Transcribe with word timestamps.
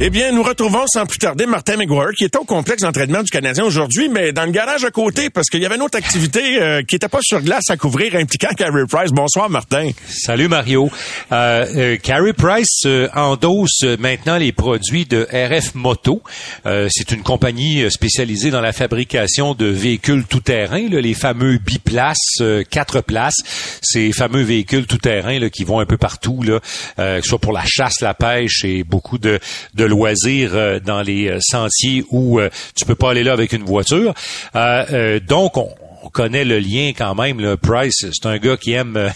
Eh 0.00 0.10
bien, 0.10 0.32
nous 0.32 0.42
retrouvons 0.42 0.84
sans 0.88 1.06
plus 1.06 1.18
tarder 1.18 1.46
Martin 1.46 1.76
McGuire, 1.76 2.10
qui 2.18 2.24
est 2.24 2.34
au 2.34 2.42
complexe 2.42 2.82
d'entraînement 2.82 3.22
du 3.22 3.30
Canadien 3.30 3.62
aujourd'hui, 3.64 4.08
mais 4.08 4.32
dans 4.32 4.44
le 4.44 4.50
garage 4.50 4.84
à 4.84 4.90
côté, 4.90 5.30
parce 5.30 5.48
qu'il 5.48 5.62
y 5.62 5.66
avait 5.66 5.76
une 5.76 5.82
autre 5.82 5.96
activité 5.96 6.60
euh, 6.60 6.82
qui 6.82 6.96
n'était 6.96 7.08
pas 7.08 7.20
sur 7.22 7.40
glace 7.40 7.70
à 7.70 7.76
couvrir, 7.76 8.16
impliquant 8.16 8.48
Carey 8.56 8.82
Price. 8.90 9.12
Bonsoir, 9.12 9.48
Martin. 9.48 9.90
Salut, 10.08 10.48
Mario. 10.48 10.90
Euh, 11.30 11.64
euh, 11.76 11.96
Carey 12.02 12.32
Price 12.32 12.82
euh, 12.86 13.08
endosse 13.14 13.84
maintenant 14.00 14.36
les 14.36 14.50
produits 14.50 15.06
de 15.06 15.28
RF 15.32 15.76
Moto. 15.76 16.22
Euh, 16.66 16.88
C'est 16.90 17.12
une 17.12 17.22
compagnie 17.22 17.88
spécialisée 17.88 18.50
dans 18.50 18.60
la 18.60 18.72
fabrication 18.72 19.54
de 19.54 19.66
véhicules 19.66 20.24
tout-terrain, 20.24 20.88
les 20.88 21.14
fameux 21.14 21.58
biplaces, 21.58 22.18
euh, 22.40 22.64
quatre 22.68 23.00
places, 23.00 23.78
ces 23.80 24.10
fameux 24.10 24.42
véhicules 24.42 24.86
tout-terrain 24.88 25.48
qui 25.50 25.62
vont 25.62 25.78
un 25.78 25.86
peu 25.86 25.98
partout, 25.98 26.42
là, 26.42 26.58
euh, 26.98 27.18
que 27.18 27.22
ce 27.22 27.28
soit 27.28 27.38
pour 27.38 27.52
la 27.52 27.64
chasse, 27.64 28.00
la 28.00 28.12
pêche 28.14 28.64
et 28.64 28.82
beaucoup 28.82 29.18
de, 29.18 29.38
de 29.74 29.83
loisirs 29.86 30.50
euh, 30.54 30.80
dans 30.80 31.02
les 31.02 31.28
euh, 31.28 31.38
sentiers 31.40 32.04
où 32.10 32.40
euh, 32.40 32.50
tu 32.74 32.84
peux 32.84 32.94
pas 32.94 33.10
aller 33.10 33.22
là 33.24 33.32
avec 33.32 33.52
une 33.52 33.64
voiture. 33.64 34.14
Euh, 34.56 34.84
euh, 34.92 35.20
donc, 35.20 35.56
on, 35.56 35.68
on 36.02 36.08
connaît 36.10 36.44
le 36.44 36.58
lien 36.58 36.92
quand 36.96 37.14
même. 37.14 37.40
Le 37.40 37.56
Price, 37.56 38.04
c'est 38.12 38.26
un 38.26 38.36
gars 38.38 38.56
qui 38.58 38.72
aime, 38.72 38.96
euh, 38.96 39.08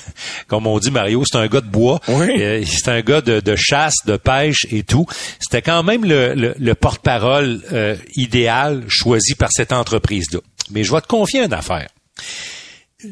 comme 0.46 0.66
on 0.66 0.78
dit 0.78 0.90
Mario, 0.90 1.22
c'est 1.26 1.36
un 1.36 1.46
gars 1.46 1.60
de 1.60 1.66
bois. 1.66 2.00
Oui. 2.08 2.28
Euh, 2.40 2.62
c'est 2.66 2.88
un 2.88 3.02
gars 3.02 3.20
de, 3.20 3.40
de 3.40 3.56
chasse, 3.56 3.96
de 4.06 4.16
pêche 4.16 4.66
et 4.70 4.82
tout. 4.84 5.06
C'était 5.38 5.60
quand 5.62 5.82
même 5.82 6.04
le, 6.04 6.34
le- 6.34 6.54
le 6.58 6.74
porte-parole 6.74 7.60
euh, 7.72 7.94
idéal 8.16 8.84
choisi 8.88 9.34
par 9.34 9.50
cette 9.52 9.72
entreprise-là. 9.72 10.40
Mais 10.70 10.82
je 10.84 10.92
vais 10.92 11.00
te 11.02 11.06
confier 11.06 11.42
une 11.44 11.52
affaire. 11.52 11.88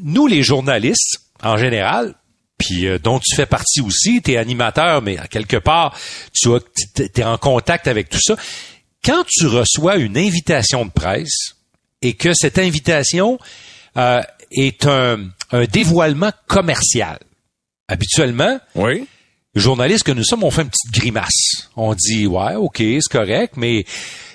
Nous, 0.03 0.27
les 0.27 0.43
journalistes, 0.43 1.21
en 1.43 1.57
général, 1.57 2.15
puis 2.59 2.87
euh, 2.87 2.99
dont 2.99 3.19
tu 3.19 3.35
fais 3.37 3.47
partie 3.47 3.81
aussi, 3.81 4.21
tu 4.23 4.33
es 4.33 4.37
animateur, 4.37 5.03
mais 5.03 5.19
à 5.19 5.27
quelque 5.27 5.57
part, 5.57 5.97
tu 6.33 6.51
es 7.17 7.25
en 7.25 7.39
contact 7.39 7.87
avec 7.87 8.09
tout 8.09 8.21
ça. 8.21 8.37
Quand 9.05 9.25
tu 9.29 9.47
reçois 9.47 9.97
une 9.97 10.17
invitation 10.19 10.85
de 10.85 10.91
presse 10.91 11.55
et 12.03 12.15
que 12.15 12.33
cette 12.35 12.59
invitation 12.59 13.39
euh, 13.97 14.21
est 14.51 14.87
un, 14.87 15.29
un 15.53 15.65
dévoilement 15.65 16.33
commercial, 16.47 17.19
habituellement, 17.89 18.59
Oui. 18.75 19.07
les 19.55 19.61
journalistes 19.61 20.03
que 20.05 20.13
nous 20.13 20.25
sommes, 20.25 20.45
on 20.45 20.51
fait 20.51 20.63
une 20.63 20.71
petite 20.71 20.93
grimace. 20.93 21.71
On 21.77 21.95
dit, 21.95 22.27
ouais, 22.27 22.55
OK, 22.57 22.79
c'est 22.79 23.01
correct, 23.11 23.55
mais 23.57 23.85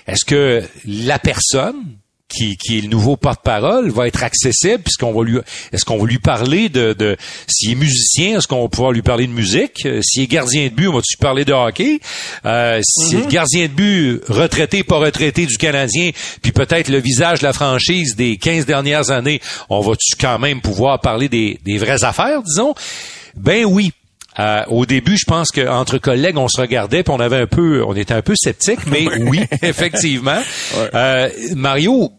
est-ce 0.06 0.24
que 0.24 0.62
la 0.86 1.18
personne 1.18 1.96
qui, 2.32 2.56
qui 2.56 2.78
est 2.78 2.80
le 2.80 2.88
nouveau 2.88 3.16
porte-parole 3.16 3.90
va 3.90 4.08
être 4.08 4.22
accessible 4.22 4.82
puisqu'on 4.82 5.12
va 5.12 5.24
lui 5.24 5.38
est-ce 5.72 5.84
qu'on 5.84 5.98
va 5.98 6.06
lui 6.06 6.18
parler 6.18 6.68
de, 6.68 6.92
de 6.92 7.16
s'il 7.46 7.72
est 7.72 7.74
musicien 7.74 8.38
est-ce 8.38 8.48
qu'on 8.48 8.62
va 8.62 8.68
pouvoir 8.68 8.92
lui 8.92 9.02
parler 9.02 9.26
de 9.26 9.32
musique? 9.32 9.84
Euh, 9.86 10.00
s'il 10.02 10.22
est 10.22 10.26
gardien 10.26 10.64
de 10.64 10.74
but 10.74 10.88
on 10.88 10.92
va 10.92 10.98
lui 10.98 11.16
parler 11.20 11.44
de 11.44 11.52
hockey? 11.52 12.00
Euh, 12.44 12.80
si 12.84 13.16
le 13.16 13.26
gardien 13.26 13.66
de 13.66 13.72
but 13.72 14.20
retraité 14.28 14.82
pas 14.82 14.98
retraité 14.98 15.46
du 15.46 15.56
Canadien 15.56 16.10
puis 16.42 16.52
peut-être 16.52 16.88
le 16.88 16.98
visage 16.98 17.40
de 17.40 17.44
la 17.44 17.52
franchise 17.52 18.16
des 18.16 18.36
15 18.36 18.66
dernières 18.66 19.10
années 19.10 19.40
on 19.68 19.80
va 19.80 19.94
tu 19.98 20.16
quand 20.16 20.38
même 20.38 20.60
pouvoir 20.60 21.00
parler 21.00 21.28
des, 21.28 21.58
des 21.64 21.78
vraies 21.78 22.04
affaires 22.04 22.42
disons? 22.42 22.74
Ben 23.36 23.64
oui. 23.64 23.92
Euh, 24.38 24.62
au 24.68 24.86
début, 24.86 25.16
je 25.18 25.26
pense 25.26 25.50
qu'entre 25.50 25.98
collègues, 25.98 26.38
on 26.38 26.48
se 26.48 26.60
regardait 26.60 27.02
puis 27.02 27.12
on 27.14 27.20
avait 27.20 27.36
un 27.36 27.46
peu, 27.46 27.84
on 27.86 27.94
était 27.94 28.14
un 28.14 28.22
peu 28.22 28.34
sceptique, 28.34 28.80
mais 28.86 29.06
oui, 29.20 29.40
effectivement. 29.62 30.40
Euh, 30.94 31.28
Mario, 31.54 32.12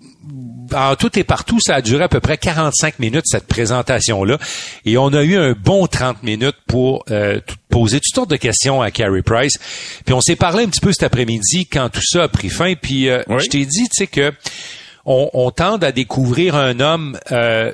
en 0.74 0.96
tout 0.96 1.18
et 1.18 1.24
partout, 1.24 1.60
ça 1.60 1.76
a 1.76 1.82
duré 1.82 2.04
à 2.04 2.08
peu 2.08 2.20
près 2.20 2.38
45 2.38 3.00
minutes 3.00 3.26
cette 3.26 3.48
présentation-là, 3.48 4.38
et 4.86 4.98
on 4.98 5.08
a 5.14 5.24
eu 5.24 5.36
un 5.38 5.54
bon 5.54 5.88
30 5.88 6.24
minutes 6.24 6.56
pour 6.68 7.04
euh, 7.12 7.40
tout- 7.46 7.56
poser 7.70 7.98
toutes 8.00 8.14
sortes 8.16 8.30
de 8.30 8.36
questions 8.36 8.82
à 8.82 8.92
Carey 8.92 9.22
Price. 9.24 9.54
Puis 10.06 10.14
on 10.14 10.22
s'est 10.22 10.36
parlé 10.36 10.64
un 10.64 10.68
petit 10.68 10.82
peu 10.82 10.92
cet 10.92 11.04
après-midi 11.04 11.66
quand 11.72 11.90
tout 11.90 12.04
ça 12.04 12.24
a 12.24 12.28
pris 12.28 12.50
fin. 12.50 12.74
Puis 12.76 13.10
euh, 13.10 13.24
Oui. 13.28 13.38
je 13.44 13.50
t'ai 13.50 13.66
dit, 13.66 13.84
tu 13.84 13.90
sais 13.98 14.08
que 14.08 14.32
on, 15.06 15.30
on 15.34 15.52
tente 15.52 15.84
à 15.84 15.92
découvrir 15.92 16.56
un 16.56 16.80
homme 16.80 17.20
euh, 17.32 17.72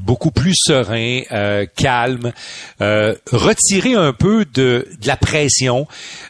beaucoup 0.00 0.30
plus 0.30 0.54
serein, 0.56 1.22
euh, 1.32 1.66
calme, 1.76 2.32
euh, 2.80 3.14
retiré 3.32 3.94
un 3.94 4.12
peu 4.12 4.44
de, 4.44 4.86
de 5.00 5.06
la 5.06 5.16
pression. 5.16 5.86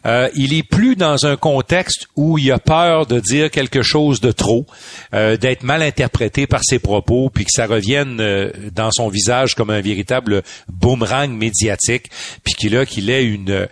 Euh, 0.07 0.29
il 0.35 0.55
est 0.55 0.63
plus 0.63 0.97
dans 0.97 1.27
un 1.27 1.37
contexte 1.37 2.07
où 2.17 2.39
il 2.39 2.51
a 2.53 2.59
peur 2.59 3.07
de 3.07 3.21
dire 3.21 3.51
quelque 3.51 3.83
chose 3.83 4.21
de 4.21 4.33
trop, 4.33 4.67
euh, 5.15 5.37
d'être 5.37 5.63
mal 5.63 5.83
interprété 5.83 6.47
par 6.47 6.63
ses 6.65 6.79
propos, 6.79 7.31
puis 7.31 7.45
que 7.45 7.53
ça 7.53 7.67
revienne 7.67 8.19
euh, 8.21 8.51
dans 8.75 8.91
son 8.93 9.09
visage 9.09 9.55
comme 9.55 9.71
un 9.71 9.81
véritable 9.81 10.43
boomerang 10.69 11.31
médiatique, 11.31 12.11
puis 12.45 12.55
qu'il 12.55 12.77
a 12.77 12.87
qu'il 12.87 13.11
ait 13.11 13.25
une 13.25 13.69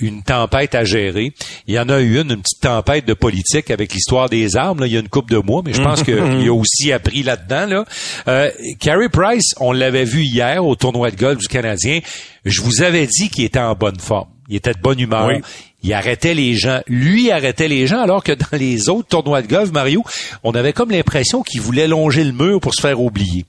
une 0.00 0.22
tempête 0.22 0.74
à 0.74 0.84
gérer. 0.84 1.32
Il 1.66 1.74
y 1.74 1.78
en 1.78 1.88
a 1.88 2.00
eu 2.00 2.20
une, 2.20 2.30
une 2.30 2.42
petite 2.42 2.60
tempête 2.62 3.06
de 3.06 3.14
politique 3.14 3.70
avec 3.70 3.92
l'histoire 3.92 4.28
des 4.28 4.56
armes. 4.56 4.80
Là, 4.80 4.86
il 4.86 4.92
y 4.92 4.96
a 4.96 5.00
une 5.00 5.08
coupe 5.08 5.30
de 5.30 5.38
mois, 5.38 5.62
mais 5.64 5.72
je 5.72 5.82
pense 5.82 6.02
qu'il 6.06 6.48
a 6.48 6.52
aussi 6.52 6.92
appris 6.92 7.22
là-dedans. 7.22 7.66
Là. 7.66 7.84
Euh, 8.28 8.50
Carey 8.80 9.08
Price, 9.08 9.54
on 9.60 9.72
l'avait 9.72 10.04
vu 10.04 10.22
hier 10.22 10.64
au 10.64 10.76
tournoi 10.76 11.10
de 11.10 11.16
golf 11.16 11.38
du 11.38 11.48
Canadien. 11.48 12.00
Je 12.44 12.62
vous 12.62 12.82
avais 12.82 13.06
dit 13.06 13.28
qu'il 13.28 13.44
était 13.44 13.58
en 13.58 13.74
bonne 13.74 13.98
forme. 13.98 14.28
Il 14.48 14.56
était 14.56 14.72
de 14.72 14.80
bonne 14.80 15.00
humeur. 15.00 15.26
Oui. 15.26 15.42
Il 15.82 15.92
arrêtait 15.92 16.34
les 16.34 16.54
gens. 16.54 16.80
Lui 16.88 17.30
arrêtait 17.30 17.68
les 17.68 17.86
gens, 17.86 18.00
alors 18.00 18.24
que 18.24 18.32
dans 18.32 18.46
les 18.58 18.88
autres 18.88 19.08
tournois 19.08 19.42
de 19.42 19.46
golf, 19.46 19.70
Mario, 19.70 20.02
on 20.42 20.52
avait 20.52 20.72
comme 20.72 20.90
l'impression 20.90 21.42
qu'il 21.42 21.60
voulait 21.60 21.88
longer 21.88 22.24
le 22.24 22.32
mur 22.32 22.60
pour 22.60 22.74
se 22.74 22.80
faire 22.80 23.00
oublier. 23.00 23.44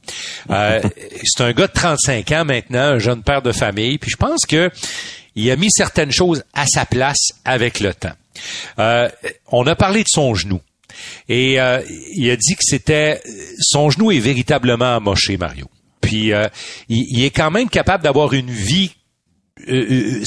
Euh, 0.50 0.82
c'est 1.24 1.44
un 1.44 1.52
gars 1.52 1.68
de 1.68 1.74
35 1.74 2.32
ans 2.34 2.46
maintenant, 2.46 2.80
un 2.80 3.00
jeune 3.00 3.24
père 3.24 3.42
de 3.42 3.52
famille, 3.52 3.98
puis 3.98 4.12
je 4.12 4.18
pense 4.18 4.42
que 4.48 4.70
il 5.36 5.50
a 5.52 5.56
mis 5.56 5.70
certaines 5.72 6.12
choses 6.12 6.44
à 6.54 6.66
sa 6.66 6.86
place 6.86 7.30
avec 7.46 7.80
le 7.80 7.94
temps. 7.94 8.14
Euh, 8.80 9.10
on 9.52 9.66
a 9.68 9.76
parlé 9.76 10.02
de 10.02 10.10
son 10.10 10.34
genou. 10.34 10.60
Et 11.30 11.60
euh, 11.60 11.82
il 12.14 12.30
a 12.30 12.36
dit 12.36 12.56
que 12.56 12.64
c'était 12.64 13.22
son 13.60 13.90
genou 13.90 14.12
est 14.12 14.20
véritablement 14.20 14.96
amoché, 14.96 15.38
Mario. 15.38 15.68
Puis 16.02 16.34
euh, 16.34 16.48
il, 16.90 17.24
est 17.24 17.32
quand 17.32 17.52
même 17.52 17.70
capable 17.70 18.04
d'avoir 18.04 18.34
une 18.34 18.52
vie 18.52 18.92
euh, 19.68 19.86
euh, 19.92 20.24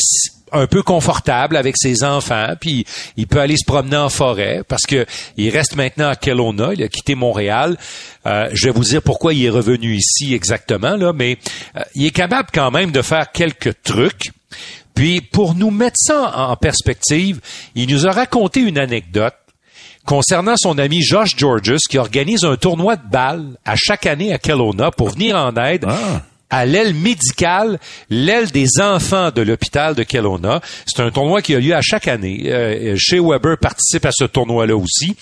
un 0.52 0.66
peu 0.66 0.82
confortable 0.82 1.56
avec 1.56 1.76
ses 1.76 2.02
enfants, 2.04 2.54
puis 2.60 2.84
il 3.16 3.26
peut 3.26 3.40
aller 3.40 3.56
se 3.56 3.64
promener 3.64 3.96
en 3.96 4.08
forêt 4.08 4.62
parce 4.66 4.82
que 4.82 5.06
il 5.36 5.50
reste 5.50 5.76
maintenant 5.76 6.08
à 6.08 6.16
Kelowna, 6.16 6.70
il 6.74 6.82
a 6.82 6.88
quitté 6.88 7.14
Montréal. 7.14 7.76
Euh, 8.26 8.48
je 8.52 8.66
vais 8.66 8.72
vous 8.72 8.84
dire 8.84 9.02
pourquoi 9.02 9.32
il 9.34 9.44
est 9.44 9.50
revenu 9.50 9.94
ici 9.94 10.34
exactement 10.34 10.96
là, 10.96 11.12
mais 11.12 11.38
euh, 11.76 11.82
il 11.94 12.06
est 12.06 12.10
capable 12.10 12.48
quand 12.52 12.70
même 12.70 12.90
de 12.90 13.02
faire 13.02 13.30
quelques 13.32 13.80
trucs. 13.82 14.32
Puis 14.94 15.20
pour 15.20 15.54
nous 15.54 15.70
mettre 15.70 15.96
ça 15.98 16.32
en 16.36 16.56
perspective, 16.56 17.40
il 17.74 17.88
nous 17.88 18.06
a 18.06 18.10
raconté 18.10 18.60
une 18.60 18.78
anecdote 18.78 19.34
concernant 20.04 20.56
son 20.56 20.78
ami 20.78 21.02
Josh 21.02 21.36
Georges 21.36 21.86
qui 21.88 21.98
organise 21.98 22.44
un 22.44 22.56
tournoi 22.56 22.96
de 22.96 23.08
balles 23.10 23.56
à 23.64 23.74
chaque 23.76 24.06
année 24.06 24.32
à 24.32 24.38
Kelowna 24.38 24.90
pour 24.90 25.10
venir 25.10 25.36
en 25.36 25.54
aide 25.56 25.86
à 26.50 26.66
l'aile 26.66 26.94
médicale, 26.94 27.78
l'aile 28.10 28.50
des 28.50 28.80
enfants 28.80 29.30
de 29.30 29.40
l'hôpital 29.40 29.94
de 29.94 30.02
Kelowna. 30.02 30.60
C'est 30.84 31.00
un 31.00 31.10
tournoi 31.10 31.42
qui 31.42 31.54
a 31.54 31.60
lieu 31.60 31.74
à 31.74 31.80
chaque 31.80 32.08
année. 32.08 32.42
Euh, 32.46 32.96
chez 32.98 33.20
Weber 33.20 33.56
participe 33.58 34.04
à 34.04 34.10
ce 34.12 34.24
tournoi-là 34.24 34.76
aussi. 34.76 35.16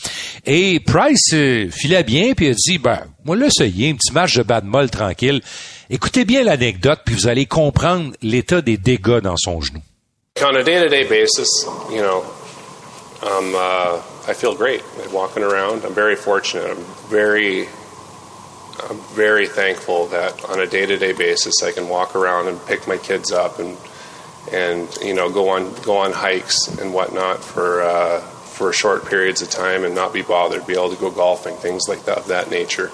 Et 0.47 0.81
Price 0.81 1.35
euh, 1.35 1.69
filait 1.71 2.03
bien, 2.03 2.33
puis 2.35 2.47
il 2.47 2.51
a 2.53 2.55
dit, 2.55 2.79
ben, 2.79 3.01
moi 3.25 3.37
l'essayer, 3.37 3.91
un 3.91 3.95
petit 3.95 4.13
match 4.13 4.37
de 4.37 4.43
badmol 4.43 4.91
tranquille. 4.91 5.43
Écoutez 5.91 6.25
bien 6.25 6.43
l'anecdote, 6.43 7.01
puis 7.05 7.15
vous 7.15 7.29
allez 7.29 7.47
comprendre 7.47 8.13
l'état 8.23 8.63
des 8.63 8.79
dégâts 8.79 9.21
dans 9.21 9.37
son 9.37 9.61
genou. 9.61 9.81
On 10.41 10.55
a 10.55 10.63
day-to-day 10.63 11.05
basis, 11.05 11.67
you 11.91 12.01
know, 12.01 12.23
um, 13.23 13.55
uh, 13.55 13.99
I 14.29 14.35
feel 14.35 14.55
great 14.55 14.85
walking 15.11 15.43
around. 15.43 15.87
I'm 15.87 15.95
very 15.95 16.15
fortunate. 16.15 16.71
I'm 16.71 16.85
very, 17.09 17.67
I'm 18.89 18.99
very 19.15 19.49
thankful 19.49 20.07
that 20.09 20.45
on 20.45 20.61
a 20.61 20.67
day-to-day 20.67 21.13
basis 21.15 21.63
I 21.63 21.73
can 21.73 21.89
walk 21.89 22.15
around 22.15 22.47
and 22.49 22.65
pick 22.67 22.87
my 22.87 22.99
kids 22.99 23.33
up 23.33 23.59
and 23.59 23.77
and 24.53 24.97
you 25.03 25.15
know 25.15 25.31
go 25.31 25.49
on 25.49 25.75
go 25.83 25.97
on 25.97 26.13
hikes 26.13 26.69
and 26.79 26.93
whatnot 26.93 27.43
for 27.43 27.81
uh, 27.81 28.21
for 28.21 28.71
short 28.73 29.07
periods 29.07 29.41
of 29.41 29.49
time 29.49 29.85
and 29.85 29.95
not 29.95 30.13
be 30.13 30.21
bothered, 30.21 30.67
be 30.67 30.75
able 30.75 30.91
to 30.91 31.01
go 31.01 31.11
golfing, 31.11 31.55
things 31.57 31.89
like 31.89 32.05
that 32.05 32.19
of 32.19 32.27
that 32.29 32.51
nature. 32.51 32.91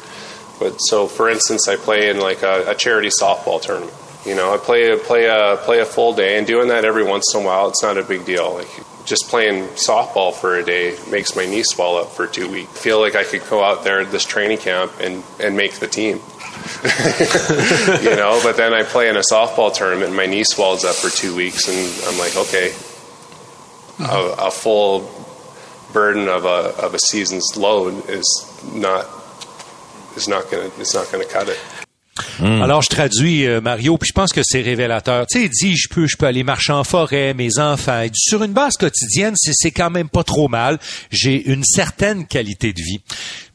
But 0.60 0.76
so, 0.78 1.08
for 1.08 1.28
instance, 1.28 1.66
I 1.66 1.75
play 1.75 2.10
in 2.10 2.20
like 2.20 2.42
a, 2.42 2.70
a 2.70 2.75
charity 2.76 3.08
softball 3.08 3.60
tournament. 3.60 3.92
You 4.26 4.35
know, 4.35 4.55
I 4.55 4.56
play 4.56 4.91
a 4.91 4.97
play 4.97 5.26
a 5.26 5.56
play 5.59 5.81
a 5.81 5.85
full 5.85 6.15
day, 6.15 6.38
and 6.38 6.47
doing 6.47 6.69
that 6.69 6.85
every 6.85 7.05
once 7.05 7.35
in 7.35 7.43
a 7.43 7.44
while, 7.44 7.69
it's 7.69 7.82
not 7.82 7.99
a 7.99 8.03
big 8.03 8.25
deal. 8.25 8.55
Like 8.55 8.69
just 9.05 9.29
playing 9.29 9.65
softball 9.75 10.32
for 10.32 10.56
a 10.56 10.65
day 10.65 10.97
makes 11.11 11.37
my 11.37 11.44
knee 11.44 11.62
swell 11.62 11.97
up 11.97 12.09
for 12.09 12.26
two 12.26 12.50
weeks. 12.50 12.71
I 12.71 12.79
feel 12.79 13.00
like 13.00 13.15
I 13.15 13.25
could 13.25 13.43
go 13.50 13.62
out 13.62 13.85
there 13.85 14.05
this 14.05 14.25
training 14.25 14.59
camp 14.59 14.93
and 15.00 15.23
and 15.41 15.56
make 15.56 15.75
the 15.75 15.88
team. 15.88 16.21
you 18.03 18.17
know, 18.17 18.41
but 18.43 18.56
then 18.56 18.73
I 18.73 18.82
play 18.85 19.09
in 19.11 19.17
a 19.17 19.23
softball 19.31 19.75
tournament, 19.75 20.09
and 20.09 20.17
my 20.17 20.26
knee 20.26 20.44
swells 20.44 20.85
up 20.85 20.94
for 20.94 21.11
two 21.11 21.37
weeks, 21.37 21.69
and 21.69 22.09
I'm 22.09 22.19
like, 22.19 22.35
okay, 22.37 22.73
a, 23.99 24.47
a 24.47 24.50
full 24.50 25.11
burden 25.93 26.29
of 26.29 26.44
a 26.44 26.75
of 26.82 26.94
a 26.94 26.99
season's 26.99 27.56
load 27.56 28.09
is 28.09 28.26
not 28.73 29.06
is 30.17 30.29
not 30.29 30.50
gonna 30.50 30.71
it's 30.79 30.94
not 30.94 31.11
gonna 31.12 31.26
cut 31.26 31.49
it. 31.49 31.59
Hmm. 32.38 32.62
Alors, 32.62 32.82
je 32.82 32.88
traduis 32.88 33.44
euh, 33.44 33.61
Mario, 33.61 33.99
puis 33.99 34.08
je 34.08 34.12
pense 34.12 34.32
que 34.32 34.43
c'est 34.44 34.61
révélateur. 34.61 35.26
Tu 35.26 35.38
sais, 35.38 35.44
il 35.46 35.50
dit, 35.50 35.76
je 35.76 35.88
peux, 35.88 36.06
je 36.06 36.16
peux 36.16 36.26
aller 36.26 36.44
marcher 36.44 36.72
en 36.72 36.84
forêt, 36.84 37.34
mes 37.34 37.58
enfants. 37.58 38.05
Sur 38.14 38.44
une 38.44 38.52
base 38.52 38.76
quotidienne, 38.76 39.34
c'est, 39.37 39.72
quand 39.72 39.90
même 39.90 40.08
pas 40.08 40.22
trop 40.22 40.49
mal. 40.49 40.78
J'ai 41.11 41.50
une 41.50 41.64
certaine 41.64 42.26
qualité 42.26 42.72
de 42.72 42.81
vie. 42.81 43.00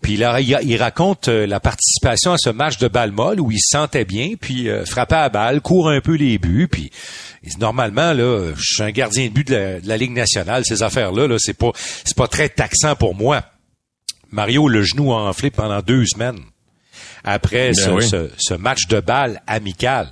Puis 0.02 0.18
là, 0.18 0.42
il, 0.42 0.78
raconte 0.78 1.30
euh, 1.30 1.46
la 1.46 1.62
participation 1.62 2.34
à 2.34 2.38
ce 2.38 2.50
match 2.50 2.78
de 2.80 2.90
balle 2.90 3.12
molle 3.12 3.40
où 3.40 3.50
il 3.52 3.60
se 3.60 3.78
sentait 3.78 4.06
bien, 4.06 4.34
puis 4.40 4.70
euh, 4.70 4.86
frappait 4.86 5.16
à 5.16 5.30
balle, 5.30 5.62
court 5.62 5.90
un 5.90 6.02
peu 6.02 6.16
les 6.16 6.38
buts, 6.38 6.68
puis 6.70 6.90
normalement 7.60 8.14
là, 8.14 8.52
je 8.56 8.76
suis 8.76 8.84
un 8.84 8.92
gardien 8.92 9.28
de 9.28 9.34
but 9.34 9.48
de 9.48 9.56
la, 9.56 9.80
de 9.80 9.88
la 9.88 9.98
Ligue 9.98 10.14
nationale. 10.14 10.64
Ces 10.66 10.84
affaires-là, 10.84 11.28
là, 11.28 11.36
c'est 11.38 11.54
pas, 11.54 11.72
c'est 11.76 12.16
pas 12.16 12.28
très 12.28 12.50
taxant 12.50 12.96
pour 12.96 13.14
moi. 13.16 13.44
Mario, 14.32 14.68
le 14.68 14.84
genou 14.84 15.14
a 15.14 15.18
enflé 15.18 15.50
pendant 15.50 15.82
deux 15.82 16.06
semaines 16.06 16.40
après 17.24 17.72
Ben 17.72 17.74
ce, 17.76 17.90
oui. 17.90 18.08
ce- 18.08 18.30
ce 18.38 18.54
match 18.54 18.88
de 18.88 19.00
balle 19.00 19.42
amical. 19.48 20.12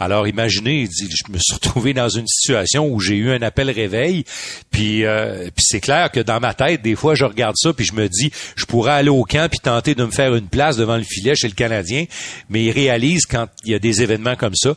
Alors 0.00 0.26
imaginez, 0.28 0.82
il 0.82 0.88
dit, 0.88 1.08
je 1.10 1.32
me 1.32 1.38
suis 1.38 1.54
retrouvé 1.54 1.94
dans 1.94 2.08
une 2.08 2.26
situation 2.26 2.86
où 2.88 3.00
j'ai 3.00 3.16
eu 3.16 3.30
un 3.30 3.42
appel 3.42 3.70
réveil, 3.70 4.24
puis 4.70 5.04
euh, 5.04 5.44
puis 5.54 5.64
c'est 5.66 5.80
clair 5.80 6.10
que 6.10 6.20
dans 6.20 6.40
ma 6.40 6.54
tête, 6.54 6.82
des 6.82 6.94
fois, 6.96 7.14
je 7.14 7.24
regarde 7.24 7.54
ça, 7.56 7.72
puis 7.72 7.84
je 7.84 7.94
me 7.94 8.08
dis, 8.08 8.30
je 8.56 8.64
pourrais 8.64 8.92
aller 8.92 9.08
au 9.10 9.24
camp 9.24 9.48
puis 9.50 9.60
tenter 9.60 9.94
de 9.94 10.04
me 10.04 10.10
faire 10.10 10.34
une 10.34 10.48
place 10.48 10.76
devant 10.76 10.96
le 10.96 11.04
filet 11.04 11.34
chez 11.34 11.48
le 11.48 11.54
Canadien, 11.54 12.04
mais 12.48 12.64
il 12.64 12.70
réalise 12.70 13.26
quand 13.26 13.46
il 13.64 13.70
y 13.72 13.74
a 13.74 13.78
des 13.78 14.02
événements 14.02 14.36
comme 14.36 14.54
ça 14.54 14.74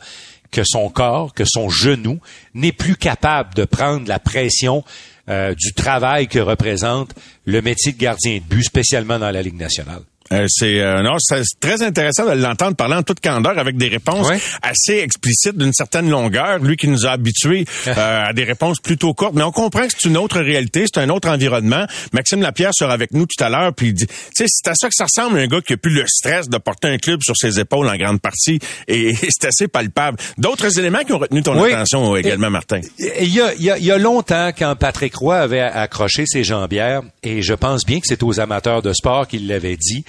que 0.52 0.64
son 0.66 0.90
corps, 0.90 1.34
que 1.34 1.46
son 1.46 1.70
genou 1.70 2.20
n'est 2.54 2.74
plus 2.74 2.98
capable 2.98 3.54
de 3.54 3.64
prendre 3.64 4.08
la 4.10 4.20
pression 4.20 4.84
euh, 5.30 5.56
du 5.56 5.72
travail 5.74 6.28
que 6.28 6.40
représente 6.40 7.14
le 7.46 7.62
métier 7.62 7.94
de 7.94 7.98
gardien 7.98 8.36
de 8.38 8.44
but, 8.44 8.64
spécialement 8.64 9.18
dans 9.18 9.32
la 9.32 9.42
Ligue 9.42 9.56
nationale. 9.58 10.02
Euh, 10.32 10.46
c'est 10.50 10.80
euh, 10.80 11.02
non, 11.02 11.16
c'est 11.20 11.44
très 11.60 11.82
intéressant 11.84 12.26
de 12.26 12.32
l'entendre 12.42 12.76
parler 12.76 12.96
en 12.96 13.04
toute 13.04 13.20
candeur 13.20 13.58
avec 13.58 13.78
des 13.78 13.88
réponses 13.88 14.28
Ouais. 14.30 14.40
assez 14.62 14.98
explicites 15.00 15.58
d'une 15.58 15.74
certaine 15.74 16.10
longueur. 16.10 16.60
Lui 16.60 16.78
qui 16.78 16.88
nous 16.88 17.06
a 17.06 17.12
habitués 17.12 17.66
euh, 17.88 17.94
à 18.28 18.34
des 18.34 18.44
réponses 18.44 18.80
plutôt 18.80 19.14
courtes, 19.14 19.34
mais 19.36 19.44
on 19.44 19.52
comprend 19.52 19.82
que 19.82 19.94
c'est 19.98 20.08
une 20.08 20.18
autre 20.18 20.40
réalité, 20.40 20.86
c'est 20.86 21.00
un 21.02 21.10
autre 21.10 21.28
environnement. 21.30 21.86
Maxime 22.14 22.42
Lapierre 22.42 22.72
sera 22.74 22.94
avec 22.94 23.12
nous 23.14 23.26
tout 23.26 23.44
à 23.44 23.50
l'heure, 23.50 23.74
puis 23.74 23.88
il 23.88 23.94
dit, 23.94 24.08
tu 24.08 24.14
sais, 24.34 24.46
c'est 24.48 24.70
à 24.70 24.74
ça 24.76 24.88
que 24.88 24.94
ça 24.96 25.06
ressemble 25.06 25.40
un 25.40 25.48
gars 25.48 25.62
qui 25.62 25.74
a 25.74 25.78
plus 25.78 25.94
le 25.94 26.06
stress 26.08 26.48
de 26.50 26.58
porter 26.58 26.88
un 26.88 26.98
club 26.98 27.22
sur 27.24 27.36
ses 27.36 27.60
épaules 27.60 27.88
en 27.90 27.96
grande 27.98 28.22
partie, 28.22 28.60
et, 28.88 29.14
c'est 29.30 29.46
assez 29.48 29.68
palpable. 29.68 30.18
D'autres 30.38 30.80
éléments 30.80 31.04
qui 31.06 31.14
ont 31.14 31.20
retenu 31.20 31.44
ton 31.44 31.60
Oui. 31.62 31.72
attention 31.74 32.16
également, 32.16 32.50
Martin? 32.50 32.80
Il 33.00 33.34
y, 33.34 33.42
a, 33.42 33.54
il, 33.56 33.64
y 33.64 33.70
a, 33.72 33.78
il 33.78 33.86
y 33.86 33.92
a 33.92 33.98
longtemps, 33.98 34.52
quand 34.58 34.76
Patrick 34.78 35.16
Roy 35.16 35.38
avait 35.38 35.60
accroché 35.62 36.24
ses 36.26 36.44
jambières, 36.44 37.02
et 37.24 37.42
je 37.42 37.54
pense 37.54 37.86
bien 37.86 37.98
que 38.00 38.06
c'est 38.08 38.24
aux 38.24 38.40
amateurs 38.40 38.82
de 38.82 38.94
sport 38.94 39.28
qu'il 39.28 39.48
l'avait 39.48 39.78
dit, 39.78 40.04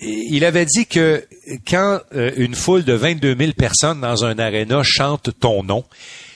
il 0.00 0.44
avait 0.44 0.66
dit 0.66 0.86
que 0.86 1.24
quand 1.66 2.00
euh, 2.14 2.30
une 2.36 2.54
foule 2.54 2.84
de 2.84 2.92
22 2.92 3.36
000 3.36 3.52
personnes 3.52 4.00
dans 4.00 4.24
un 4.24 4.38
aréna 4.38 4.82
chante 4.82 5.30
ton 5.40 5.62
nom, 5.62 5.84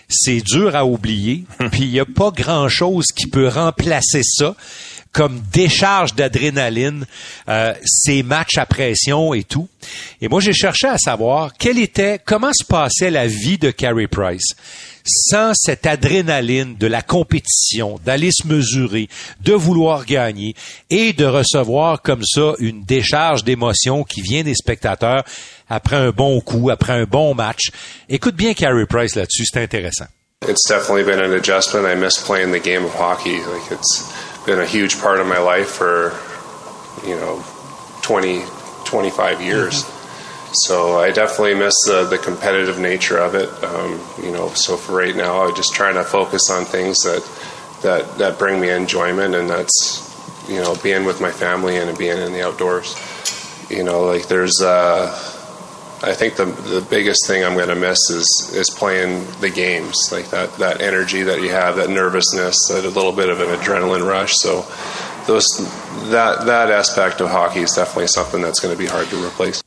c'est 0.09 0.41
dur 0.41 0.75
à 0.75 0.85
oublier, 0.85 1.45
puis 1.71 1.83
il 1.83 1.91
n'y 1.91 2.01
a 2.01 2.07
pas 2.07 2.31
grand-chose 2.31 3.07
qui 3.15 3.27
peut 3.27 3.49
remplacer 3.49 4.23
ça 4.25 4.57
comme 5.13 5.41
décharge 5.53 6.15
d'adrénaline, 6.15 7.07
euh, 7.49 7.75
ces 7.85 8.23
matchs 8.23 8.59
à 8.59 8.67
pression 8.67 9.35
et 9.35 9.45
tout. 9.45 9.69
Et 10.21 10.29
moi, 10.29 10.41
j'ai 10.41 10.53
cherché 10.53 10.87
à 10.87 10.99
savoir 10.99 11.53
quelle 11.59 11.79
était, 11.79 12.21
comment 12.25 12.53
se 12.53 12.65
passait 12.65 13.11
la 13.11 13.27
vie 13.27 13.59
de 13.59 13.71
Carey 13.71 14.07
Price 14.07 14.55
sans 15.05 15.53
cette 15.55 15.87
adrénaline 15.87 16.77
de 16.77 16.87
la 16.87 17.03
compétition, 17.03 17.99
d'aller 18.05 18.31
se 18.33 18.47
mesurer, 18.47 19.09
de 19.41 19.55
vouloir 19.55 20.05
gagner 20.05 20.55
et 20.91 21.13
de 21.13 21.25
recevoir 21.25 22.03
comme 22.03 22.23
ça 22.23 22.53
une 22.59 22.85
décharge 22.85 23.45
d'émotions 23.45 24.05
qui 24.05 24.21
vient 24.21 24.43
des 24.43 24.55
spectateurs 24.55 25.25
après 25.69 25.97
un 25.97 26.11
bon 26.11 26.41
coup, 26.41 26.71
après 26.71 26.93
un 26.93 27.05
bon 27.05 27.35
match. 27.35 27.71
Écoute 28.09 28.37
bien 28.37 28.55
Carey 28.55 28.87
Price 28.87 29.15
là-dessus, 29.15 29.47
c'est 29.47 29.63
intéressant. 29.63 30.07
It's 30.49 30.67
definitely 30.67 31.05
been 31.05 31.21
an 31.21 31.35
adjustment. 31.35 31.87
I 31.87 31.95
miss 31.95 32.17
playing 32.19 32.51
the 32.53 32.63
game 32.63 32.85
of 32.85 32.95
hockey. 32.95 33.41
Been 34.51 34.59
a 34.59 34.67
huge 34.67 35.01
part 35.01 35.21
of 35.21 35.29
my 35.29 35.39
life 35.39 35.69
for, 35.69 36.13
you 37.09 37.15
know, 37.15 37.41
20, 38.03 38.43
25 38.85 39.41
years. 39.41 39.85
So 40.65 40.99
I 40.99 41.13
definitely 41.13 41.55
miss 41.55 41.75
the, 41.87 42.09
the 42.11 42.19
competitive 42.19 42.81
nature 42.81 43.17
of 43.17 43.37
it. 43.37 43.49
Um, 43.63 44.01
you 44.21 44.33
know, 44.33 44.49
so 44.49 44.77
for 44.77 44.97
right 44.97 45.15
now, 45.15 45.45
I'm 45.45 45.55
just 45.55 45.73
trying 45.73 45.95
to 45.95 46.03
focus 46.03 46.51
on 46.51 46.65
things 46.65 46.99
that, 47.05 47.23
that, 47.83 48.19
that 48.19 48.41
bring 48.41 48.61
me 48.61 48.71
enjoyment, 48.71 49.37
and 49.37 49.49
that's, 49.49 50.03
you 50.49 50.57
know, 50.57 50.75
being 50.83 51.05
with 51.05 51.21
my 51.21 51.31
family 51.31 51.77
and 51.77 51.97
being 51.97 52.19
in 52.19 52.33
the 52.33 52.45
outdoors. 52.45 52.97
You 53.71 53.85
know, 53.85 54.03
like 54.03 54.27
there's, 54.27 54.61
uh, 54.61 55.17
I 56.03 56.15
think 56.15 56.37
the 56.37 56.47
the 56.47 56.81
biggest 56.89 57.27
thing 57.27 57.45
I'm 57.45 57.55
going 57.55 57.69
to 57.69 57.75
miss 57.75 57.99
is 58.11 58.53
is 58.55 58.71
playing 58.71 59.27
the 59.41 59.51
games, 59.51 59.97
like 60.11 60.31
that 60.31 60.55
that 60.57 60.81
energy 60.81 61.23
that 61.23 61.43
you 61.43 61.51
have, 61.51 61.77
that 61.77 61.91
nervousness, 61.91 62.57
that 62.69 62.85
a 62.85 62.89
little 62.89 63.13
bit 63.13 63.29
of 63.29 63.41
an 63.41 63.49
adrenaline 63.49 64.07
rush. 64.07 64.33
So 64.37 64.67
those 65.27 65.47
that 66.11 66.47
that 66.47 66.71
aspect 66.71 67.21
of 67.21 67.29
hockey 67.31 67.61
is 67.61 67.73
definitely 67.73 68.09
something 68.09 68.41
that's 68.41 68.61
going 68.61 68.75
to 68.75 68.79
be 68.79 68.87
hard 68.87 69.09
to 69.09 69.25
replace. 69.25 69.63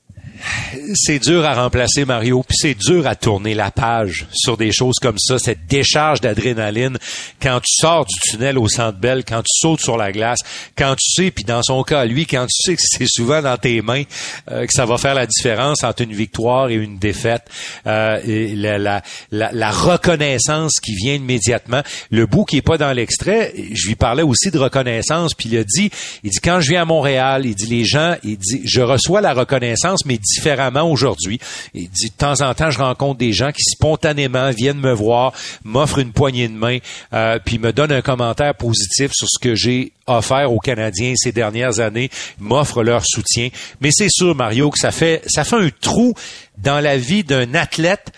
C'est 0.96 1.20
dur 1.20 1.46
à 1.46 1.54
remplacer 1.54 2.06
Mario, 2.06 2.44
puis 2.48 2.58
c'est 2.58 2.74
dur 2.74 3.06
à 3.08 3.16
tourner 3.16 3.54
la 3.54 3.72
page 3.72 4.26
sur 4.34 4.58
des 4.58 4.72
choses 4.72 4.96
comme 5.02 5.18
ça, 5.20 5.38
cette 5.38 5.68
décharge 5.68 6.22
d'adrénaline. 6.22 6.98
Quand 7.42 7.60
tu 7.60 7.74
sors 7.76 8.06
du 8.06 8.16
tunnel 8.20 8.58
au 8.58 8.68
centre 8.68 8.98
belle, 8.98 9.24
quand 9.24 9.42
tu 9.42 9.60
sautes 9.60 9.82
sur 9.82 9.98
la 9.98 10.12
glace, 10.12 10.40
quand 10.78 10.96
tu 10.96 11.12
sais, 11.12 11.32
puis 11.32 11.44
dans 11.44 11.62
son 11.62 11.84
cas, 11.84 12.06
lui, 12.06 12.26
quand 12.26 12.46
tu 12.48 12.64
sais 12.64 12.76
que 12.76 12.82
c'est 12.84 13.08
souvent 13.08 13.42
dans 13.42 13.58
tes 13.58 13.82
mains 13.82 14.04
euh, 14.52 14.66
que 14.66 14.74
ça 14.74 14.86
va 14.86 14.98
faire 14.98 15.16
la 15.16 15.28
différence 15.28 15.84
entre 15.84 16.02
une 16.02 16.14
victoire 16.14 16.70
et 16.70 16.76
une 16.76 16.98
défaite, 16.98 17.44
euh, 17.86 18.20
et 18.26 18.56
la, 18.56 18.78
la, 18.78 19.04
la, 19.32 19.52
la 19.52 19.72
reconnaissance 19.72 20.80
qui 20.80 20.96
vient 20.96 21.16
immédiatement. 21.16 21.82
Le 22.10 22.26
bout 22.26 22.46
qui 22.46 22.58
est 22.58 22.62
pas 22.62 22.78
dans 22.78 22.94
l'extrait, 22.94 23.54
je 23.74 23.88
lui 23.88 23.96
parlais 23.96 24.24
aussi 24.24 24.52
de 24.52 24.58
reconnaissance, 24.58 25.34
puis 25.34 25.50
il 25.50 25.58
a 25.58 25.64
dit, 25.64 25.92
il 26.24 26.32
dit 26.32 26.40
quand 26.44 26.62
je 26.62 26.70
viens 26.70 26.84
à 26.84 26.86
Montréal, 26.86 27.46
il 27.46 27.56
dit 27.56 27.68
les 27.68 27.86
gens, 27.86 28.16
il 28.24 28.38
dit 28.38 28.62
je 28.66 28.82
reçois 28.82 29.22
la 29.22 29.34
reconnaissance, 29.34 30.06
mais 30.06 30.18
différemment 30.18 30.63
aujourd'hui. 30.72 31.40
Dit 31.74 32.10
de 32.10 32.18
temps 32.18 32.42
en 32.42 32.54
temps, 32.54 32.72
je 32.72 32.80
rencontre 32.80 33.18
des 33.18 33.34
gens 33.34 33.52
qui 33.52 33.64
spontanément 33.64 34.52
viennent 34.52 34.80
me 34.80 34.94
voir, 34.94 35.34
m'offrent 35.64 36.00
une 36.00 36.12
poignée 36.12 36.48
de 36.48 36.54
main, 36.54 36.78
euh, 37.14 37.40
puis 37.44 37.60
me 37.60 37.72
donnent 37.74 37.92
un 37.92 38.02
commentaire 38.02 38.56
positif 38.56 39.12
sur 39.14 39.28
ce 39.30 39.40
que 39.40 39.56
j'ai 39.56 39.92
offert 40.08 40.52
aux 40.52 40.60
Canadiens 40.60 41.14
ces 41.16 41.32
dernières 41.32 41.80
années, 41.80 42.10
m'offrent 42.40 42.84
leur 42.84 43.06
soutien. 43.06 43.50
Mais 43.82 43.90
c'est 43.92 44.10
sûr, 44.10 44.36
Mario, 44.36 44.70
que 44.70 44.80
ça 44.80 44.92
fait 44.92 45.22
ça 45.28 45.44
fait 45.44 45.56
un 45.56 45.70
trou 45.82 46.14
dans 46.58 46.80
la 46.80 46.98
vie 46.98 47.24
d'un 47.24 47.54
athlète 47.54 48.12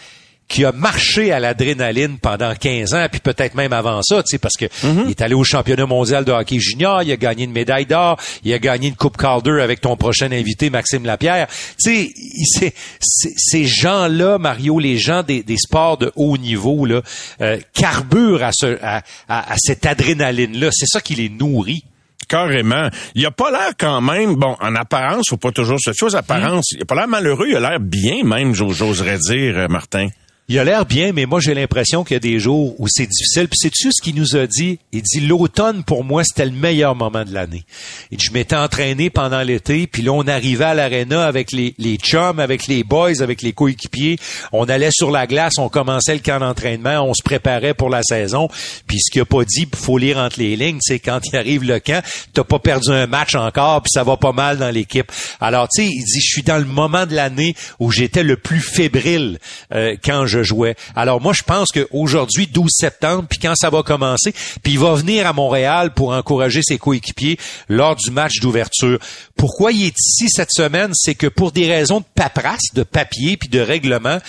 qui 0.47 0.63
a 0.63 0.71
marché 0.71 1.31
à 1.31 1.39
l'adrénaline 1.39 2.19
pendant 2.19 2.53
15 2.53 2.93
ans, 2.93 3.07
puis 3.11 3.19
peut-être 3.19 3.55
même 3.55 3.73
avant 3.73 4.01
ça, 4.03 4.17
tu 4.21 4.27
sais, 4.29 4.37
parce 4.37 4.55
que 4.57 4.65
il 5.05 5.09
est 5.09 5.21
allé 5.21 5.33
au 5.33 5.43
championnat 5.43 5.87
mondial 5.87 6.23
de 6.23 6.31
hockey 6.31 6.59
junior, 6.59 7.01
il 7.01 7.11
a 7.11 7.17
gagné 7.17 7.45
une 7.45 7.51
médaille 7.51 7.87
d'or, 7.87 8.17
il 8.43 8.53
a 8.53 8.59
gagné 8.59 8.89
une 8.89 8.95
coupe 8.95 9.17
Calder 9.17 9.59
avec 9.61 9.81
ton 9.81 9.97
prochain 9.97 10.31
invité 10.31 10.69
Maxime 10.69 11.03
Lapierre. 11.05 11.47
Tu 11.83 12.11
sais, 12.45 12.73
ces 13.01 13.65
gens-là, 13.65 14.37
Mario, 14.37 14.79
les 14.79 14.97
gens 14.97 15.23
des, 15.23 15.41
des 15.43 15.57
sports 15.57 15.97
de 15.97 16.11
haut 16.15 16.37
niveau, 16.37 16.85
là, 16.85 17.01
euh, 17.41 17.57
carburent 17.73 18.43
à, 18.43 18.51
ce, 18.53 18.77
à, 18.83 19.01
à- 19.27 19.53
à 19.53 19.55
cette 19.57 19.85
adrénaline-là. 19.85 20.69
C'est 20.71 20.85
ça 20.87 21.01
qui 21.01 21.15
les 21.15 21.29
nourrit. 21.29 21.83
Carrément. 22.27 22.89
Il 23.13 23.25
a 23.25 23.31
pas 23.31 23.51
l'air 23.51 23.71
quand 23.77 24.01
même, 24.01 24.35
bon, 24.35 24.55
en 24.59 24.75
apparence, 24.75 25.25
faut 25.29 25.37
pas 25.37 25.51
toujours 25.51 25.79
cette 25.79 25.97
chose, 25.97 26.15
apparence, 26.15 26.71
il 26.71 26.81
a 26.81 26.85
pas 26.85 26.95
l'air 26.95 27.07
malheureux, 27.07 27.47
il 27.49 27.55
a 27.55 27.59
l'air 27.59 27.79
bien 27.79 28.23
même, 28.23 28.55
j'o- 28.55 28.71
j'oserais 28.71 29.17
dire, 29.19 29.57
euh, 29.57 29.67
Martin. 29.67 30.07
Il 30.47 30.59
a 30.59 30.63
l'air 30.63 30.85
bien, 30.85 31.11
mais 31.11 31.25
moi 31.25 31.39
j'ai 31.39 31.55
l'impression 31.55 32.03
qu'il 32.03 32.13
y 32.13 32.17
a 32.17 32.19
des 32.19 32.39
jours 32.39 32.79
où 32.79 32.87
c'est 32.87 33.07
difficile. 33.07 33.47
Puis 33.47 33.57
c'est-tu 33.59 33.91
ce 33.91 33.99
qu'il 33.99 34.13
nous 34.13 34.35
a 34.35 34.45
dit? 34.45 34.77
Il 34.91 35.01
dit 35.01 35.21
l'automne 35.21 35.83
pour 35.83 36.03
moi 36.03 36.23
c'était 36.23 36.45
le 36.45 36.51
meilleur 36.51 36.93
moment 36.93 37.25
de 37.25 37.33
l'année. 37.33 37.63
Dit 38.11 38.23
je 38.23 38.31
m'étais 38.31 38.55
entraîné 38.55 39.09
pendant 39.09 39.41
l'été, 39.41 39.87
puis 39.87 40.03
là 40.03 40.11
on 40.11 40.27
arrivait 40.27 40.65
à 40.65 40.73
l'aréna 40.75 41.25
avec 41.25 41.51
les, 41.51 41.73
les 41.79 41.95
chums, 41.95 42.39
avec 42.39 42.67
les 42.67 42.83
boys, 42.83 43.23
avec 43.23 43.41
les 43.41 43.53
coéquipiers. 43.53 44.19
On 44.51 44.65
allait 44.65 44.91
sur 44.91 45.09
la 45.09 45.25
glace, 45.25 45.57
on 45.57 45.67
commençait 45.67 46.13
le 46.13 46.19
camp 46.19 46.39
d'entraînement, 46.39 47.01
on 47.01 47.15
se 47.15 47.23
préparait 47.23 47.73
pour 47.73 47.89
la 47.89 48.03
saison. 48.03 48.47
Puis 48.85 48.99
ce 48.99 49.11
qu'il 49.11 49.21
a 49.21 49.25
pas 49.25 49.45
dit, 49.45 49.67
faut 49.73 49.97
lire 49.97 50.19
entre 50.19 50.39
les 50.39 50.55
lignes, 50.55 50.77
c'est 50.79 50.99
quand 50.99 51.21
il 51.25 51.35
arrive 51.37 51.63
le 51.63 51.79
camp, 51.79 52.03
t'as 52.33 52.43
pas 52.43 52.59
perdu 52.59 52.91
un 52.91 53.07
match 53.07 53.33
encore, 53.33 53.81
puis 53.81 53.89
ça 53.91 54.03
va 54.03 54.15
pas 54.15 54.31
mal 54.31 54.59
dans 54.59 54.69
l'équipe. 54.69 55.11
Alors 55.41 55.69
tu 55.69 55.81
sais, 55.81 55.89
il 55.91 56.03
dit 56.03 56.21
je 56.21 56.33
suis 56.33 56.43
dans 56.43 56.59
le 56.59 56.65
moment 56.65 57.07
de 57.07 57.15
l'année 57.15 57.55
où 57.79 57.91
j'étais 57.91 58.21
le 58.21 58.37
plus 58.37 58.61
fébrile 58.61 59.39
euh, 59.73 59.95
quand 60.03 60.27
je 60.27 60.34
jouais. 60.43 60.75
Alors 60.95 61.21
moi, 61.21 61.33
je 61.33 61.43
pense 61.43 61.69
qu'aujourd'hui, 61.71 62.47
12 62.47 62.69
septembre, 62.71 63.25
puis 63.29 63.39
quand 63.39 63.53
ça 63.55 63.69
va 63.69 63.83
commencer, 63.83 64.33
puis 64.63 64.73
il 64.73 64.79
va 64.79 64.93
venir 64.93 65.27
à 65.27 65.33
Montréal 65.33 65.93
pour 65.93 66.11
encourager 66.11 66.61
ses 66.63 66.77
coéquipiers 66.77 67.37
lors 67.69 67.95
du 67.95 68.11
match 68.11 68.39
d'ouverture. 68.39 68.99
Pourquoi 69.35 69.71
il 69.71 69.85
est 69.85 69.95
ici 69.99 70.29
cette 70.29 70.51
semaine? 70.51 70.91
C'est 70.93 71.15
que 71.15 71.27
pour 71.27 71.51
des 71.51 71.67
raisons 71.67 71.99
de 71.99 72.05
paperasse, 72.15 72.73
de 72.73 72.83
papier, 72.83 73.37
puis 73.37 73.49
de 73.49 73.59
règlement, 73.59 74.19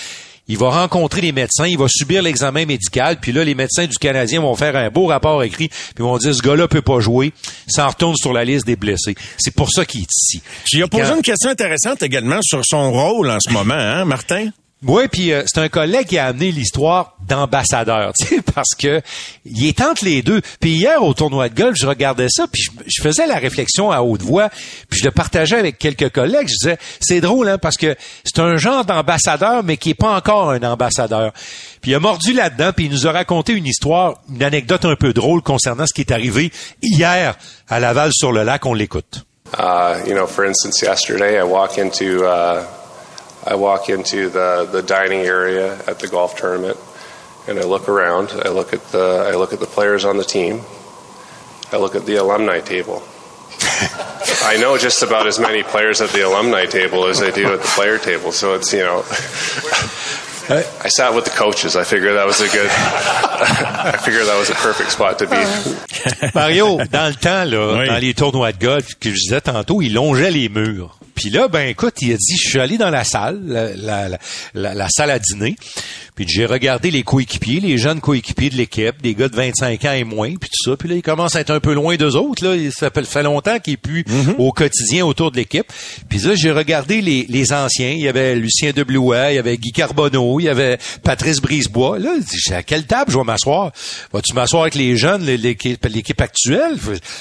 il 0.48 0.58
va 0.58 0.70
rencontrer 0.70 1.20
les 1.20 1.32
médecins, 1.32 1.66
il 1.66 1.78
va 1.78 1.86
subir 1.88 2.22
l'examen 2.22 2.66
médical, 2.66 3.18
puis 3.20 3.32
là, 3.32 3.44
les 3.44 3.54
médecins 3.54 3.86
du 3.86 3.98
Canadien 3.98 4.40
vont 4.40 4.54
faire 4.54 4.76
un 4.76 4.90
beau 4.90 5.06
rapport 5.06 5.42
écrit, 5.42 5.68
puis 5.68 6.04
vont 6.04 6.18
dire, 6.18 6.34
ce 6.34 6.42
gars-là 6.42 6.68
peut 6.68 6.82
pas 6.82 7.00
jouer, 7.00 7.32
ça 7.66 7.86
retourne 7.88 8.16
sur 8.16 8.32
la 8.32 8.44
liste 8.44 8.66
des 8.66 8.76
blessés. 8.76 9.16
C'est 9.38 9.54
pour 9.54 9.70
ça 9.70 9.84
qu'il 9.84 10.02
est 10.02 10.12
ici. 10.16 10.42
Lui 10.72 10.82
as 10.82 10.88
posé 10.88 11.12
une 11.12 11.22
question 11.22 11.50
intéressante 11.50 12.02
également 12.02 12.40
sur 12.42 12.62
son 12.64 12.92
rôle 12.92 13.30
en 13.30 13.40
ce 13.40 13.50
moment, 13.50 13.74
hein, 13.74 14.04
Martin? 14.04 14.50
Oui, 14.84 15.08
puis 15.08 15.32
euh, 15.32 15.42
c'est 15.46 15.60
un 15.60 15.70
collègue 15.70 16.06
qui 16.06 16.18
a 16.18 16.26
amené 16.26 16.52
l'histoire 16.52 17.16
d'ambassadeur, 17.26 18.12
parce 18.54 18.74
que 18.78 19.00
il 19.46 19.66
est 19.66 19.80
entre 19.80 20.04
les 20.04 20.20
deux. 20.20 20.42
Puis 20.60 20.72
hier 20.72 21.02
au 21.02 21.14
tournoi 21.14 21.48
de 21.48 21.54
golf, 21.54 21.76
je 21.80 21.86
regardais 21.86 22.28
ça, 22.28 22.46
puis 22.46 22.62
je, 22.86 23.02
faisais 23.02 23.26
la 23.26 23.36
réflexion 23.36 23.90
à 23.90 24.02
haute 24.02 24.20
voix, 24.20 24.50
puis 24.90 25.00
je 25.00 25.04
le 25.06 25.12
partageais 25.12 25.56
avec 25.56 25.78
quelques 25.78 26.10
collègues. 26.10 26.48
Je 26.48 26.54
disais, 26.54 26.78
c'est 27.00 27.22
drôle, 27.22 27.48
hein, 27.48 27.56
parce 27.56 27.78
que 27.78 27.96
c'est 28.22 28.38
un 28.38 28.58
genre 28.58 28.84
d'ambassadeur, 28.84 29.64
mais 29.64 29.78
qui 29.78 29.90
est 29.90 29.94
pas 29.94 30.14
encore 30.14 30.50
un 30.50 30.62
ambassadeur. 30.62 31.32
Puis 31.80 31.92
il 31.92 31.94
a 31.94 32.00
mordu 32.00 32.34
là-dedans, 32.34 32.72
puis 32.76 32.84
il 32.84 32.90
nous 32.90 33.06
a 33.06 33.12
raconté 33.12 33.54
une 33.54 33.66
histoire, 33.66 34.20
une 34.28 34.42
anecdote 34.42 34.84
un 34.84 34.94
peu 34.94 35.14
drôle 35.14 35.40
concernant 35.40 35.86
ce 35.86 35.94
qui 35.94 36.02
est 36.02 36.12
arrivé 36.12 36.52
hier 36.82 37.38
à 37.68 37.80
Laval 37.80 38.10
sur 38.12 38.30
le 38.30 38.42
lac. 38.42 38.66
On 38.66 38.74
l'écoute. 38.74 39.24
Uh, 39.58 40.02
you 40.06 40.12
know, 40.12 40.26
for 40.26 40.44
instance, 40.44 40.82
yesterday 40.82 41.38
I 41.38 41.44
walk 41.44 41.78
into 41.78 42.24
uh, 42.24 42.66
I 43.46 43.54
walk 43.54 43.88
into 43.88 44.28
the, 44.28 44.68
the 44.70 44.82
dining 44.82 45.20
area 45.20 45.78
at 45.86 46.00
the 46.00 46.08
golf 46.08 46.36
tournament 46.36 46.78
and 47.46 47.58
I 47.58 47.62
look 47.62 47.88
around. 47.88 48.32
I 48.32 48.48
look 48.48 48.72
at 48.72 48.82
the 48.88 49.30
I 49.32 49.36
look 49.36 49.52
at 49.52 49.60
the 49.60 49.66
players 49.66 50.04
on 50.04 50.16
the 50.16 50.24
team. 50.24 50.62
I 51.72 51.76
look 51.78 51.94
at 51.94 52.06
the 52.06 52.16
alumni 52.16 52.60
table. 52.60 53.02
I 54.42 54.56
know 54.60 54.76
just 54.76 55.02
about 55.02 55.26
as 55.26 55.38
many 55.38 55.62
players 55.62 56.00
at 56.00 56.10
the 56.10 56.26
alumni 56.26 56.66
table 56.66 57.06
as 57.06 57.22
I 57.22 57.30
do 57.30 57.52
at 57.52 57.60
the 57.60 57.68
player 57.68 57.98
table. 57.98 58.32
So 58.32 58.54
it's 58.54 58.72
you 58.72 58.80
know 58.80 59.04
I 60.48 60.88
sat 60.88 61.14
with 61.14 61.24
the 61.24 61.30
coaches. 61.30 61.76
I 61.76 61.84
figured 61.84 62.16
that 62.16 62.26
was 62.26 62.40
a 62.40 62.48
good. 62.48 62.70
I 62.70 63.96
figured 63.98 64.26
that 64.26 64.38
was 64.38 64.50
a 64.50 64.54
perfect 64.54 64.92
spot 64.92 65.18
to 65.18 65.26
be. 65.26 66.34
Mario, 66.34 66.78
dans 66.90 67.08
le 67.08 67.14
temps 67.14 67.44
là, 67.44 67.78
oui. 67.78 67.86
dans 67.86 67.98
les 67.98 68.14
tournois 68.14 68.52
de 68.52 68.58
golf 68.58 68.94
que 69.00 69.10
je 69.10 69.14
disais 69.14 69.40
tantôt, 69.40 69.82
il 69.82 69.94
longeait 69.94 70.30
les 70.30 70.48
murs. 70.48 70.96
Puis 71.16 71.30
là, 71.30 71.48
ben 71.48 71.66
écoute, 71.68 71.94
il 72.02 72.12
a 72.12 72.16
dit, 72.16 72.36
je 72.36 72.48
suis 72.50 72.60
allé 72.60 72.78
dans 72.78 72.90
la 72.90 73.02
salle, 73.02 73.40
la, 73.46 73.74
la, 73.74 74.18
la, 74.54 74.74
la 74.74 74.88
salle 74.88 75.10
à 75.10 75.18
dîner. 75.18 75.56
Puis 76.16 76.24
j'ai 76.26 76.46
regardé 76.46 76.90
les 76.90 77.02
coéquipiers, 77.02 77.60
les 77.60 77.76
jeunes 77.76 78.00
coéquipiers 78.00 78.48
de 78.48 78.56
l'équipe, 78.56 79.02
des 79.02 79.14
gars 79.14 79.28
de 79.28 79.36
25 79.36 79.84
ans 79.84 79.92
et 79.92 80.04
moins, 80.04 80.28
puis 80.28 80.48
tout 80.48 80.70
ça. 80.70 80.76
Puis 80.76 80.88
là, 80.88 80.94
il 80.94 81.02
commence 81.02 81.36
à 81.36 81.40
être 81.40 81.50
un 81.50 81.60
peu 81.60 81.74
loin 81.74 81.96
d'eux 81.96 82.16
autres. 82.16 82.42
Là. 82.42 82.56
Ça 82.70 82.90
fait 82.90 83.22
longtemps 83.22 83.58
qu'il 83.58 83.74
est 83.74 83.76
plus 83.76 84.02
mm-hmm. 84.02 84.36
au 84.38 84.50
quotidien 84.50 85.04
autour 85.04 85.30
de 85.30 85.36
l'équipe. 85.36 85.66
Puis 86.08 86.20
là, 86.20 86.34
j'ai 86.34 86.50
regardé 86.50 87.02
les, 87.02 87.26
les, 87.28 87.52
anciens. 87.52 87.90
Il 87.90 88.00
y 88.00 88.08
avait 88.08 88.34
Lucien 88.34 88.72
Deblouet, 88.72 89.34
il 89.34 89.36
y 89.36 89.38
avait 89.38 89.58
Guy 89.58 89.72
Carbonneau, 89.72 90.40
il 90.40 90.44
y 90.44 90.48
avait 90.48 90.78
Patrice 91.02 91.40
Brisebois. 91.40 91.98
Là, 91.98 92.14
je 92.18 92.24
dis, 92.24 92.54
à 92.54 92.62
quelle 92.62 92.86
table 92.86 93.12
je 93.12 93.18
vais 93.18 93.24
m'asseoir? 93.24 93.72
Vas-tu 94.12 94.32
m'asseoir 94.32 94.62
avec 94.62 94.74
les 94.74 94.96
jeunes, 94.96 95.22
l'équipe 95.24 96.20
actuelle? 96.20 96.78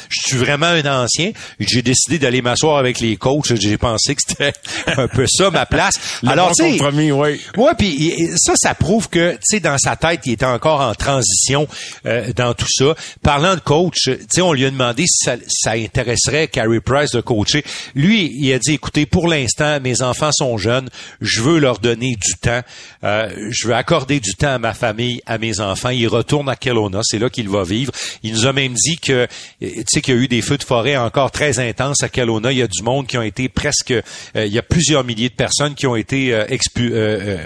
Je 0.10 0.20
suis 0.30 0.38
vraiment 0.38 0.68
un 0.68 1.04
ancien. 1.04 1.32
J'ai 1.60 1.82
décidé 1.82 2.18
d'aller 2.18 2.42
m'asseoir 2.42 2.78
avec 2.78 3.02
les 3.02 3.18
coachs. 3.18 3.54
J'ai 3.56 3.78
pensé 3.86 4.15
que 4.15 4.22
c'était 4.27 4.54
un 4.98 5.08
peu 5.08 5.25
ça, 5.27 5.51
ma 5.51 5.65
place. 5.65 5.96
Alors, 6.25 6.51
bon 6.58 6.72
compromis, 6.72 7.12
oui. 7.12 7.39
Ouais, 7.58 7.74
puis 7.77 8.13
ça, 8.38 8.54
ça 8.56 8.74
prouve 8.74 9.10
que, 9.10 9.34
tu 9.34 9.39
sais, 9.44 9.60
dans 9.60 9.77
sa 9.77 9.96
tête, 9.96 10.22
il 10.25 10.34
était 10.34 10.46
encore 10.46 10.82
en 10.82 10.96
transition 10.96 11.68
euh, 12.06 12.32
dans 12.36 12.54
tout 12.54 12.68
ça. 12.70 12.96
Parlant 13.22 13.56
de 13.56 13.60
coach, 13.60 14.04
tu 14.06 14.18
sais, 14.30 14.42
on 14.42 14.54
lui 14.54 14.65
a 14.65 14.72
demandé 14.72 15.04
si 15.06 15.25
ça, 15.25 15.36
ça, 15.48 15.72
intéresserait 15.72 16.48
Carey 16.48 16.80
Price 16.80 17.12
de 17.12 17.22
coacher. 17.22 17.63
Lui, 17.94 18.32
il 18.36 18.51
a 18.54 18.60
dit, 18.60 18.74
écoutez, 18.74 19.06
pour 19.06 19.27
l'instant, 19.27 19.80
mes 19.82 20.01
enfants 20.01 20.32
sont 20.34 20.58
jeunes, 20.58 20.89
je 21.22 21.42
veux 21.42 21.60
leur 21.60 21.80
donner 21.80 22.15
du 22.15 22.34
temps, 22.42 22.62
euh, 23.04 23.30
je 23.51 23.68
veux 23.68 23.75
accorder 23.75 24.20
du 24.20 24.34
temps 24.34 24.56
à 24.56 24.60
ma 24.60 24.74
famille, 24.74 25.22
à 25.25 25.38
mes 25.38 25.60
enfants. 25.60 25.89
Il 25.89 26.08
retourne 26.08 26.50
à 26.50 26.56
Kelowna, 26.56 27.01
c'est 27.04 27.20
là 27.20 27.30
qu'il 27.30 27.50
va 27.50 27.63
vivre. 27.63 27.92
Il 28.24 28.34
nous 28.34 28.46
a 28.46 28.54
même 28.54 28.74
dit 28.74 28.98
que, 28.98 29.27
tu 29.62 29.84
sais, 29.88 30.01
qu'il 30.01 30.15
y 30.15 30.18
a 30.18 30.22
eu 30.22 30.27
des 30.27 30.42
feux 30.42 30.58
de 30.58 30.63
forêt 30.63 30.98
encore 30.98 31.32
très 31.32 31.60
intenses 31.60 32.01
à 32.01 32.10
Kelowna. 32.10 32.51
Il 32.51 32.58
y 32.58 32.63
a 32.63 32.68
du 32.68 32.82
monde 32.82 33.06
qui 33.08 33.18
ont 33.18 33.22
été 33.22 33.50
presque, 33.50 33.75
euh, 33.91 34.01
il 34.36 34.53
y 34.53 34.60
a 34.60 34.63
plusieurs 34.63 35.03
milliers 35.03 35.29
de 35.29 35.36
personnes 35.36 35.75
qui 35.75 35.88
ont 35.88 35.96
été 35.96 36.34
euh, 36.34 36.46
expu, 36.50 36.94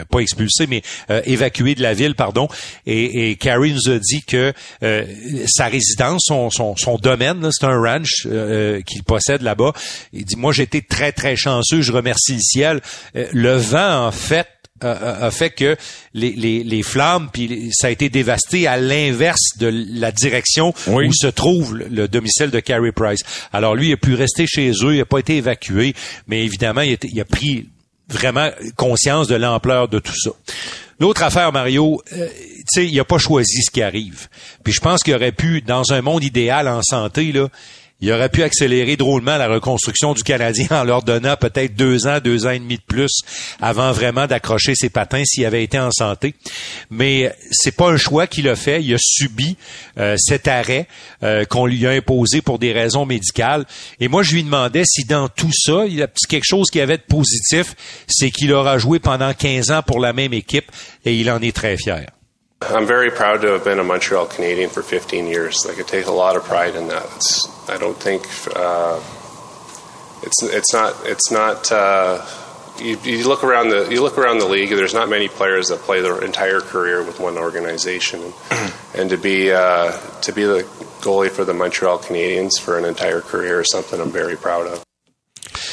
pas 0.10 0.20
expulsées, 0.20 0.68
mais 0.68 0.82
évacuées 1.26 1.76
de 1.76 1.82
la 1.82 1.94
ville, 1.94 2.16
pardon. 2.16 2.48
Et, 2.86 3.32
et 3.32 3.36
Carrie 3.36 3.74
nous 3.74 3.92
a 3.92 4.00
dit 4.00 4.24
que 4.24 4.54
euh, 4.84 5.06
sa 5.48 5.68
résidence, 5.68 6.24
son, 6.26 6.50
son, 6.50 6.76
son 6.76 6.98
domaine, 6.98 7.50
c'est 7.52 7.66
un 7.66 7.80
ranch 7.80 8.26
euh, 8.26 8.82
qu'il 8.82 9.04
possède 9.04 9.42
là-bas. 9.42 9.74
Il 10.14 10.26
dit, 10.26 10.36
moi 10.36 10.54
j'étais 10.54 10.82
très 10.82 11.12
très 11.12 11.36
chanceux, 11.36 11.82
je 11.82 11.92
remercie 11.92 12.34
le 12.34 12.42
ciel. 12.42 12.82
Euh, 13.16 13.28
le 13.34 13.56
vent 13.56 14.08
en 14.08 14.12
fait 14.12 14.48
a 14.82 15.32
fait 15.32 15.50
que 15.50 15.76
les, 16.14 16.32
les, 16.32 16.64
les, 16.64 16.84
flammes, 16.84 17.30
puis 17.32 17.70
ça 17.74 17.88
a 17.88 17.90
été 17.90 18.10
dévasté 18.10 18.68
à 18.68 18.78
l'inverse 18.78 19.58
de 19.58 19.72
la 19.92 20.12
direction 20.12 20.74
oui. 20.88 21.08
où 21.08 21.14
se 21.14 21.28
trouve 21.28 21.78
le 21.78 22.08
domicile 22.08 22.50
de 22.50 22.60
Carrie 22.60 22.92
Price. 22.92 23.22
Alors 23.54 23.76
lui, 23.76 23.90
il 23.90 23.94
a 23.94 23.98
pu 23.98 24.16
rester 24.16 24.48
chez 24.48 24.72
eux, 24.84 24.94
il 24.94 25.00
n'a 25.00 25.06
pas 25.06 25.20
été 25.20 25.38
évacué, 25.38 25.94
mais 26.28 26.44
évidemment, 26.44 26.82
il 26.82 26.94
a, 26.94 26.98
il 27.04 27.20
a 27.20 27.26
pris 27.26 27.70
vraiment 28.10 28.50
conscience 28.76 29.28
de 29.28 29.36
l'ampleur 29.36 29.88
de 29.88 30.00
tout 30.00 30.16
ça. 30.16 30.32
L'autre 31.00 31.24
affaire, 31.24 31.54
Mario, 31.54 32.02
euh, 32.12 32.28
tu 32.28 32.64
sais, 32.68 32.88
il 32.88 33.00
a 33.00 33.06
pas 33.06 33.18
choisi 33.18 33.62
ce 33.62 33.72
qui 33.72 33.82
arrive. 33.82 34.28
Puis 34.64 34.74
je 34.74 34.82
pense 34.82 35.02
qu'il 35.02 35.16
aurait 35.16 35.32
pu, 35.32 35.62
dans 35.62 35.94
un 35.94 36.02
monde 36.02 36.24
idéal 36.24 36.68
en 36.68 36.82
santé, 36.82 37.32
là, 37.32 37.48
il 38.02 38.12
aurait 38.12 38.30
pu 38.30 38.44
accélérer 38.44 38.96
drôlement 38.96 39.38
la 39.38 39.48
reconstruction 39.48 40.14
du 40.14 40.24
Canadien 40.24 40.68
en 40.72 40.84
leur 40.84 41.04
donnant 41.04 41.36
peut-être 41.36 41.76
deux 41.76 42.08
ans, 42.08 42.20
deux 42.24 42.46
ans 42.46 42.52
et 42.52 42.60
demi 42.60 42.78
de 42.78 42.82
plus 42.82 43.12
avant 43.62 43.92
vraiment 43.92 44.26
d'accrocher 44.26 44.74
ses 44.76 44.90
patins 44.90 45.24
s'il 45.26 45.46
avait 45.46 45.64
été 45.64 45.78
en 45.78 45.92
santé. 45.92 46.34
Mais 46.90 47.34
c'est 47.52 47.76
pas 47.76 47.90
un 47.90 47.98
choix 47.98 48.28
qu'il 48.28 48.48
a 48.48 48.56
fait. 48.56 48.82
Il 48.82 48.94
a 48.94 48.98
subi 49.00 49.58
euh, 49.98 50.16
cet 50.18 50.48
arrêt 50.48 50.88
euh, 51.24 51.44
qu'on 51.46 51.66
lui 51.66 51.86
a 51.88 51.92
imposé 51.92 52.42
pour 52.42 52.58
des 52.58 52.72
raisons 52.72 53.06
médicales. 53.06 53.66
Et 54.00 54.08
moi, 54.08 54.24
je 54.24 54.34
lui 54.34 54.44
demandais 54.44 54.84
si 54.86 55.04
dans 55.04 55.28
tout 55.28 55.52
ça, 55.54 55.86
il 55.86 55.96
y 55.96 56.04
a 56.04 56.08
quelque 56.30 56.46
chose 56.46 56.68
qui 56.72 56.80
avait 56.80 56.98
de 56.98 57.04
positif, 57.04 57.76
c'est 58.08 58.32
qu'il 58.32 58.54
aura 58.54 58.78
joué 58.78 59.00
pendant 59.00 59.34
15 59.34 59.72
ans 59.72 59.82
pour 59.86 60.00
la 60.00 60.14
même 60.14 60.34
équipe 60.34 60.72
et 61.06 61.16
il 61.16 61.30
en 61.30 61.42
est 61.42 61.56
très 61.56 61.76
fier. 61.76 62.06
I'm 62.62 62.86
very 62.86 63.10
proud 63.10 63.42
to 63.42 63.48
have 63.54 63.64
been 63.64 63.80
a 63.80 63.84
Montreal 63.84 64.28
Canadian 64.28 64.70
for 64.70 64.84
15 64.84 65.28
years. 65.28 65.66
I 65.66 65.74
could 65.74 65.88
take 65.88 66.08
a 66.08 66.12
lot 66.12 66.36
of 66.36 66.44
pride 66.44 66.76
in 66.76 66.90
that. 66.90 67.06
It's, 67.16 67.70
I 67.70 67.78
don't 67.78 67.98
think 67.98 68.24
uh, 68.54 69.00
it's 70.24 70.44
it's 70.44 70.74
not 70.74 70.94
it's 71.06 71.32
not. 71.32 71.72
Uh, 71.72 72.26
you, 72.80 72.98
you, 73.04 73.28
look 73.28 73.44
around 73.44 73.70
the 73.70 73.88
you 73.90 74.02
look 74.02 74.18
around 74.18 74.40
the 74.40 74.46
league. 74.46 74.70
There's 74.70 74.94
not 74.94 75.10
many 75.10 75.30
players 75.30 75.68
that 75.68 75.80
play 75.80 76.02
their 76.02 76.22
entire 76.24 76.60
career 76.60 77.02
with 77.04 77.20
one 77.20 77.38
organization, 77.38 78.22
and, 78.24 78.74
and 78.96 79.10
to 79.10 79.18
be 79.18 79.52
uh, 79.52 79.92
to 80.22 80.32
be 80.34 80.44
the 80.44 80.64
goalie 81.00 81.32
for 81.32 81.46
the 81.46 81.54
Montreal 81.54 82.00
Canadiens 82.00 82.60
for 82.60 82.78
an 82.78 82.84
entire 82.84 83.22
career 83.22 83.62
is 83.62 83.72
something 83.72 84.02
I'm 84.02 84.12
very 84.12 84.36
proud 84.36 84.68
of. 84.68 84.84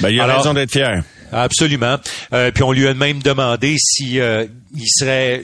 Ben, 0.01 0.13
il 0.13 0.21
a 0.21 0.25
Alors, 0.25 0.37
raison 0.39 0.55
d'être 0.55 0.71
fier. 0.71 1.05
Absolument. 1.33 1.97
Euh, 2.33 2.51
puis 2.51 2.63
on 2.63 2.73
lui 2.73 2.87
a 2.87 2.95
même 2.95 3.23
demandé 3.23 3.77
si 3.79 4.21
euh, 4.21 4.47
il 4.75 4.87
serait 4.89 5.43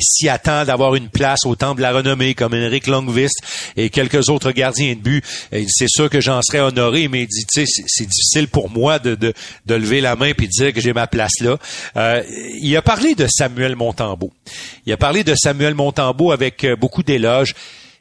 s'y 0.00 0.28
attend 0.28 0.64
d'avoir 0.64 0.94
une 0.94 1.08
place 1.08 1.40
au 1.44 1.56
temple 1.56 1.78
de 1.78 1.82
la 1.82 1.92
renommée 1.92 2.34
comme 2.34 2.54
Henrik 2.54 2.86
Longvist 2.86 3.36
et 3.76 3.90
quelques 3.90 4.28
autres 4.28 4.52
gardiens 4.52 4.94
de 4.94 5.00
but. 5.00 5.24
C'est 5.68 5.88
sûr 5.88 6.08
que 6.08 6.20
j'en 6.20 6.40
serais 6.42 6.60
honoré, 6.60 7.08
mais 7.08 7.22
il 7.22 7.26
dit, 7.26 7.44
tu 7.46 7.64
c'est 7.66 8.06
difficile 8.06 8.48
pour 8.48 8.70
moi 8.70 8.98
de, 8.98 9.32
lever 9.68 10.00
la 10.00 10.16
main 10.16 10.32
puis 10.36 10.46
de 10.46 10.52
dire 10.52 10.72
que 10.72 10.80
j'ai 10.80 10.92
ma 10.92 11.06
place 11.06 11.40
là. 11.40 11.56
Euh, 11.96 12.22
il 12.60 12.76
a 12.76 12.82
parlé 12.82 13.14
de 13.14 13.26
Samuel 13.26 13.76
Montembeau. 13.76 14.32
Il 14.86 14.92
a 14.92 14.96
parlé 14.96 15.24
de 15.24 15.34
Samuel 15.34 15.74
Montembeau 15.74 16.32
avec 16.32 16.66
beaucoup 16.78 17.02
d'éloges 17.02 17.54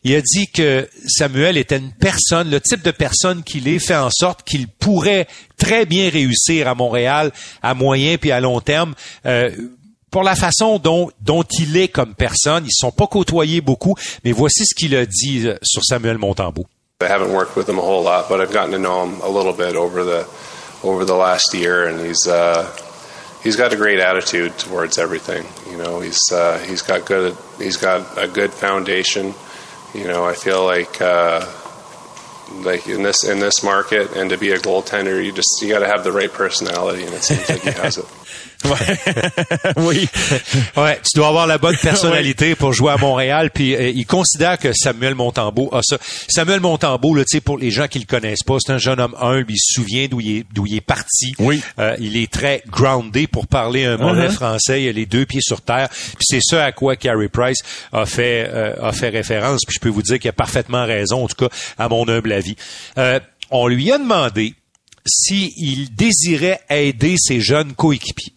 il 0.03 0.15
a 0.15 0.21
dit 0.21 0.47
que 0.47 0.87
Samuel 1.05 1.57
était 1.57 1.77
une 1.77 1.91
personne, 1.91 2.49
le 2.49 2.61
type 2.61 2.81
de 2.81 2.91
personne 2.91 3.43
qu'il 3.43 3.67
est, 3.67 3.79
fait 3.79 3.95
en 3.95 4.09
sorte 4.09 4.43
qu'il 4.43 4.67
pourrait 4.67 5.27
très 5.57 5.85
bien 5.85 6.09
réussir 6.09 6.67
à 6.67 6.75
Montréal 6.75 7.31
à 7.61 7.73
moyen 7.73 8.17
puis 8.17 8.31
à 8.31 8.39
long 8.39 8.61
terme. 8.61 8.93
Euh, 9.25 9.49
pour 10.11 10.23
la 10.23 10.35
façon 10.35 10.79
dont, 10.79 11.11
il 11.59 11.77
est 11.77 11.89
comme 11.89 12.15
personne. 12.15 12.63
Ils 12.63 12.67
ne 12.67 12.87
sont 12.87 12.91
pas 12.91 13.07
côtoyés 13.07 13.61
beaucoup, 13.61 13.95
mais 14.23 14.31
voici 14.31 14.65
ce 14.65 14.73
qu'il 14.73 14.95
a 14.95 15.05
dit 15.05 15.47
euh, 15.47 15.55
sur 15.61 15.83
Samuel 15.83 16.17
Montembeau. 16.17 16.65
I 17.01 17.05
haven't 17.05 17.31
worked 17.31 17.55
with 17.55 17.69
him 17.69 17.77
a 17.77 17.81
whole 17.81 18.03
lot, 18.03 18.27
but 18.27 18.41
I've 18.41 18.51
gotten 18.51 18.71
to 18.71 18.79
know 18.79 19.03
him 19.03 19.21
a 19.21 19.29
little 19.29 19.53
bit 19.53 19.75
over 19.75 20.03
the 20.03 20.25
over 20.83 21.05
the 21.05 21.15
last 21.15 21.53
year, 21.53 21.85
and 21.87 21.99
he's 21.99 22.27
uh, 22.27 22.65
got 23.55 23.71
a 23.71 23.75
great 23.75 23.99
attitude 23.99 24.57
towards 24.57 24.97
everything. 24.97 25.45
You 25.69 25.77
uh, 26.31 26.57
he's 26.59 26.81
got 27.77 28.17
a 28.17 28.27
good 28.27 28.51
foundation. 28.51 29.35
You 29.93 30.05
know, 30.05 30.25
I 30.25 30.33
feel 30.33 30.65
uh, 31.01 31.45
like 32.51 32.87
in 32.87 33.03
this 33.03 33.23
in 33.23 33.39
this 33.39 33.63
market, 33.63 34.11
and 34.15 34.29
to 34.29 34.37
be 34.37 34.51
a 34.51 34.59
goaltender, 34.59 35.23
you 35.23 35.31
just 35.31 35.61
you 35.61 35.69
got 35.69 35.79
to 35.79 35.87
have 35.87 36.03
the 36.03 36.11
right 36.11 36.31
personality, 36.31 37.03
and 37.03 37.13
it 37.13 37.23
seems 37.23 37.49
like 37.49 37.61
he 37.61 37.71
has 37.71 37.97
it. 37.97 38.05
oui. 39.77 40.07
Ouais, 40.75 40.99
tu 41.03 41.15
dois 41.17 41.27
avoir 41.27 41.47
la 41.47 41.57
bonne 41.57 41.77
personnalité 41.77 42.55
pour 42.55 42.73
jouer 42.73 42.91
à 42.91 42.97
Montréal. 42.97 43.51
Puis 43.53 43.75
euh, 43.75 43.89
il 43.89 44.05
considère 44.05 44.57
que 44.57 44.73
Samuel 44.73 45.15
Montembeau 45.15 45.69
a 45.73 45.81
ça. 45.83 45.97
Samuel 46.27 46.59
Montembeau, 46.59 47.13
là, 47.15 47.23
tu 47.23 47.37
sais, 47.37 47.41
pour 47.41 47.57
les 47.57 47.71
gens 47.71 47.87
qui 47.87 47.99
le 47.99 48.05
connaissent 48.05 48.43
pas, 48.45 48.57
c'est 48.59 48.71
un 48.73 48.77
jeune 48.77 48.99
homme 48.99 49.15
humble. 49.19 49.45
Il 49.49 49.57
se 49.59 49.73
souvient 49.73 50.07
d'où 50.09 50.19
il 50.21 50.37
est, 50.37 50.45
d'où 50.53 50.65
il 50.65 50.75
est 50.75 50.81
parti. 50.81 51.33
Oui. 51.39 51.61
Euh, 51.79 51.95
il 51.99 52.17
est 52.17 52.31
très 52.31 52.63
groundé 52.69 53.27
pour 53.27 53.47
parler 53.47 53.85
un 53.85 53.97
mauvais 53.97 54.27
Mhm. 54.27 54.33
français. 54.33 54.83
Il 54.83 54.89
a 54.89 54.91
les 54.91 55.05
deux 55.05 55.25
pieds 55.25 55.41
sur 55.41 55.61
terre. 55.61 55.89
Puis 55.89 56.25
c'est 56.25 56.41
ça 56.41 56.65
à 56.65 56.71
quoi 56.71 56.95
Carey 56.95 57.29
Price 57.29 57.59
a 57.93 58.05
fait 58.05 58.49
euh, 58.51 58.73
a 58.81 58.91
fait 58.91 59.09
référence. 59.09 59.61
Puis 59.65 59.75
je 59.75 59.79
peux 59.79 59.89
vous 59.89 60.01
dire 60.01 60.19
qu'il 60.19 60.29
a 60.29 60.33
parfaitement 60.33 60.85
raison, 60.85 61.23
en 61.23 61.27
tout 61.27 61.47
cas 61.47 61.55
à 61.77 61.87
mon 61.89 62.07
humble 62.07 62.31
avis. 62.33 62.55
Euh, 62.97 63.19
on 63.51 63.67
lui 63.67 63.91
a 63.91 63.97
demandé 63.97 64.53
s'il 65.05 65.93
désirait 65.95 66.59
aider 66.69 67.15
ses 67.17 67.39
jeunes 67.39 67.73
coéquipiers. 67.73 68.33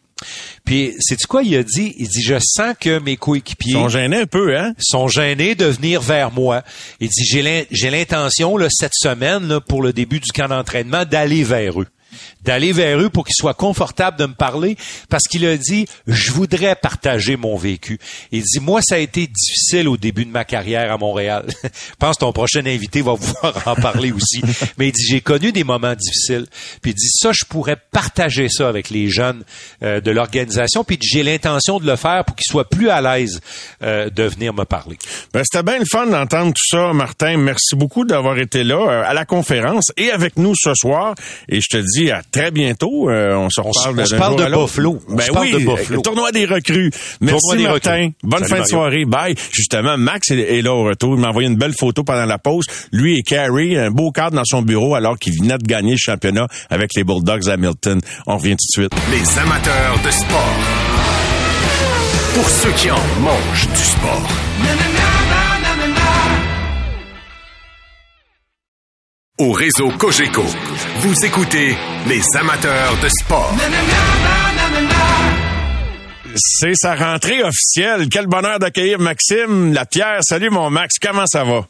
Puis, 0.64 0.94
c'est 1.00 1.16
quoi 1.26 1.42
il 1.42 1.54
a 1.56 1.62
dit? 1.62 1.94
Il 1.98 2.08
dit, 2.08 2.22
je 2.22 2.36
sens 2.38 2.74
que 2.78 2.98
mes 2.98 3.16
coéquipiers 3.16 3.72
sont 3.74 3.88
gênés 3.88 4.18
un 4.18 4.26
peu, 4.26 4.56
hein? 4.56 4.72
sont 4.78 5.08
gênés 5.08 5.54
de 5.54 5.66
venir 5.66 6.00
vers 6.00 6.30
moi. 6.30 6.62
Il 7.00 7.08
dit, 7.08 7.24
j'ai 7.24 7.42
l'in- 7.42 7.64
j'ai 7.70 7.90
l'intention, 7.90 8.56
cette 8.70 8.94
semaine, 8.94 9.48
là, 9.48 9.60
pour 9.60 9.82
le 9.82 9.92
début 9.92 10.20
du 10.20 10.30
camp 10.32 10.48
d'entraînement, 10.48 11.04
d'aller 11.04 11.42
vers 11.44 11.80
eux. 11.80 11.86
D'aller 12.44 12.72
vers 12.72 12.98
eux 12.98 13.10
pour 13.10 13.24
qu'ils 13.24 13.34
soient 13.36 13.54
confortables 13.54 14.18
de 14.18 14.26
me 14.26 14.34
parler, 14.34 14.76
parce 15.08 15.24
qu'il 15.24 15.44
a 15.46 15.56
dit, 15.56 15.86
je 16.06 16.30
voudrais 16.32 16.74
partager 16.74 17.36
mon 17.36 17.56
vécu. 17.56 17.98
Il 18.32 18.42
dit, 18.42 18.60
moi, 18.60 18.80
ça 18.82 18.96
a 18.96 18.98
été 18.98 19.26
difficile 19.26 19.88
au 19.88 19.96
début 19.96 20.24
de 20.24 20.30
ma 20.30 20.44
carrière 20.44 20.92
à 20.92 20.98
Montréal. 20.98 21.46
Je 21.62 21.94
pense 21.98 22.16
que 22.16 22.20
ton 22.20 22.32
prochain 22.32 22.64
invité 22.66 23.02
va 23.02 23.14
pouvoir 23.14 23.62
en 23.66 23.74
parler 23.74 24.12
aussi. 24.12 24.42
Mais 24.78 24.88
il 24.88 24.92
dit, 24.92 25.04
j'ai 25.08 25.20
connu 25.20 25.52
des 25.52 25.64
moments 25.64 25.94
difficiles. 25.94 26.46
Puis 26.82 26.92
il 26.92 26.94
dit, 26.94 27.10
ça, 27.10 27.32
je 27.32 27.44
pourrais 27.44 27.76
partager 27.90 28.48
ça 28.48 28.68
avec 28.68 28.90
les 28.90 29.08
jeunes 29.08 29.42
euh, 29.82 30.00
de 30.00 30.10
l'organisation. 30.10 30.84
Puis 30.84 30.98
j'ai 31.02 31.22
l'intention 31.22 31.78
de 31.78 31.86
le 31.86 31.96
faire 31.96 32.24
pour 32.24 32.36
qu'ils 32.36 32.50
soient 32.50 32.68
plus 32.68 32.90
à 32.90 33.00
l'aise 33.00 33.40
euh, 33.82 34.10
de 34.10 34.24
venir 34.24 34.54
me 34.54 34.64
parler. 34.64 34.96
Ben, 35.32 35.42
c'était 35.44 35.62
bien 35.62 35.78
le 35.78 35.84
fun 35.90 36.06
d'entendre 36.06 36.52
tout 36.52 36.76
ça, 36.76 36.92
Martin. 36.92 37.36
Merci 37.36 37.76
beaucoup 37.76 38.04
d'avoir 38.04 38.38
été 38.38 38.64
là 38.64 38.76
euh, 38.76 39.02
à 39.04 39.14
la 39.14 39.24
conférence 39.24 39.86
et 39.96 40.10
avec 40.10 40.36
nous 40.36 40.54
ce 40.56 40.74
soir. 40.74 41.14
Et 41.48 41.60
je 41.60 41.68
te 41.68 41.76
dis 41.76 41.99
à 42.08 42.22
très 42.30 42.50
bientôt. 42.52 43.10
Euh, 43.10 43.34
on 43.34 43.50
se 43.50 43.60
On 43.60 43.72
se- 43.72 43.78
reparle 43.80 44.00
on 44.00 44.04
se 44.06 44.14
parle 44.14 44.30
jour 44.30 44.48
de 44.48 44.54
à. 44.54 44.56
Buffalo. 44.56 44.98
On 45.08 45.14
Ben 45.16 45.24
oui, 45.40 45.52
de 45.52 45.58
Buffalo. 45.58 46.00
tournoi 46.02 46.30
des 46.32 46.46
recrues. 46.46 46.90
Merci 47.20 47.56
des 47.56 47.64
Martin. 47.64 47.92
recrues. 47.94 48.12
Bonne 48.22 48.38
Salut, 48.44 48.50
fin 48.50 48.60
de 48.62 48.68
soirée. 48.68 49.04
Bye. 49.04 49.34
Justement, 49.52 49.96
Max 49.98 50.30
est, 50.30 50.38
est 50.58 50.62
là 50.62 50.72
au 50.72 50.84
retour. 50.84 51.14
Il 51.16 51.20
m'a 51.20 51.28
envoyé 51.28 51.48
une 51.48 51.56
belle 51.56 51.74
photo 51.78 52.04
pendant 52.04 52.24
la 52.26 52.38
pause. 52.38 52.64
Lui 52.92 53.18
et 53.18 53.22
Carrie, 53.22 53.76
un 53.76 53.90
beau 53.90 54.12
cadre 54.12 54.36
dans 54.36 54.44
son 54.44 54.62
bureau 54.62 54.94
alors 54.94 55.18
qu'il 55.18 55.34
venait 55.40 55.58
de 55.58 55.66
gagner 55.66 55.92
le 55.92 55.98
championnat 55.98 56.46
avec 56.70 56.94
les 56.94 57.02
Bulldogs 57.04 57.48
Hamilton. 57.50 58.00
On 58.26 58.36
revient 58.38 58.56
tout 58.56 58.80
de 58.80 58.82
suite. 58.84 58.92
Les 59.10 59.38
amateurs 59.40 59.98
de 60.04 60.10
sport. 60.10 60.54
Pour 62.34 62.48
ceux 62.48 62.70
qui 62.72 62.90
en 62.90 62.96
mangent 63.20 63.68
du 63.68 63.82
sport. 63.82 64.22
Au 69.40 69.52
réseau 69.52 69.88
Cogeco, 69.98 70.42
vous 70.96 71.24
écoutez 71.24 71.74
les 72.06 72.20
amateurs 72.38 72.92
de 73.02 73.08
sport. 73.08 73.54
C'est 76.34 76.74
sa 76.74 76.94
rentrée 76.94 77.42
officielle. 77.42 78.10
Quel 78.12 78.26
bonheur 78.26 78.58
d'accueillir 78.58 78.98
Maxime 78.98 79.72
Lapierre. 79.72 80.18
Salut 80.20 80.50
mon 80.50 80.68
Max, 80.68 80.98
comment 80.98 81.24
ça 81.24 81.44
va? 81.44 81.62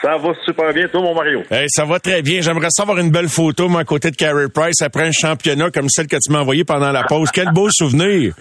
Ça 0.00 0.18
va 0.18 0.32
super 0.44 0.72
bien, 0.72 0.86
toi, 0.86 1.00
mon 1.00 1.12
Mario. 1.12 1.42
Hey, 1.50 1.66
ça 1.68 1.84
va 1.84 1.98
très 1.98 2.22
bien. 2.22 2.42
J'aimerais 2.42 2.70
savoir 2.70 2.98
une 2.98 3.10
belle 3.10 3.28
photo, 3.28 3.68
moi, 3.68 3.80
à 3.80 3.84
côté 3.84 4.12
de 4.12 4.16
Carey 4.16 4.46
Price, 4.48 4.80
après 4.80 5.08
un 5.08 5.12
championnat 5.12 5.72
comme 5.72 5.88
celle 5.88 6.06
que 6.06 6.16
tu 6.24 6.30
m'as 6.30 6.42
envoyée 6.42 6.62
pendant 6.62 6.92
la 6.92 7.02
pause. 7.02 7.30
Quel 7.32 7.50
beau 7.50 7.70
souvenir. 7.72 8.34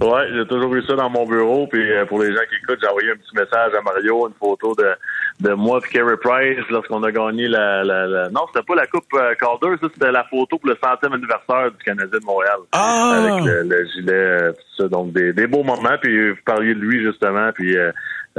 Ouais, 0.00 0.22
j'ai 0.34 0.46
toujours 0.46 0.74
eu 0.74 0.82
ça 0.84 0.94
dans 0.96 1.10
mon 1.10 1.26
bureau. 1.26 1.68
Puis 1.68 1.80
euh, 1.92 2.04
pour 2.06 2.20
les 2.20 2.32
gens 2.32 2.42
qui 2.48 2.56
écoutent, 2.56 2.78
j'ai 2.82 2.88
envoyé 2.88 3.10
un 3.10 3.16
petit 3.16 3.36
message 3.36 3.72
à 3.78 3.82
Mario, 3.82 4.26
une 4.26 4.34
photo 4.34 4.74
de, 4.74 4.86
de 5.40 5.52
moi 5.54 5.80
et 5.84 5.88
Carey 5.92 6.16
Price 6.20 6.64
lorsqu'on 6.70 7.02
a 7.02 7.10
gagné 7.10 7.48
la, 7.48 7.82
la, 7.82 8.06
la- 8.06 8.28
Non, 8.30 8.42
c'était 8.52 8.64
pas 8.64 8.74
la 8.74 8.86
Coupe 8.86 9.04
euh, 9.14 9.34
Calder, 9.40 9.76
ça, 9.80 9.88
c'était 9.92 10.12
la 10.12 10.24
photo 10.24 10.58
pour 10.58 10.68
le 10.68 10.76
centième 10.82 11.12
anniversaire 11.14 11.70
du 11.70 11.84
Canadien 11.84 12.18
de 12.18 12.24
Montréal. 12.24 12.58
Ah! 12.72 13.12
Avec 13.16 13.44
le, 13.44 13.62
le 13.62 13.84
gilet, 13.86 14.12
euh, 14.12 14.52
tout 14.52 14.82
ça. 14.82 14.88
Donc, 14.88 15.12
des, 15.12 15.32
des 15.32 15.46
beaux 15.46 15.62
moments. 15.62 15.96
Puis 16.00 16.30
vous 16.30 16.36
parliez 16.44 16.74
de 16.74 16.80
lui, 16.80 17.02
justement. 17.04 17.50
Puis 17.54 17.76
euh, 17.76 17.90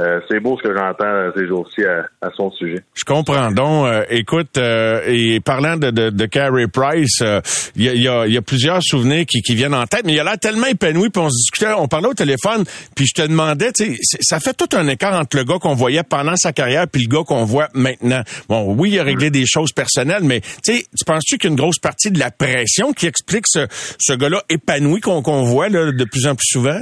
euh, 0.02 0.20
c'est 0.28 0.40
beau 0.40 0.58
ce 0.62 0.68
que 0.68 0.74
j'entends 0.76 1.30
ces 1.36 1.46
jours-ci 1.46 1.84
à, 1.84 2.06
à 2.20 2.30
son 2.36 2.50
sujet. 2.50 2.82
Je 2.94 3.04
comprends 3.04 3.50
donc. 3.50 3.86
Euh, 3.86 4.04
écoute, 4.10 4.58
euh, 4.58 5.00
et 5.06 5.40
parlant 5.40 5.76
de, 5.76 5.90
de, 5.90 6.10
de 6.10 6.26
Carey 6.26 6.66
Price, 6.66 7.20
euh, 7.22 7.40
il 7.76 7.84
y, 7.84 7.88
a, 7.88 7.94
y, 7.94 8.08
a, 8.08 8.26
y 8.26 8.36
a 8.36 8.42
plusieurs 8.42 8.82
souvenirs 8.82 9.24
qui, 9.26 9.42
qui 9.42 9.54
viennent 9.54 9.74
en 9.74 9.86
tête, 9.86 10.02
mais 10.04 10.14
il 10.14 10.20
a 10.20 10.24
l'air 10.24 10.38
tellement 10.38 10.66
épanoui, 10.66 11.10
puis 11.10 11.22
on 11.22 11.30
se 11.30 11.36
discutait, 11.36 11.72
on 11.76 11.88
parlait 11.88 12.08
au 12.08 12.14
téléphone, 12.14 12.64
puis 12.94 13.06
je 13.06 13.22
te 13.22 13.26
demandais, 13.26 13.72
tu 13.72 13.94
sais, 13.96 14.18
ça 14.20 14.40
fait 14.40 14.54
tout 14.54 14.76
un 14.76 14.88
écart 14.88 15.14
entre 15.14 15.36
le 15.36 15.44
gars 15.44 15.58
qu'on 15.60 15.74
voyait 15.74 16.02
pendant 16.02 16.36
sa 16.36 16.52
carrière 16.52 16.86
puis 16.88 17.04
le 17.04 17.08
gars 17.08 17.24
qu'on 17.24 17.44
voit 17.44 17.68
maintenant. 17.74 18.22
Bon, 18.48 18.74
oui, 18.74 18.90
il 18.92 18.98
a 18.98 19.04
réglé 19.04 19.30
des 19.30 19.46
choses 19.46 19.72
personnelles, 19.72 20.24
mais 20.24 20.40
tu 20.40 20.74
sais, 20.74 20.84
tu 20.96 21.04
penses-tu 21.04 21.38
qu'une 21.38 21.56
grosse 21.56 21.78
partie 21.78 22.10
de 22.10 22.18
la 22.18 22.30
pression 22.30 22.92
qui 22.92 23.06
explique 23.06 23.44
ce, 23.46 23.66
ce 23.98 24.12
gars-là 24.14 24.42
épanoui 24.48 25.00
qu'on 25.00 25.22
qu'on 25.22 25.42
voit 25.44 25.68
là, 25.68 25.92
de 25.92 26.04
plus 26.04 26.26
en 26.26 26.34
plus 26.34 26.46
souvent? 26.48 26.80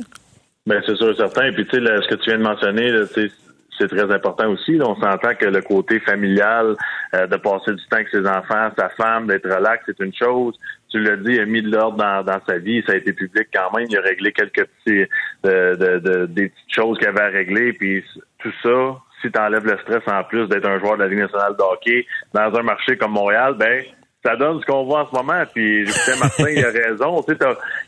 Ben 0.66 0.82
c'est 0.86 0.96
sûr 0.96 1.10
et 1.10 1.16
certain. 1.16 1.52
Puis 1.52 1.66
tu 1.66 1.76
sais, 1.76 1.84
ce 2.02 2.08
que 2.08 2.14
tu 2.16 2.30
viens 2.30 2.38
de 2.38 2.42
mentionner, 2.44 2.92
c'est 3.14 3.88
très 3.88 4.12
important 4.12 4.48
aussi. 4.50 4.78
On 4.82 4.94
s'entend 5.00 5.34
que 5.34 5.46
le 5.46 5.62
côté 5.62 6.00
familial, 6.00 6.76
euh, 7.14 7.26
de 7.26 7.36
passer 7.36 7.72
du 7.72 7.82
temps 7.88 7.96
avec 7.96 8.08
ses 8.10 8.26
enfants, 8.26 8.70
sa 8.76 8.90
femme, 8.90 9.26
d'être 9.26 9.48
relax, 9.48 9.82
c'est 9.86 9.98
une 10.04 10.14
chose. 10.14 10.54
Tu 10.90 11.00
l'as 11.00 11.16
dit, 11.16 11.32
il 11.34 11.40
a 11.40 11.46
mis 11.46 11.62
de 11.62 11.70
l'ordre 11.74 11.96
dans, 11.96 12.22
dans 12.22 12.40
sa 12.46 12.58
vie. 12.58 12.82
Ça 12.86 12.92
a 12.92 12.96
été 12.96 13.12
public 13.14 13.48
quand 13.54 13.74
même. 13.76 13.86
Il 13.88 13.96
a 13.96 14.02
réglé 14.02 14.32
quelques 14.32 14.66
petits 14.66 15.06
euh, 15.46 15.76
de, 15.76 15.98
de- 15.98 16.26
des 16.26 16.50
petites 16.50 16.74
choses 16.74 16.98
qu'il 16.98 17.08
avait 17.08 17.22
à 17.22 17.28
régler. 17.28 17.72
Puis 17.72 18.04
tout 18.40 18.52
ça, 18.62 18.96
si 19.22 19.30
tu 19.30 19.38
enlèves 19.38 19.64
le 19.64 19.78
stress 19.78 20.02
en 20.08 20.24
plus 20.24 20.46
d'être 20.48 20.66
un 20.68 20.78
joueur 20.78 20.96
de 20.98 21.02
la 21.04 21.08
Ligue 21.08 21.20
nationale 21.20 21.56
de 21.56 21.62
hockey 21.62 22.06
dans 22.34 22.54
un 22.54 22.62
marché 22.62 22.96
comme 22.98 23.12
Montréal, 23.12 23.54
ben 23.58 23.82
ça 24.24 24.36
donne 24.36 24.60
ce 24.60 24.66
qu'on 24.66 24.84
voit 24.84 25.02
en 25.02 25.10
ce 25.10 25.14
moment. 25.14 25.42
Puis 25.52 25.86
j'écoutais 25.86 26.18
Martin, 26.18 26.50
il 26.50 26.64
a 26.64 26.70
raison. 26.88 27.22
Tu 27.22 27.34
sais, 27.34 27.38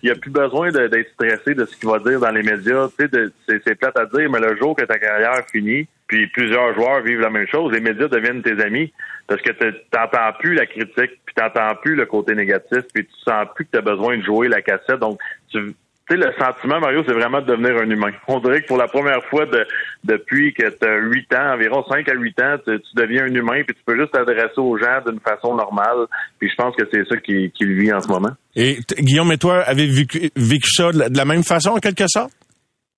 il 0.03 0.07
n'y 0.07 0.11
a 0.11 0.15
plus 0.15 0.31
besoin 0.31 0.71
d'être 0.71 1.09
stressé 1.13 1.55
de 1.55 1.65
ce 1.65 1.77
qu'il 1.77 1.89
va 1.89 1.99
dire 1.99 2.21
dans 2.21 2.31
les 2.31 2.43
médias. 2.43 2.89
Tu 2.99 3.09
sais, 3.09 3.61
c'est 3.65 3.75
plate 3.75 3.99
à 3.99 4.07
dire, 4.07 4.31
mais 4.31 4.41
le 4.41 4.57
jour 4.57 4.75
que 4.75 4.85
ta 4.85 4.99
carrière 4.99 5.45
finit, 5.51 5.87
puis 6.07 6.27
plusieurs 6.29 6.75
joueurs 6.75 7.03
vivent 7.03 7.21
la 7.21 7.31
même 7.31 7.47
chose, 7.47 7.73
les 7.73 7.81
médias 7.81 8.09
deviennent 8.09 8.43
tes 8.43 8.61
amis 8.63 8.93
parce 9.27 9.41
que 9.41 9.51
tu 9.53 9.75
t'entends 9.91 10.33
plus 10.39 10.55
la 10.55 10.67
critique, 10.67 11.21
puis 11.25 11.35
t'entends 11.35 11.75
plus 11.77 11.95
le 11.95 12.07
côté 12.07 12.35
négatif, 12.35 12.83
puis 12.93 13.07
tu 13.07 13.15
sens 13.25 13.47
plus 13.55 13.65
que 13.65 13.71
tu 13.73 13.79
as 13.79 13.83
besoin 13.83 14.19
de 14.19 14.23
jouer 14.23 14.49
la 14.49 14.61
cassette. 14.63 14.99
Donc, 14.99 15.19
tu 15.51 15.75
tu 16.09 16.17
sais, 16.17 16.27
le 16.27 16.33
sentiment, 16.39 16.81
Mario, 16.81 17.03
c'est 17.07 17.15
vraiment 17.15 17.41
de 17.41 17.47
devenir 17.47 17.77
un 17.81 17.89
humain. 17.89 18.11
On 18.29 18.41
dirait 18.41 18.63
que 18.63 18.67
pour 18.67 18.77
la 18.77 18.89
première 18.89 19.23
fois 19.31 19.47
de, 19.47 19.65
depuis 20.05 20.53
que 20.53 20.69
tu 20.69 20.87
as 20.87 20.97
8 20.97 21.35
ans, 21.35 21.55
environ 21.55 21.85
5 21.89 22.09
à 22.09 22.15
8 22.15 22.43
ans, 22.43 22.57
tu, 22.67 22.81
tu 22.81 22.95
deviens 22.97 23.25
un 23.25 23.35
humain, 23.35 23.63
puis 23.67 23.77
tu 23.77 23.83
peux 23.87 23.97
juste 23.99 24.13
t'adresser 24.13 24.59
aux 24.59 24.77
gens 24.79 25.01
d'une 25.07 25.21
façon 25.21 25.55
normale. 25.55 26.07
Puis 26.39 26.51
je 26.51 26.55
pense 26.57 26.75
que 26.75 26.83
c'est 26.93 27.07
ça 27.09 27.17
qu'il 27.19 27.51
qui 27.53 27.65
vit 27.65 27.93
en 27.93 28.01
ce 28.01 28.09
moment. 28.09 28.31
Et 28.57 28.79
Guillaume 28.99 29.33
et 29.33 29.39
toi 29.39 29.61
avez 29.61 29.87
vécu, 29.87 30.31
vécu 30.35 30.71
ça 30.71 30.91
de 30.91 30.99
la, 30.99 31.09
de 31.09 31.17
la 31.17 31.25
même 31.25 31.45
façon, 31.45 31.71
en 31.71 31.79
quelque 31.79 32.09
sorte? 32.09 32.33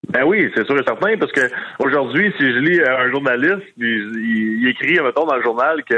Ben 0.08 0.22
oui, 0.24 0.50
c'est 0.54 0.66
sûr 0.66 0.78
et 0.78 0.84
certain, 0.86 1.16
parce 1.18 1.32
que 1.32 1.48
aujourd'hui, 1.78 2.32
si 2.38 2.44
je 2.44 2.58
lis 2.58 2.80
euh, 2.80 3.06
un 3.06 3.10
journaliste, 3.10 3.64
puis 3.78 3.88
il, 3.88 4.62
il 4.62 4.68
écrit, 4.68 5.02
mettons, 5.02 5.24
dans 5.24 5.36
le 5.36 5.42
journal 5.42 5.82
que 5.84 5.94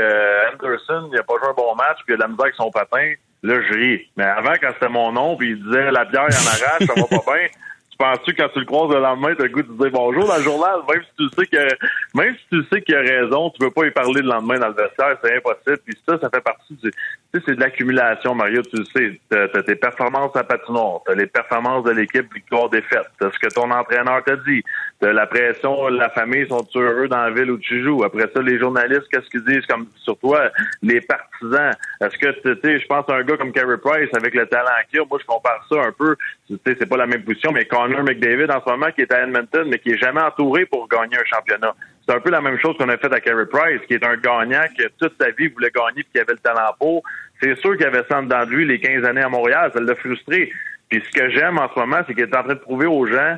Anderson, 0.55 1.11
il 1.12 1.19
a 1.19 1.23
pas 1.25 1.35
joué 1.40 1.51
un 1.51 1.55
bon 1.57 1.75
match, 1.75 1.99
puis 2.07 2.11
il 2.11 2.14
a 2.14 2.16
de 2.16 2.23
la 2.23 2.29
misère 2.29 2.45
avec 2.45 2.55
son 2.55 2.71
patin, 2.71 3.14
là, 3.42 3.61
je 3.62 3.75
ris. 3.75 4.11
Mais 4.16 4.25
avant, 4.25 4.55
quand 4.61 4.70
c'était 4.75 4.88
mon 4.88 5.12
nom, 5.12 5.37
puis 5.37 5.51
il 5.51 5.62
disait 5.62 5.90
la 5.90 6.05
bière, 6.05 6.25
en 6.25 6.27
arrache, 6.27 6.87
ça 6.87 6.94
va 6.94 7.07
pas 7.07 7.35
bien. 7.35 7.49
Tu 7.98 8.04
penses-tu 8.04 8.35
quand 8.35 8.48
tu 8.50 8.59
le 8.59 8.66
croises 8.66 8.94
le 8.94 9.00
lendemain, 9.00 9.35
t'as 9.35 9.44
le 9.44 9.48
goût 9.48 9.62
de 9.62 9.72
dire 9.72 9.90
bonjour 9.90 10.26
dans 10.26 10.37
le 10.37 10.42
journal, 10.42 10.80
même 10.87 11.02
si 11.02 11.16
tu 11.16 11.28
sais 11.35 11.46
que 11.46 11.74
même 12.14 12.35
si 12.35 12.44
tu 12.50 12.62
sais 12.70 12.82
qu'il 12.82 12.94
a 12.94 13.00
raison, 13.00 13.48
tu 13.50 13.59
peux 13.59 13.70
pas 13.70 13.87
y 13.87 13.90
parler 13.90 14.20
le 14.20 14.28
lendemain 14.28 14.59
dans 14.59 14.68
le 14.68 14.74
vestiaire, 14.74 15.16
c'est 15.24 15.37
impossible. 15.37 15.78
Puis 15.87 15.96
ça, 16.06 16.18
ça 16.20 16.28
fait 16.28 16.42
partie 16.42 16.74
du. 16.74 16.90
Tu 16.90 17.40
sais, 17.40 17.42
c'est 17.46 17.54
de 17.54 17.61
l'accumulation, 17.61 18.35
Mario, 18.35 18.61
tu 18.62 18.76
le 18.76 18.85
sais. 18.85 19.20
T'as 19.30 19.62
tes 19.62 19.76
performances 19.76 20.37
à 20.37 20.44
patinoire, 20.44 21.00
t'as 21.06 21.14
les 21.14 21.26
performances 21.26 21.85
de 21.85 21.92
l'équipe 21.92 22.32
victoire 22.35 22.68
défaite, 22.68 23.06
t'as 23.18 23.30
ce 23.30 23.38
que 23.38 23.48
ton 23.48 23.70
entraîneur 23.70 24.22
t'a 24.24 24.37
dit, 24.37 24.62
t'as 25.00 25.12
la 25.12 25.26
pression, 25.26 25.88
la 25.88 26.11
famille 26.11 26.46
sont 26.48 26.66
heureux 26.74 27.09
dans 27.09 27.22
la 27.22 27.30
ville 27.30 27.50
où 27.50 27.59
tu 27.59 27.82
joues. 27.82 28.04
Après 28.04 28.28
ça, 28.35 28.42
les 28.42 28.59
journalistes, 28.59 29.09
qu'est-ce 29.11 29.30
qu'ils 29.30 29.44
disent 29.44 29.66
comme 29.66 29.87
sur 29.96 30.18
toi, 30.18 30.50
les 30.82 31.00
partisans. 31.00 31.72
Est-ce 32.02 32.18
que 32.18 32.30
tu 32.42 32.61
sais, 32.62 32.78
je 32.78 32.87
pense 32.87 33.09
à 33.09 33.14
un 33.14 33.22
gars 33.22 33.38
comme 33.38 33.52
Carey 33.52 33.78
Price 33.78 34.11
avec 34.14 34.35
le 34.35 34.46
talent 34.46 34.68
qu'il 34.90 35.00
a, 35.00 35.04
moi 35.06 35.18
je 35.18 35.26
compare 35.26 35.64
ça 35.70 35.76
un 35.80 35.92
peu. 35.92 36.14
Tu 36.46 36.59
sais, 36.66 36.76
c'est 36.78 36.87
pas 36.88 36.98
la 36.98 37.06
même 37.06 37.24
position, 37.24 37.52
mais 37.52 37.64
quand 37.64 37.86
Connor 37.87 38.03
McDavid 38.03 38.51
en 38.51 38.61
ce 38.61 38.70
moment 38.70 38.90
qui 38.90 39.03
est 39.03 39.12
à 39.12 39.22
Edmonton, 39.22 39.68
mais 39.68 39.79
qui 39.79 39.92
est 39.92 39.99
jamais 39.99 40.20
entouré 40.20 40.66
pour 40.66 40.88
gagner 40.88 41.16
un 41.16 41.25
championnat. 41.25 41.75
C'est 42.07 42.14
un 42.14 42.20
peu 42.20 42.31
la 42.31 42.40
même 42.40 42.59
chose 42.59 42.77
qu'on 42.79 42.88
a 42.88 42.96
fait 42.96 43.12
à 43.12 43.20
Carey 43.20 43.46
Price, 43.46 43.81
qui 43.87 43.94
est 43.94 44.05
un 44.05 44.16
gagnant 44.16 44.64
qui 44.77 44.83
toute 44.99 45.14
sa 45.20 45.31
vie 45.31 45.49
voulait 45.49 45.70
gagner 45.75 46.01
et 46.01 46.07
qui 46.12 46.18
avait 46.18 46.33
le 46.33 46.38
talent 46.38 46.75
pour. 46.81 47.03
C'est 47.40 47.57
sûr 47.59 47.77
qu'il 47.77 47.87
avait 47.87 48.05
ça 48.09 48.22
dedans 48.22 48.44
de 48.44 48.51
lui 48.51 48.66
les 48.66 48.81
15 48.81 49.05
années 49.05 49.22
à 49.22 49.29
Montréal, 49.29 49.70
ça 49.72 49.81
l'a 49.81 49.94
frustré. 49.94 50.53
Puis 50.88 51.03
ce 51.05 51.18
que 51.18 51.31
j'aime 51.31 51.59
en 51.59 51.68
ce 51.72 51.79
moment, 51.79 51.99
c'est 52.07 52.14
qu'il 52.14 52.25
est 52.25 52.37
en 52.37 52.42
train 52.42 52.55
de 52.55 52.61
prouver 52.61 52.87
aux 52.87 53.07
gens 53.07 53.37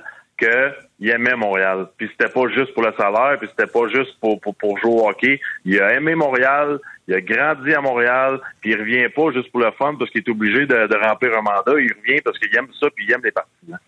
qu'il 0.99 1.11
aimait 1.11 1.37
Montréal. 1.37 1.87
Puis 1.97 2.09
c'était 2.11 2.33
pas 2.33 2.49
juste 2.55 2.75
pour 2.75 2.83
le 2.83 2.93
salaire, 2.99 3.39
puis 3.39 3.49
c'était 3.51 3.71
pas 3.71 3.87
juste 3.89 4.19
pour, 4.21 4.41
pour, 4.41 4.55
pour 4.55 4.79
jouer 4.79 4.93
au 4.93 5.09
hockey. 5.09 5.41
Il 5.65 5.81
a 5.81 5.95
aimé 5.95 6.15
Montréal, 6.15 6.79
il 7.07 7.15
a 7.15 7.21
grandi 7.21 7.73
à 7.73 7.81
Montréal, 7.81 8.41
puis 8.61 8.73
il 8.73 8.79
revient 8.79 9.09
pas 9.15 9.33
juste 9.33 9.51
pour 9.51 9.61
le 9.61 9.71
fun 9.79 9.95
parce 9.99 10.11
qu'il 10.11 10.23
est 10.27 10.31
obligé 10.31 10.67
de, 10.67 10.87
de, 10.87 11.09
remplir 11.09 11.33
un 11.33 11.43
mandat. 11.43 11.81
Il 11.81 11.93
revient 11.93 12.21
parce 12.25 12.39
qu'il 12.39 12.55
aime 12.57 12.69
ça, 12.79 12.89
puis 12.95 13.07
il 13.09 13.15
aime 13.15 13.23
les 13.25 13.31
partisans. 13.31 13.79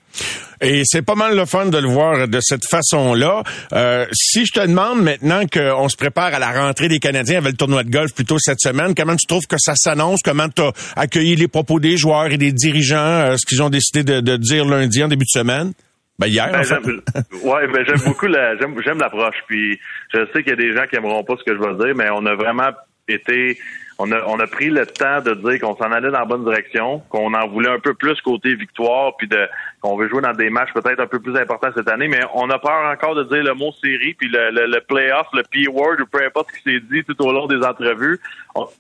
Et 0.63 0.83
c'est 0.85 1.03
pas 1.03 1.15
mal 1.15 1.37
le 1.37 1.47
fun 1.47 1.67
de 1.67 1.79
le 1.79 1.89
voir 1.89 2.29
de 2.29 2.39
cette 2.41 2.67
façon-là. 2.67 3.43
Euh, 3.73 4.07
si 4.13 4.45
je 4.45 4.53
te 4.53 4.61
demande 4.61 5.03
maintenant 5.03 5.43
qu'on 5.47 5.89
se 5.89 5.97
prépare 5.97 6.35
à 6.35 6.39
la 6.39 6.53
rentrée 6.53 6.89
des 6.89 6.99
Canadiens 6.99 7.39
avec 7.39 7.53
le 7.53 7.57
tournoi 7.57 7.83
de 7.83 7.91
golf 7.91 8.15
plutôt 8.15 8.39
cette 8.39 8.61
semaine, 8.61 8.95
comment 8.95 9.17
tu 9.17 9.27
trouves 9.27 9.47
que 9.47 9.57
ça 9.59 9.75
s'annonce? 9.75 10.21
Comment 10.23 10.49
tu 10.49 10.63
as 10.63 10.73
accueilli 10.97 11.37
les 11.37 11.49
propos 11.49 11.81
des 11.81 11.97
joueurs 11.97 12.31
et 12.31 12.37
des 12.37 12.53
dirigeants, 12.53 12.97
euh, 12.97 13.37
ce 13.37 13.47
qu'ils 13.47 13.63
ont 13.63 13.71
décidé 13.71 14.05
de, 14.05 14.21
de 14.21 14.37
dire 14.37 14.65
lundi 14.67 15.03
en 15.03 15.09
début 15.09 15.25
de 15.25 15.41
semaine? 15.41 15.73
Ben 16.21 16.27
hier, 16.27 16.51
ben, 16.53 16.61
en 16.61 16.63
fait. 16.63 17.45
ouais, 17.45 17.67
ben 17.69 17.85
j'aime 17.87 18.05
beaucoup 18.05 18.27
la, 18.27 18.55
j'aime, 18.59 18.77
j'aime 18.85 18.99
l'approche. 18.99 19.43
Puis 19.47 19.81
je 20.13 20.27
sais 20.27 20.43
qu'il 20.43 20.51
y 20.51 20.53
a 20.53 20.57
des 20.57 20.73
gens 20.75 20.87
qui 20.87 20.97
aimeront 20.97 21.25
pas 21.25 21.35
ce 21.39 21.45
que 21.45 21.57
je 21.57 21.61
vais 21.61 21.85
dire, 21.87 21.97
mais 21.97 22.11
on 22.13 22.27
a 22.27 22.35
vraiment 22.35 22.69
été, 23.09 23.59
on 23.99 24.13
a, 24.13 24.23
on 24.27 24.39
a 24.39 24.47
pris 24.47 24.69
le 24.69 24.85
temps 24.85 25.23
de 25.23 25.33
dire 25.33 25.59
qu'on 25.61 25.75
s'en 25.77 25.91
allait 25.91 26.11
dans 26.11 26.19
la 26.19 26.27
bonne 26.27 26.45
direction, 26.45 27.01
qu'on 27.09 27.33
en 27.33 27.49
voulait 27.49 27.71
un 27.71 27.79
peu 27.79 27.95
plus 27.95 28.21
côté 28.21 28.55
victoire, 28.55 29.17
puis 29.17 29.29
de 29.29 29.49
qu'on 29.81 29.97
veut 29.97 30.11
jouer 30.11 30.21
dans 30.21 30.35
des 30.35 30.51
matchs 30.51 30.75
peut-être 30.75 31.01
un 31.01 31.07
peu 31.07 31.21
plus 31.21 31.35
importants 31.39 31.71
cette 31.75 31.89
année, 31.89 32.07
mais 32.07 32.21
on 32.35 32.51
a 32.51 32.59
peur 32.59 32.93
encore 32.93 33.15
de 33.15 33.25
dire 33.25 33.43
le 33.43 33.55
mot 33.55 33.73
série, 33.83 34.13
puis 34.13 34.29
le, 34.29 34.51
le, 34.51 34.67
le 34.67 34.81
playoff, 34.83 35.27
le 35.33 35.43
P-word 35.51 36.03
ou 36.03 36.07
peu 36.07 36.23
importe 36.23 36.51
ce 36.51 36.59
qui 36.59 36.75
s'est 36.75 36.85
dit 36.93 37.03
tout 37.03 37.17
au 37.25 37.33
long 37.33 37.47
des 37.47 37.65
entrevues. 37.65 38.21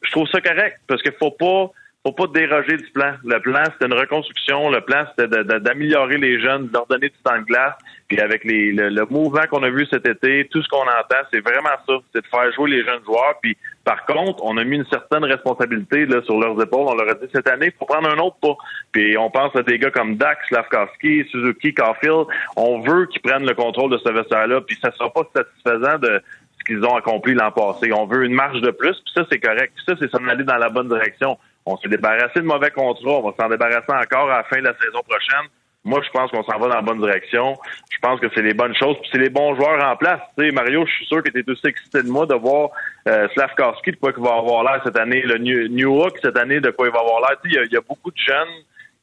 je 0.02 0.10
trouve 0.10 0.28
ça 0.28 0.42
correct 0.42 0.78
parce 0.86 1.00
qu'il 1.00 1.12
faut 1.12 1.30
pas 1.30 1.70
faut 2.06 2.12
pas 2.12 2.26
déroger 2.28 2.76
du 2.78 2.90
plan. 2.92 3.12
Le 3.24 3.38
plan, 3.40 3.62
c'était 3.64 3.86
une 3.86 3.98
reconstruction. 3.98 4.70
Le 4.70 4.80
plan, 4.80 5.04
c'était 5.10 5.44
d'améliorer 5.44 6.16
les 6.16 6.40
jeunes, 6.40 6.68
de 6.68 6.72
leur 6.72 6.86
donner 6.86 7.10
du 7.10 7.18
temps 7.22 7.38
de 7.38 7.44
glace. 7.44 7.74
Puis 8.08 8.18
avec 8.20 8.42
les, 8.44 8.72
le, 8.72 8.88
le 8.88 9.04
mouvement 9.10 9.42
qu'on 9.50 9.62
a 9.62 9.70
vu 9.70 9.86
cet 9.90 10.08
été, 10.08 10.48
tout 10.50 10.62
ce 10.62 10.68
qu'on 10.68 10.82
entend, 10.82 11.22
c'est 11.32 11.40
vraiment 11.40 11.76
ça. 11.86 11.94
C'est 12.14 12.22
de 12.22 12.26
faire 12.26 12.50
jouer 12.52 12.70
les 12.70 12.84
jeunes 12.84 13.04
joueurs. 13.04 13.34
Puis 13.42 13.56
par 13.84 14.06
contre, 14.06 14.42
on 14.44 14.56
a 14.56 14.64
mis 14.64 14.76
une 14.76 14.86
certaine 14.86 15.24
responsabilité 15.24 16.06
là, 16.06 16.22
sur 16.22 16.40
leurs 16.40 16.60
épaules. 16.60 16.86
On 16.88 16.94
leur 16.94 17.10
a 17.10 17.14
dit 17.14 17.26
cette 17.34 17.48
année, 17.48 17.66
il 17.66 17.78
faut 17.78 17.84
prendre 17.84 18.08
un 18.08 18.18
autre 18.18 18.36
pas. 18.40 18.56
Puis 18.92 19.18
on 19.18 19.30
pense 19.30 19.54
à 19.54 19.62
des 19.62 19.78
gars 19.78 19.90
comme 19.90 20.16
Dax, 20.16 20.40
Slavkowski, 20.48 21.26
Suzuki, 21.30 21.74
Caulfield. 21.74 22.24
On 22.56 22.80
veut 22.80 23.06
qu'ils 23.06 23.20
prennent 23.20 23.46
le 23.46 23.54
contrôle 23.54 23.90
de 23.90 23.98
ce 23.98 24.08
vestiaire-là. 24.08 24.62
Puis 24.62 24.78
ça 24.82 24.90
sera 24.92 25.12
pas 25.12 25.28
satisfaisant 25.36 25.98
de 25.98 26.22
ce 26.58 26.64
qu'ils 26.64 26.84
ont 26.84 26.96
accompli 26.96 27.34
l'an 27.34 27.52
passé. 27.52 27.92
On 27.92 28.06
veut 28.06 28.24
une 28.24 28.34
marge 28.34 28.62
de 28.62 28.70
plus. 28.70 28.94
Puis 29.04 29.12
ça, 29.14 29.26
c'est 29.30 29.38
correct. 29.38 29.72
Puis 29.76 29.84
ça, 29.86 29.94
c'est 30.00 30.10
s'en 30.10 30.26
aller 30.28 30.44
dans 30.44 30.58
la 30.58 30.70
bonne 30.70 30.88
direction. 30.88 31.38
On 31.66 31.76
s'est 31.76 31.88
débarrassé 31.88 32.40
de 32.40 32.46
mauvais 32.46 32.70
contrats. 32.70 33.20
On 33.20 33.30
va 33.30 33.34
s'en 33.38 33.48
débarrasser 33.48 33.92
encore 33.92 34.30
à 34.30 34.38
la 34.38 34.44
fin 34.44 34.58
de 34.58 34.64
la 34.64 34.74
saison 34.78 35.00
prochaine. 35.08 35.48
Moi, 35.82 36.02
je 36.04 36.10
pense 36.10 36.30
qu'on 36.30 36.42
s'en 36.42 36.58
va 36.58 36.68
dans 36.68 36.74
la 36.74 36.82
bonne 36.82 37.00
direction. 37.00 37.56
Je 37.90 37.98
pense 38.00 38.20
que 38.20 38.26
c'est 38.34 38.42
les 38.42 38.52
bonnes 38.52 38.74
choses. 38.74 38.96
Puis 39.00 39.10
c'est 39.12 39.18
les 39.18 39.30
bons 39.30 39.54
joueurs 39.54 39.82
en 39.82 39.96
place. 39.96 40.20
Tu 40.36 40.44
sais, 40.44 40.52
Mario, 40.52 40.84
je 40.86 40.92
suis 40.92 41.06
sûr 41.06 41.22
que 41.22 41.30
tu 41.30 41.40
es 41.40 41.50
aussi 41.50 41.66
excité 41.66 42.02
de 42.02 42.08
moi 42.08 42.26
de 42.26 42.34
voir 42.34 42.70
euh, 43.08 43.28
Slavkowski, 43.32 43.92
de 43.92 43.96
quoi 43.96 44.12
il 44.14 44.22
va 44.22 44.36
avoir 44.36 44.62
l'air 44.64 44.82
cette 44.84 44.98
année. 44.98 45.22
Le 45.22 45.38
New, 45.38 45.68
New 45.68 46.08
cette 46.22 46.36
année, 46.36 46.60
de 46.60 46.70
quoi 46.70 46.86
il 46.86 46.92
va 46.92 47.00
avoir 47.00 47.20
l'air. 47.20 47.38
Tu 47.42 47.50
sais, 47.50 47.62
il 47.64 47.72
y, 47.72 47.76
a 47.76 47.80
beaucoup 47.80 48.10
de 48.10 48.18
jeunes 48.18 48.48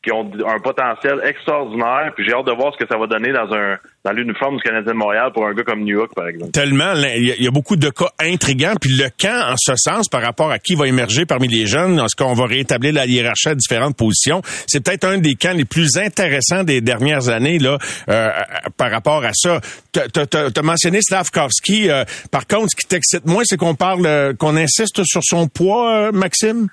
qui 0.04 0.12
ont 0.12 0.30
un 0.48 0.60
potentiel 0.60 1.20
extraordinaire. 1.24 2.12
Puis 2.16 2.26
j'ai 2.26 2.34
hâte 2.34 2.46
de 2.46 2.52
voir 2.52 2.74
ce 2.74 2.84
que 2.84 2.90
ça 2.90 2.98
va 2.98 3.08
donner 3.08 3.34
dans 3.34 3.52
un 3.54 3.78
dans 4.06 4.14
l'uniforme 4.14 4.56
du 4.56 4.64
Canadien 4.64 4.94
de 4.94 4.98
Montréal 4.98 5.32
pour 5.34 5.46
un 5.46 5.54
gars 5.54 5.64
comme 5.64 5.82
New 5.82 5.98
York, 5.98 6.12
par 6.16 6.28
exemple. 6.28 6.52
Tellement, 6.52 6.94
il 6.96 7.44
y, 7.44 7.48
a 7.48 7.52
beaucoup 7.52 7.76
de 7.76 7.90
cas 7.90 8.10
intrigants. 8.22 8.76
Puis 8.80 8.92
le 8.92 9.10
camp, 9.20 9.52
en 9.52 9.56
ce 9.58 9.74
sens, 9.76 10.08
par 10.08 10.22
rapport 10.22 10.50
à 10.50 10.60
qui 10.60 10.76
va 10.76 10.88
émerger 10.88 11.26
parmi 11.26 11.50
les 11.50 11.66
jeunes, 11.66 12.00
est-ce 12.00 12.16
qu'on 12.16 12.34
va 12.34 12.46
rétablir 12.46 12.94
la 12.94 13.06
hiérarchie 13.06 13.50
à 13.50 13.56
différentes 13.56 13.98
positions, 13.98 14.42
c'est 14.68 14.82
peut-être 14.84 15.04
un 15.04 15.18
des 15.18 15.36
camps 15.36 15.54
les 15.54 15.66
plus 15.66 15.98
intéressants 15.98 16.64
des 16.64 16.80
dernières 16.80 17.28
années 17.28 17.60
là 17.60 17.78
euh, 18.10 18.30
par 18.78 18.92
rapport 18.92 19.26
à 19.26 19.32
ça. 19.34 19.60
Tu 19.92 20.00
as 20.00 20.62
mentionné 20.62 21.00
Slavkovski. 21.02 21.90
Euh, 21.90 22.06
par 22.32 22.48
contre, 22.48 22.68
ce 22.70 22.76
qui 22.78 22.88
t'excite 22.88 23.26
moins, 23.26 23.44
c'est 23.46 23.58
qu'on 23.58 23.76
parle, 23.76 24.06
euh, 24.06 24.34
qu'on 24.34 24.56
insiste 24.56 25.04
sur 25.04 25.22
son 25.24 25.48
poids, 25.48 26.12
Maxime? 26.14 26.70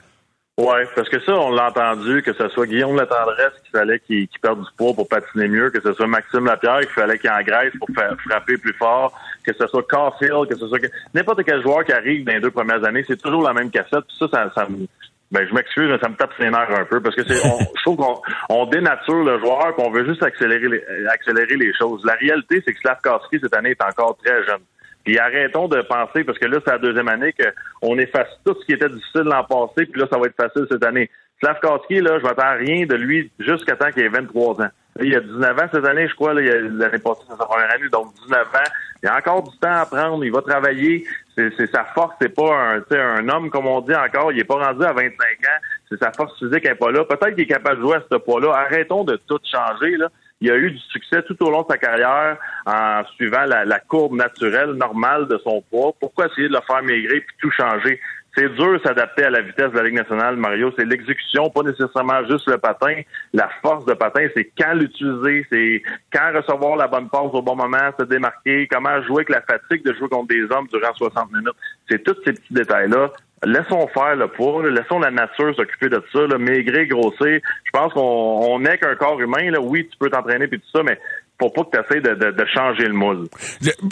Oui, 0.56 0.76
parce 0.94 1.08
que 1.08 1.18
ça, 1.20 1.32
on 1.32 1.50
l'a 1.50 1.68
entendu, 1.68 2.22
que 2.22 2.32
ce 2.32 2.48
soit 2.50 2.66
Guillaume 2.66 2.94
Latendresse 2.94 3.54
qu'il 3.62 3.72
fallait 3.72 3.98
qu'il 3.98 4.28
perde 4.40 4.60
du 4.60 4.70
poids 4.76 4.94
pour 4.94 5.08
patiner 5.08 5.48
mieux, 5.48 5.70
que 5.70 5.80
ce 5.80 5.92
soit 5.94 6.06
Maxime 6.06 6.44
Lapierre 6.44 6.80
qu'il 6.80 6.90
fallait 6.90 7.18
qu'il 7.18 7.30
engraisse 7.30 7.72
pour 7.76 7.88
frapper 8.28 8.56
plus 8.58 8.72
fort, 8.74 9.18
que 9.44 9.52
ce 9.52 9.66
soit 9.66 9.82
Caulfield, 9.88 10.48
que 10.48 10.56
ce 10.56 10.68
soit 10.68 10.78
n'importe 11.12 11.42
quel 11.42 11.60
joueur 11.60 11.84
qui 11.84 11.92
arrive 11.92 12.24
dans 12.24 12.34
les 12.34 12.40
deux 12.40 12.52
premières 12.52 12.84
années, 12.84 13.04
c'est 13.04 13.20
toujours 13.20 13.42
la 13.42 13.52
même 13.52 13.68
cassette. 13.68 14.04
Puis 14.06 14.16
ça, 14.16 14.28
ça, 14.28 14.52
ça 14.54 14.68
me 14.68 14.86
ben, 15.34 15.44
je 15.48 15.52
m'excuse, 15.52 15.90
mais 15.90 15.98
ça 15.98 16.08
me 16.08 16.14
tape 16.14 16.30
ses 16.38 16.48
nerfs 16.48 16.70
un 16.70 16.84
peu 16.84 17.00
parce 17.00 17.16
que 17.16 17.24
c'est, 17.24 17.44
on, 17.44 17.58
je 17.58 17.82
trouve 17.82 17.96
qu'on 17.96 18.20
on 18.48 18.66
dénature 18.66 19.24
le 19.24 19.40
joueur 19.40 19.74
qu'on 19.74 19.90
veut 19.90 20.06
juste 20.06 20.22
accélérer 20.22 20.68
les, 20.68 21.06
accélérer 21.08 21.56
les 21.56 21.72
choses. 21.74 22.04
La 22.04 22.14
réalité, 22.14 22.62
c'est 22.64 22.72
que 22.72 22.78
Slavkowski, 22.78 23.40
cette 23.42 23.56
année, 23.56 23.70
est 23.70 23.82
encore 23.82 24.16
très 24.24 24.44
jeune. 24.44 24.60
Puis 25.04 25.18
arrêtons 25.18 25.68
de 25.68 25.82
penser, 25.82 26.24
parce 26.24 26.38
que 26.38 26.46
là, 26.46 26.58
c'est 26.64 26.72
la 26.72 26.78
deuxième 26.78 27.08
année 27.08 27.34
qu'on 27.80 27.98
efface 27.98 28.28
tout 28.44 28.56
ce 28.58 28.64
qui 28.64 28.72
était 28.72 28.88
difficile 28.88 29.22
l'an 29.22 29.44
passé, 29.44 29.86
puis 29.86 30.00
là, 30.00 30.06
ça 30.10 30.18
va 30.18 30.26
être 30.26 30.36
facile 30.36 30.66
cette 30.70 30.84
année. 30.84 31.10
Slavkowski, 31.40 32.00
là, 32.00 32.18
je 32.18 32.24
m'attends 32.24 32.56
rien 32.56 32.86
de 32.86 32.94
lui 32.94 33.30
jusqu'à 33.38 33.76
temps 33.76 33.90
qu'il 33.90 34.02
ait 34.02 34.08
23 34.08 34.62
ans. 34.62 34.68
il 35.02 35.14
a 35.14 35.20
19 35.20 35.58
ans 35.58 35.68
cette 35.72 35.84
année, 35.84 36.08
je 36.08 36.14
crois, 36.14 36.32
l'année 36.32 36.98
passée, 36.98 37.20
c'est 37.28 37.36
sa 37.36 37.44
première 37.44 37.70
année, 37.70 37.88
donc 37.92 38.14
19 38.24 38.46
ans. 38.46 38.70
Il 39.02 39.06
y 39.06 39.08
a 39.08 39.16
encore 39.18 39.42
du 39.42 39.58
temps 39.58 39.72
à 39.72 39.84
prendre, 39.84 40.24
il 40.24 40.32
va 40.32 40.40
travailler. 40.40 41.04
C'est 41.36 41.70
sa 41.70 41.84
force, 41.84 42.14
c'est 42.22 42.34
pas 42.34 42.76
un, 42.76 42.82
un 42.90 43.28
homme, 43.28 43.50
comme 43.50 43.66
on 43.66 43.80
dit 43.82 43.94
encore, 43.94 44.32
il 44.32 44.40
est 44.40 44.44
pas 44.44 44.54
rendu 44.54 44.84
à 44.84 44.92
25 44.92 45.02
ans. 45.02 45.60
C'est 45.90 45.98
sa 45.98 46.12
force 46.12 46.38
physique 46.38 46.62
qui 46.62 46.68
n'est 46.68 46.76
pas 46.76 46.90
là. 46.90 47.04
Peut-être 47.04 47.34
qu'il 47.34 47.42
est 47.42 47.46
capable 47.46 47.76
de 47.76 47.82
jouer 47.82 47.96
à 47.96 48.04
ce 48.10 48.16
poids-là. 48.16 48.54
Arrêtons 48.54 49.04
de 49.04 49.20
tout 49.26 49.40
changer, 49.52 49.96
là 49.98 50.08
il 50.40 50.50
a 50.50 50.56
eu 50.56 50.70
du 50.70 50.78
succès 50.78 51.22
tout 51.22 51.42
au 51.42 51.50
long 51.50 51.62
de 51.62 51.68
sa 51.70 51.78
carrière 51.78 52.36
en 52.66 53.02
suivant 53.16 53.44
la, 53.44 53.80
courbe 53.80 54.14
naturelle, 54.14 54.72
normale 54.72 55.26
de 55.28 55.38
son 55.38 55.62
poids. 55.70 55.94
Pourquoi 55.98 56.26
essayer 56.26 56.48
de 56.48 56.54
le 56.54 56.60
faire 56.66 56.82
maigrir 56.82 57.22
puis 57.26 57.36
tout 57.40 57.50
changer? 57.50 58.00
C'est 58.36 58.52
dur 58.56 58.80
s'adapter 58.84 59.24
à 59.24 59.30
la 59.30 59.42
vitesse 59.42 59.70
de 59.70 59.76
la 59.76 59.84
Ligue 59.84 59.94
nationale, 59.94 60.36
Mario. 60.36 60.72
C'est 60.76 60.84
l'exécution, 60.84 61.50
pas 61.50 61.62
nécessairement 61.62 62.26
juste 62.28 62.48
le 62.48 62.58
patin. 62.58 63.00
La 63.32 63.48
force 63.62 63.86
de 63.86 63.94
patin, 63.94 64.26
c'est 64.34 64.50
quand 64.58 64.74
l'utiliser, 64.74 65.46
c'est 65.50 65.82
quand 66.12 66.32
recevoir 66.34 66.76
la 66.76 66.88
bonne 66.88 67.08
passe 67.08 67.30
au 67.32 67.42
bon 67.42 67.54
moment, 67.54 67.90
se 67.96 68.04
démarquer, 68.04 68.66
comment 68.66 69.00
jouer 69.02 69.24
avec 69.24 69.28
la 69.28 69.40
fatigue 69.42 69.84
de 69.84 69.94
jouer 69.94 70.08
contre 70.08 70.28
des 70.28 70.42
hommes 70.50 70.66
durant 70.72 70.92
60 70.92 71.32
minutes. 71.32 71.54
C'est 71.88 72.02
tous 72.02 72.16
ces 72.24 72.32
petits 72.32 72.52
détails-là 72.54 73.12
laissons 73.44 73.86
faire 73.92 74.16
le 74.16 74.28
poids, 74.28 74.68
laissons 74.70 74.98
la 74.98 75.10
nature 75.10 75.54
s'occuper 75.56 75.88
de 75.88 76.02
ça, 76.12 76.20
là, 76.20 76.38
maigrir, 76.38 76.86
grossir. 76.88 77.40
Je 77.64 77.70
pense 77.72 77.92
qu'on 77.92 78.60
n'est 78.60 78.78
qu'un 78.78 78.94
corps 78.96 79.20
humain. 79.20 79.50
Là. 79.50 79.60
Oui, 79.60 79.88
tu 79.90 79.96
peux 79.98 80.10
t'entraîner 80.10 80.46
puis 80.46 80.60
tout 80.60 80.78
ça, 80.78 80.82
mais 80.82 80.98
faut 81.40 81.50
pas 81.50 81.64
que 81.64 81.70
tu 81.76 81.82
essaies 81.82 82.00
de, 82.00 82.30
de, 82.30 82.44
changer 82.54 82.86
le 82.86 82.92
moule. 82.92 83.26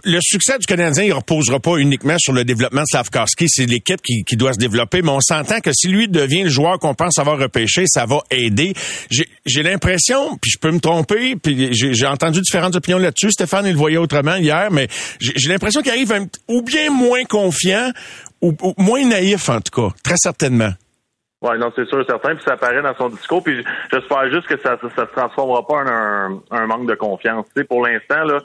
Le, 0.05 0.18
succès 0.20 0.59
du 0.59 0.66
Canadien, 0.66 1.05
il 1.05 1.12
reposera 1.12 1.59
pas 1.59 1.76
uniquement 1.76 2.16
sur 2.18 2.33
le 2.33 2.44
développement 2.44 2.83
de 2.83 2.87
Slavkowski. 2.87 3.46
C'est 3.48 3.66
l'équipe 3.66 4.00
qui, 4.00 4.22
qui, 4.22 4.37
doit 4.37 4.52
se 4.52 4.59
développer, 4.59 5.02
mais 5.02 5.11
on 5.11 5.20
s'entend 5.20 5.61
que 5.61 5.72
si 5.72 5.88
lui 5.88 6.09
devient 6.09 6.44
le 6.44 6.50
joueur 6.50 6.78
qu'on 6.78 6.94
pense 6.94 7.18
avoir 7.18 7.38
repêché, 7.38 7.85
ça 7.87 8.07
va 8.07 8.20
aider. 8.31 8.74
J'ai 9.11 9.62
l'impression, 9.64 10.37
puis 10.40 10.52
je 10.52 10.59
peux 10.59 10.70
me 10.70 10.78
tromper, 10.78 11.35
puis 11.35 11.70
j'ai 11.72 12.07
entendu 12.07 12.40
différentes 12.40 12.76
opinions 12.76 12.98
là-dessus. 12.98 13.33
Stéphane, 13.33 13.66
il 13.66 13.72
le 13.72 13.78
voyait 13.78 13.96
autrement 13.96 14.37
hier, 14.37 14.68
mais 14.70 14.87
j'ai 15.18 15.48
l'impression 15.48 15.83
qu'il 15.83 15.90
arrive 15.90 16.12
ou 16.46 16.62
bien 16.62 16.90
moins 16.90 17.24
confiant, 17.24 17.90
ou, 18.42 18.55
moins 18.76 19.07
naïf 19.07 19.48
en 19.48 19.61
tout 19.61 19.88
cas, 19.88 19.94
très 20.02 20.16
certainement. 20.16 20.72
Oui, 21.42 21.59
non, 21.59 21.72
c'est 21.74 21.88
sûr, 21.88 22.05
certain. 22.07 22.37
Puis 22.37 22.44
ça 22.44 22.52
apparaît 22.52 22.83
dans 22.83 22.94
son 22.94 23.09
discours. 23.09 23.42
Puis 23.42 23.64
j'espère 23.92 24.31
juste 24.31 24.46
que 24.46 24.57
ça, 24.61 24.78
ça, 24.81 25.07
se 25.07 25.12
transformera 25.12 25.66
pas 25.66 25.74
en 25.74 25.88
un, 25.88 26.42
un 26.52 26.66
manque 26.66 26.88
de 26.88 26.94
confiance. 26.94 27.46
Tu 27.46 27.61
sais, 27.61 27.64
pour 27.64 27.85
l'instant, 27.85 28.22
là, 28.22 28.38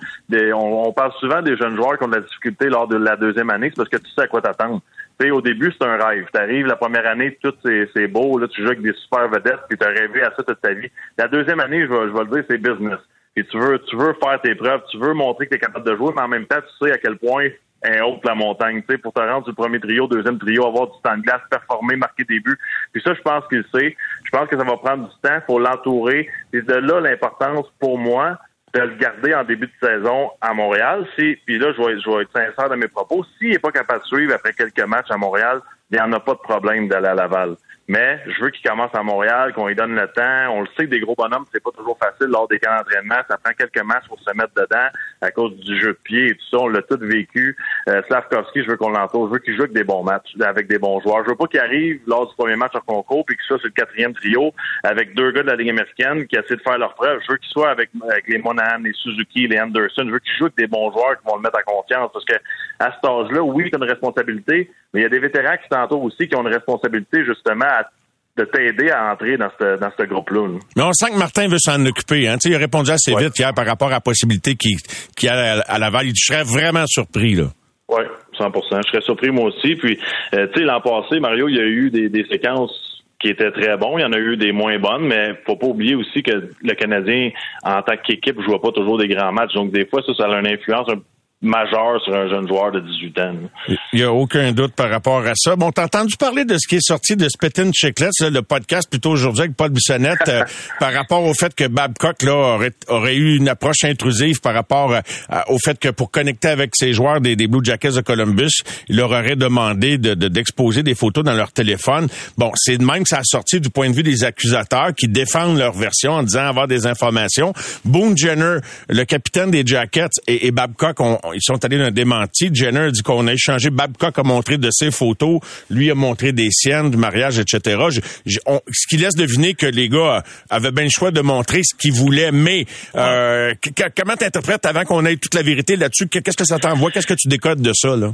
on, 0.56 0.92
parle 0.94 1.12
souvent 1.20 1.44
des 1.44 1.56
jeunes 1.58 1.76
joueurs 1.76 2.00
qui 2.00 2.06
ont 2.06 2.08
de 2.08 2.16
la 2.16 2.22
difficulté 2.22 2.70
lors 2.70 2.88
de 2.88 2.98
la 2.98 3.16
deuxième 3.16 3.52
année. 3.52 3.70
C'est 3.70 3.78
parce 3.78 3.90
que 3.90 3.98
tu 3.98 4.10
sais 4.10 4.24
à 4.24 4.28
quoi 4.28 4.42
t'attendre. 4.42 4.82
Tu 5.20 5.28
sais, 5.28 5.32
au 5.32 5.42
début, 5.42 5.72
c'est 5.80 5.88
un 5.88 5.96
rêve. 5.96 6.26
Tu 6.34 6.40
arrives 6.40 6.66
la 6.66 6.76
première 6.76 7.06
année, 7.06 7.38
tout 7.44 7.54
c'est 7.64 8.08
beau. 8.08 8.40
Là, 8.40 8.48
tu 8.48 8.62
joues 8.62 8.70
avec 8.70 8.82
des 8.82 8.94
super 8.94 9.30
vedettes, 9.30 9.62
puis 9.70 9.78
tu 9.78 9.86
as 9.86 9.90
rêvé 9.90 10.24
à 10.24 10.34
ça 10.36 10.42
toute 10.42 10.62
ta 10.62 10.74
vie. 10.74 10.90
La 11.20 11.28
deuxième 11.28 11.60
année, 11.60 11.82
je 11.82 11.88
vais, 11.88 12.08
je 12.08 12.14
vais 12.14 12.24
le 12.24 12.32
dire, 12.32 12.44
c'est 12.50 12.58
business. 12.58 13.00
Et 13.36 13.44
tu 13.44 13.60
veux, 13.60 13.78
tu 13.88 13.96
veux 13.96 14.16
faire 14.20 14.42
tes 14.42 14.56
preuves, 14.56 14.82
tu 14.90 14.98
veux 14.98 15.14
montrer 15.14 15.46
que 15.46 15.52
tu 15.52 15.58
es 15.58 15.60
capable 15.60 15.86
de 15.86 15.96
jouer, 15.96 16.12
mais 16.16 16.24
en 16.24 16.28
même 16.28 16.48
temps, 16.48 16.58
tu 16.62 16.88
sais 16.88 16.92
à 16.92 16.98
quel 16.98 17.18
point 17.18 17.50
un 17.84 18.02
haut 18.02 18.20
la 18.24 18.36
montagne, 18.36 18.82
tu 18.82 18.94
sais, 18.94 18.98
pour 18.98 19.14
te 19.14 19.20
rendre 19.20 19.46
du 19.46 19.54
premier 19.54 19.80
trio, 19.80 20.08
deuxième 20.08 20.40
trio, 20.40 20.66
avoir 20.66 20.88
du 20.88 21.02
temps 21.04 21.18
de 21.18 21.22
glace, 21.22 21.42
performer, 21.50 21.96
marquer 21.96 22.24
des 22.24 22.40
buts. 22.40 22.58
Puis 22.92 23.02
ça, 23.04 23.14
je 23.14 23.22
pense 23.22 23.48
qu'il 23.48 23.64
sait. 23.74 23.96
Je 24.24 24.32
pense 24.32 24.48
que 24.48 24.58
ça 24.58 24.64
va 24.64 24.78
prendre 24.78 25.08
du 25.08 25.16
temps, 25.22 25.40
faut 25.46 25.60
l'entourer. 25.60 26.30
Et 26.54 26.62
de 26.62 26.74
là, 26.74 27.00
l'importance 27.00 27.66
pour 27.80 27.98
moi 27.98 28.38
de 28.74 28.82
le 28.82 28.96
garder 28.96 29.34
en 29.34 29.44
début 29.44 29.68
de 29.68 29.88
saison 29.88 30.32
à 30.42 30.54
Montréal. 30.54 31.06
Si, 31.18 31.38
puis 31.46 31.58
là, 31.58 31.72
je 31.78 31.82
vais, 31.82 32.00
je 32.00 32.10
vais 32.10 32.24
être 32.24 32.32
sincère 32.34 32.70
dans 32.70 32.78
mes 32.78 32.88
propos. 32.88 33.24
S'il 33.38 33.52
n'est 33.52 33.60
pas 33.60 33.72
capable 33.72 34.02
de 34.02 34.08
suivre 34.08 34.34
après 34.34 34.54
quelques 34.54 34.86
matchs 34.86 35.10
à 35.10 35.18
Montréal, 35.18 35.62
il 35.90 35.96
n'y 35.96 36.02
en 36.02 36.12
a 36.12 36.20
pas 36.20 36.34
de 36.34 36.40
problème 36.40 36.88
d'aller 36.88 37.08
à 37.08 37.16
Laval. 37.16 37.56
Mais 37.88 38.20
je 38.28 38.44
veux 38.44 38.50
qu'il 38.50 38.70
commence 38.70 38.94
à 38.94 39.02
Montréal, 39.02 39.54
qu'on 39.54 39.68
lui 39.68 39.76
donne 39.76 39.96
le 39.96 40.08
temps. 40.10 40.52
On 40.52 40.62
le 40.62 40.68
sait 40.76 40.86
que 40.86 40.92
des 40.92 41.00
gros 41.00 41.16
bonhommes, 41.16 41.46
c'est 41.54 41.64
pas 41.64 41.72
toujours 41.72 41.98
facile 41.98 42.28
lors 42.28 42.48
des 42.48 42.60
camps 42.60 42.76
d'entraînement. 42.76 43.16
Ça 43.30 43.38
prend 43.38 43.54
quelques 43.54 43.82
matchs 43.82 44.08
pour 44.10 44.20
se 44.20 44.36
mettre 44.36 44.54
dedans 44.56 44.88
à 45.22 45.32
cause 45.32 45.56
du 45.56 45.80
jeu 45.80 45.94
de 45.94 46.00
pied 46.04 46.28
et 46.28 46.36
tout 46.36 46.46
ça. 46.52 46.58
On 46.60 46.68
l'a 46.68 46.82
tout 46.82 46.98
vécu. 47.00 47.56
Euh, 47.88 48.02
Slavkovski, 48.08 48.64
je 48.64 48.70
veux 48.70 48.76
qu'on 48.76 48.90
l'entoure. 48.90 49.28
Je 49.28 49.34
veux 49.34 49.40
qu'il 49.40 49.56
joue 49.56 49.62
avec 49.62 49.74
des 49.74 49.86
bons 49.86 50.04
matchs, 50.04 50.36
avec 50.42 50.68
des 50.68 50.80
bons 50.80 51.00
joueurs. 51.00 51.24
Je 51.24 51.30
veux 51.30 51.38
pas 51.38 51.48
qu'il 51.48 51.62
arrive 51.62 52.02
lors 52.08 52.28
du 52.28 52.36
premier 52.36 52.58
match 52.58 52.74
en 52.76 52.82
concours 52.82 53.26
puis 53.26 53.38
qu'il 53.38 53.46
soit 53.46 53.60
sur 53.60 53.68
le 53.68 53.74
quatrième 53.74 54.14
trio 54.14 54.54
avec 54.84 55.16
deux 55.16 55.32
gars 55.32 55.44
de 55.44 55.48
la 55.48 55.56
Ligue 55.56 55.70
américaine 55.70 56.28
qui 56.28 56.36
essaient 56.36 56.58
de 56.58 56.62
faire 56.62 56.78
leur 56.78 56.94
preuve. 56.94 57.22
Je 57.26 57.32
veux 57.32 57.38
qu'il 57.38 57.50
soit 57.50 57.70
avec, 57.70 57.90
avec 58.04 58.28
les 58.28 58.40
Monahan, 58.40 58.80
les 58.84 58.94
Suzuki, 58.94 59.48
les 59.48 59.60
Anderson. 59.60 60.04
Je 60.06 60.12
veux 60.12 60.20
qu'il 60.20 60.34
joue 60.34 60.46
avec 60.46 60.58
des 60.58 60.68
bons 60.68 60.92
joueurs 60.92 61.18
qui 61.18 61.26
vont 61.26 61.38
le 61.38 61.42
mettre 61.42 61.60
en 61.66 61.82
confiance 61.82 62.10
parce 62.12 62.26
que 62.26 62.36
à 62.80 62.92
cet 62.92 63.06
âge-là, 63.06 63.42
oui, 63.42 63.70
tu 63.70 63.76
as 63.76 63.78
une 63.78 63.90
responsabilité, 63.90 64.70
mais 64.94 65.02
il 65.02 65.04
y 65.04 65.06
a 65.06 65.10
des 65.10 65.20
vétérans 65.20 65.58
qui 65.62 65.70
t'entourent 65.70 66.04
aussi 66.04 66.28
qui 66.28 66.36
ont 66.36 66.42
une 66.42 66.54
responsabilité 66.54 67.24
justement 67.26 67.66
à 67.66 67.90
de 68.38 68.46
t'aider 68.46 68.92
à 68.92 69.12
entrer 69.12 69.36
dans 69.38 69.50
ce, 69.60 69.80
dans 69.80 69.90
ce 69.98 70.04
groupe-là. 70.06 70.60
Mais 70.76 70.84
on 70.84 70.94
sent 70.94 71.12
que 71.12 71.18
Martin 71.18 71.48
veut 71.48 71.58
s'en 71.58 71.84
occuper. 71.86 72.28
Hein? 72.28 72.38
il 72.46 72.54
a 72.54 72.60
répondu 72.60 72.92
assez 72.92 73.16
vite 73.16 73.38
hier 73.38 73.54
par 73.54 73.66
rapport 73.66 73.88
à 73.88 73.94
la 73.94 74.00
possibilité 74.00 74.56
qu'il 74.56 74.78
qu 75.18 75.28
a 75.28 75.62
à 75.62 75.80
Laval. 75.80 76.06
Je 76.08 76.34
serais 76.34 76.44
vraiment 76.44 76.86
surpris. 76.86 77.34
là. 77.34 77.46
Oui, 77.90 78.04
100 78.38 78.52
Je 78.54 78.90
serais 78.92 79.02
surpris 79.02 79.32
moi 79.32 79.46
aussi. 79.46 79.76
Puis, 79.76 79.98
euh, 80.36 80.48
tu 80.54 80.60
sais, 80.60 80.66
l'an 80.66 80.82
passé, 80.82 81.20
Mario, 81.20 81.48
il 81.48 81.56
y 81.56 81.60
a 81.60 81.66
eu 81.66 81.90
des, 81.90 82.10
des 82.10 82.26
séquences 82.30 83.04
qui 83.20 83.30
étaient 83.30 83.52
très 83.52 83.78
bons. 83.78 83.98
Il 83.98 84.02
y 84.02 84.06
en 84.06 84.14
a 84.14 84.20
eu 84.20 84.38
des 84.38 84.52
moins 84.52 84.78
bonnes, 84.78 85.08
mais 85.08 85.34
faut 85.46 85.56
pas 85.56 85.68
oublier 85.68 85.96
aussi 85.96 86.22
que 86.22 86.52
le 86.62 86.74
Canadien, 86.76 87.32
en 87.64 87.82
tant 87.82 87.96
qu'équipe, 87.98 88.40
joue 88.42 88.60
pas 88.60 88.72
toujours 88.72 88.98
des 89.00 89.08
grands 89.08 89.32
matchs. 89.32 89.54
Donc, 89.54 89.72
des 89.72 89.86
fois, 89.86 90.02
ça, 90.06 90.14
ça 90.14 90.26
a 90.26 90.40
une 90.40 90.48
influence 90.48 90.88
un 90.90 91.00
majeur 91.42 92.02
sur 92.04 92.16
un 92.16 92.28
jeune 92.30 92.48
joueur 92.48 92.72
de 92.72 92.80
18 92.80 93.20
ans. 93.20 93.34
Il 93.68 94.00
n'y 94.00 94.04
a 94.04 94.12
aucun 94.12 94.52
doute 94.54 94.74
par 94.74 94.90
rapport 94.90 95.24
à 95.26 95.34
ça. 95.36 95.56
Bon, 95.56 95.72
t'as 95.72 95.86
entendu 95.86 96.16
parler 96.18 96.46
de 96.46 96.58
ce 96.58 96.68
qui 96.68 96.78
est 96.78 96.86
sorti 96.86 97.16
de 97.16 97.30
Spittin 97.30 97.70
Chicklets, 97.72 98.10
le 98.22 98.42
podcast 98.42 98.90
plutôt 98.90 99.12
aujourd'hui 99.12 99.44
avec 99.44 99.56
Paul 99.56 99.70
Bissonnette, 99.70 100.28
euh, 100.30 100.44
par 100.80 100.94
rapport 100.94 101.24
au 101.24 101.36
fait 101.36 101.54
que 101.54 101.68
Babcock 101.68 102.24
là 102.24 102.34
aurait, 102.34 102.74
aurait 102.88 103.16
eu 103.16 103.38
une 103.38 103.50
approche 103.50 103.84
intrusive 103.84 104.42
par 104.42 104.56
rapport 104.56 104.94
euh, 104.94 105.02
au 105.48 105.60
fait 105.64 105.78
que 105.78 105.90
pour 105.90 106.10
connecter 106.10 106.48
avec 106.48 106.72
ses 106.76 106.94
joueurs 106.94 107.22
des, 107.22 107.36
Blue 107.36 107.64
Jackets 107.64 107.92
de 107.92 108.02
Columbus, 108.02 108.64
il 108.90 108.98
leur 108.98 109.12
aurait 109.12 109.36
demandé 109.36 110.00
de, 110.00 110.16
d'exposer 110.16 110.82
des 110.82 110.96
photos 110.96 111.24
dans 111.24 111.36
leur 111.36 111.52
téléphone. 111.52 112.08
Bon, 112.38 112.52
c'est 112.56 112.78
de 112.78 112.84
même 112.84 113.04
que 113.04 113.10
ça 113.10 113.20
a 113.20 113.24
sorti 113.24 113.62
du 113.62 113.70
point 113.70 113.90
de 113.90 113.96
vue 113.96 114.04
des 114.04 114.24
accusateurs 114.24 114.94
qui 114.96 115.08
défendent 115.08 115.60
leur 115.60 115.74
version 115.74 116.14
en 116.14 116.24
disant 116.24 116.48
avoir 116.48 116.68
des 116.68 116.88
informations. 116.88 117.54
Boone 117.86 118.18
Jenner, 118.18 118.58
le 118.90 119.04
capitaine 119.06 119.52
des 119.52 119.64
Jackets, 119.66 120.10
et, 120.28 120.48
et 120.48 120.52
Babcock 120.52 121.00
ont 121.00 121.20
ils 121.34 121.42
sont 121.42 121.64
allés 121.64 121.78
d'un 121.78 121.92
démenti. 121.92 122.50
Jenner 122.54 122.92
dit 122.92 123.02
qu'on 123.02 123.28
a 123.28 123.34
échangé. 123.34 123.70
Babcock 123.70 124.18
a 124.20 124.24
montré 124.24 124.58
de 124.58 124.70
ses 124.72 124.92
photos. 124.92 125.40
Lui 125.70 125.92
a 125.92 125.96
montré 125.96 126.32
des 126.32 126.50
siennes, 126.52 126.92
du 126.92 126.98
mariage, 126.98 127.40
etc. 127.40 127.78
ce 128.26 128.88
qui 128.88 128.98
laisse 128.98 129.16
deviner 129.16 129.54
que 129.54 129.66
les 129.66 129.90
gars 129.90 130.24
avaient 130.50 130.72
bien 130.72 130.86
le 130.86 130.90
choix 130.90 131.12
de 131.12 131.22
montrer 131.22 131.62
ce 131.64 131.76
qu'ils 131.76 131.94
voulaient. 131.94 132.32
Mais 132.32 132.66
euh, 132.96 133.54
comment 133.96 134.16
t'interprètes 134.16 134.66
avant 134.66 134.84
qu'on 134.84 135.06
ait 135.06 135.18
toute 135.18 135.34
la 135.34 135.44
vérité 135.44 135.76
là-dessus? 135.76 136.08
Qu'est-ce 136.08 136.38
que 136.38 136.46
ça 136.46 136.60
t'envoie? 136.60 136.92
Qu'est-ce 136.92 137.08
que 137.08 137.14
tu 137.14 137.28
décodes 137.28 137.62
de 137.62 137.74
ça, 137.74 137.96
là? 137.96 138.14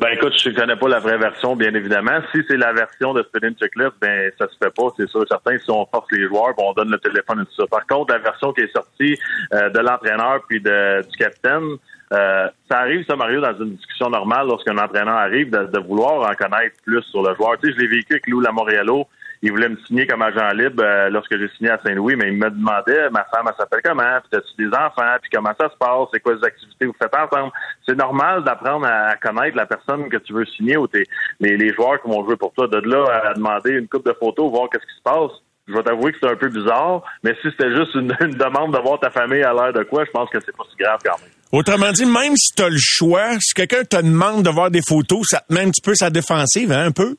Ben 0.00 0.08
écoute, 0.14 0.32
je 0.42 0.48
connais 0.50 0.76
pas 0.76 0.88
la 0.88 0.98
vraie 0.98 1.18
version, 1.18 1.56
bien 1.56 1.74
évidemment. 1.74 2.20
Si 2.32 2.40
c'est 2.48 2.56
la 2.56 2.72
version 2.72 3.12
de 3.12 3.22
Spinning 3.22 3.54
Checklist, 3.56 3.92
ben 4.00 4.32
ça 4.38 4.46
se 4.48 4.56
fait 4.56 4.72
pas, 4.74 4.88
c'est 4.96 5.06
sûr. 5.10 5.26
Certains, 5.28 5.58
si 5.58 5.70
on 5.70 5.84
force 5.84 6.10
les 6.12 6.26
joueurs, 6.26 6.54
ben, 6.56 6.64
on 6.68 6.72
donne 6.72 6.90
le 6.90 6.98
téléphone 6.98 7.42
et 7.42 7.44
tout 7.44 7.62
ça. 7.62 7.66
Par 7.66 7.86
contre, 7.86 8.14
la 8.14 8.18
version 8.18 8.50
qui 8.54 8.62
est 8.62 8.72
sortie 8.72 9.18
euh, 9.52 9.68
de 9.68 9.78
l'entraîneur 9.78 10.40
puis 10.48 10.58
de, 10.62 11.02
du 11.02 11.16
capitaine, 11.18 11.76
euh, 12.12 12.48
ça 12.70 12.78
arrive, 12.78 13.04
ça, 13.08 13.16
Mario, 13.16 13.40
dans 13.40 13.56
une 13.58 13.76
discussion 13.76 14.10
normale, 14.10 14.46
lorsqu'un 14.46 14.76
entraîneur 14.78 15.14
arrive, 15.14 15.50
de, 15.50 15.78
vouloir 15.78 16.28
en 16.28 16.34
connaître 16.34 16.76
plus 16.84 17.02
sur 17.04 17.22
le 17.22 17.34
joueur. 17.36 17.56
Tu 17.58 17.68
sais, 17.68 17.74
je 17.74 17.80
l'ai 17.80 17.88
vécu 17.88 18.14
avec 18.14 18.26
Lou 18.26 18.40
Lamoriello. 18.40 19.06
Il 19.42 19.52
voulait 19.52 19.70
me 19.70 19.76
signer 19.86 20.06
comme 20.06 20.20
agent 20.20 20.50
libre 20.50 20.82
euh, 20.84 21.08
lorsque 21.08 21.38
j'ai 21.38 21.48
signé 21.56 21.70
à 21.70 21.80
Saint-Louis, 21.82 22.14
mais 22.16 22.28
il 22.28 22.36
me 22.36 22.50
demandait, 22.50 23.08
ma 23.10 23.24
femme, 23.24 23.46
elle 23.46 23.54
s'appelle 23.56 23.80
comment, 23.82 24.18
puis 24.28 24.38
as-tu 24.38 24.66
des 24.66 24.76
enfants, 24.76 25.16
puis 25.22 25.30
comment 25.32 25.52
ça 25.58 25.70
se 25.70 25.76
passe, 25.78 26.08
c'est 26.12 26.20
quoi 26.20 26.34
les 26.34 26.44
activités 26.44 26.84
que 26.84 26.86
vous 26.86 26.96
faites 27.00 27.14
ensemble? 27.14 27.50
C'est 27.86 27.96
normal 27.96 28.44
d'apprendre 28.44 28.86
à, 28.86 29.16
connaître 29.16 29.56
la 29.56 29.64
personne 29.64 30.10
que 30.10 30.18
tu 30.18 30.34
veux 30.34 30.44
signer 30.44 30.76
ou 30.76 30.86
tes, 30.86 31.06
les, 31.38 31.56
les 31.56 31.72
joueurs 31.72 32.02
qui 32.02 32.08
vont 32.08 32.22
jouer 32.22 32.36
pour 32.36 32.52
toi. 32.52 32.68
De 32.68 32.80
là 32.86 33.06
à 33.30 33.32
demander 33.32 33.70
une 33.70 33.88
coupe 33.88 34.04
de 34.04 34.12
photos, 34.12 34.50
voir 34.50 34.68
qu'est-ce 34.68 34.84
qui 34.84 34.96
se 34.98 35.02
passe 35.02 35.32
je 35.68 35.74
vais 35.76 35.82
t'avouer 35.84 36.10
que 36.10 36.18
c'est 36.20 36.28
un 36.28 36.36
peu 36.36 36.48
bizarre, 36.48 37.02
mais 37.22 37.32
si 37.40 37.50
c'était 37.50 37.74
juste 37.74 37.94
une, 37.94 38.08
demande 38.38 38.74
de 38.74 38.78
voir 38.78 38.98
ta 38.98 39.10
famille 39.10 39.42
à 39.42 39.52
l'air 39.52 39.72
de 39.72 39.84
quoi, 39.84 40.04
je 40.04 40.10
pense 40.10 40.28
que 40.30 40.40
c'est 40.40 40.56
pas 40.56 40.64
si 40.68 40.76
grave 40.76 40.98
quand 41.04 41.16
même. 41.20 41.39
Autrement 41.52 41.90
dit, 41.90 42.06
même 42.06 42.36
si 42.36 42.54
tu 42.54 42.62
as 42.62 42.68
le 42.68 42.78
choix, 42.78 43.32
si 43.40 43.54
quelqu'un 43.54 43.82
te 43.84 43.96
demande 43.96 44.44
de 44.44 44.50
voir 44.50 44.70
des 44.70 44.82
photos, 44.86 45.26
ça 45.28 45.40
te 45.40 45.52
met 45.52 45.60
un 45.60 45.70
petit 45.70 45.82
peu 45.82 45.94
sa 45.94 46.08
défensive, 46.08 46.70
hein, 46.70 46.86
un 46.86 46.92
peu? 46.92 47.16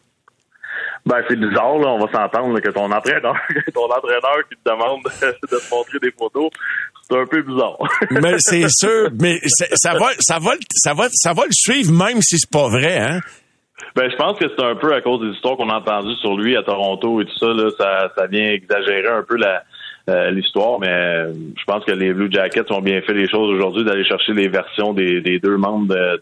Ben, 1.06 1.18
c'est 1.28 1.36
bizarre, 1.36 1.78
là, 1.80 1.88
on 1.90 2.06
va 2.06 2.12
s'entendre 2.12 2.60
que 2.60 2.70
ton 2.70 2.90
entraîneur, 2.92 3.36
ton 3.74 3.86
entraîneur 3.86 4.38
qui 4.50 4.56
te 4.56 4.70
demande 4.70 5.02
de 5.04 5.58
te 5.58 5.70
montrer 5.74 6.00
des 6.00 6.12
photos, 6.12 6.50
c'est 7.10 7.18
un 7.18 7.26
peu 7.26 7.42
bizarre. 7.42 7.78
mais 8.12 8.36
c'est 8.38 8.70
sûr, 8.70 9.10
mais 9.20 9.40
ça 9.44 9.94
va, 9.94 10.12
ça 10.20 10.38
va, 10.40 10.52
ça 10.76 10.94
va, 10.94 11.08
ça 11.12 11.34
va 11.34 11.44
le 11.46 11.52
suivre 11.52 11.92
même 11.92 12.22
si 12.22 12.38
c'est 12.38 12.52
pas 12.52 12.70
vrai, 12.70 13.00
hein? 13.00 13.20
Ben, 13.96 14.10
je 14.10 14.16
pense 14.16 14.40
que 14.40 14.46
c'est 14.48 14.64
un 14.64 14.76
peu 14.76 14.94
à 14.94 15.02
cause 15.02 15.20
des 15.22 15.36
histoires 15.36 15.58
qu'on 15.58 15.70
a 15.70 15.80
entendues 15.80 16.16
sur 16.22 16.38
lui 16.38 16.56
à 16.56 16.64
Toronto 16.64 17.20
et 17.20 17.26
tout 17.26 17.38
ça. 17.38 17.48
Là, 17.48 17.70
ça, 17.78 18.10
ça 18.16 18.28
vient 18.28 18.52
exagérer 18.52 19.10
un 19.10 19.24
peu 19.24 19.36
la, 19.36 19.64
euh, 20.10 20.32
l'histoire, 20.32 20.80
mais 20.80 20.90
euh, 20.90 21.34
je 21.58 21.64
pense 21.66 21.86
que 21.86 21.92
les 21.92 22.14
Blue 22.14 22.32
Jackets 22.32 22.72
ont 22.72 22.82
bien 22.82 23.02
fait 23.02 23.14
les 23.14 23.30
choses 23.30 23.54
aujourd'hui 23.54 23.84
d'aller 23.84 24.06
chercher 24.06 24.34
les 24.34 24.48
versions 24.48 24.94
des, 24.94 25.22
des 25.22 25.40
deux 25.40 25.58
membres 25.58 25.88
de, 25.88 26.20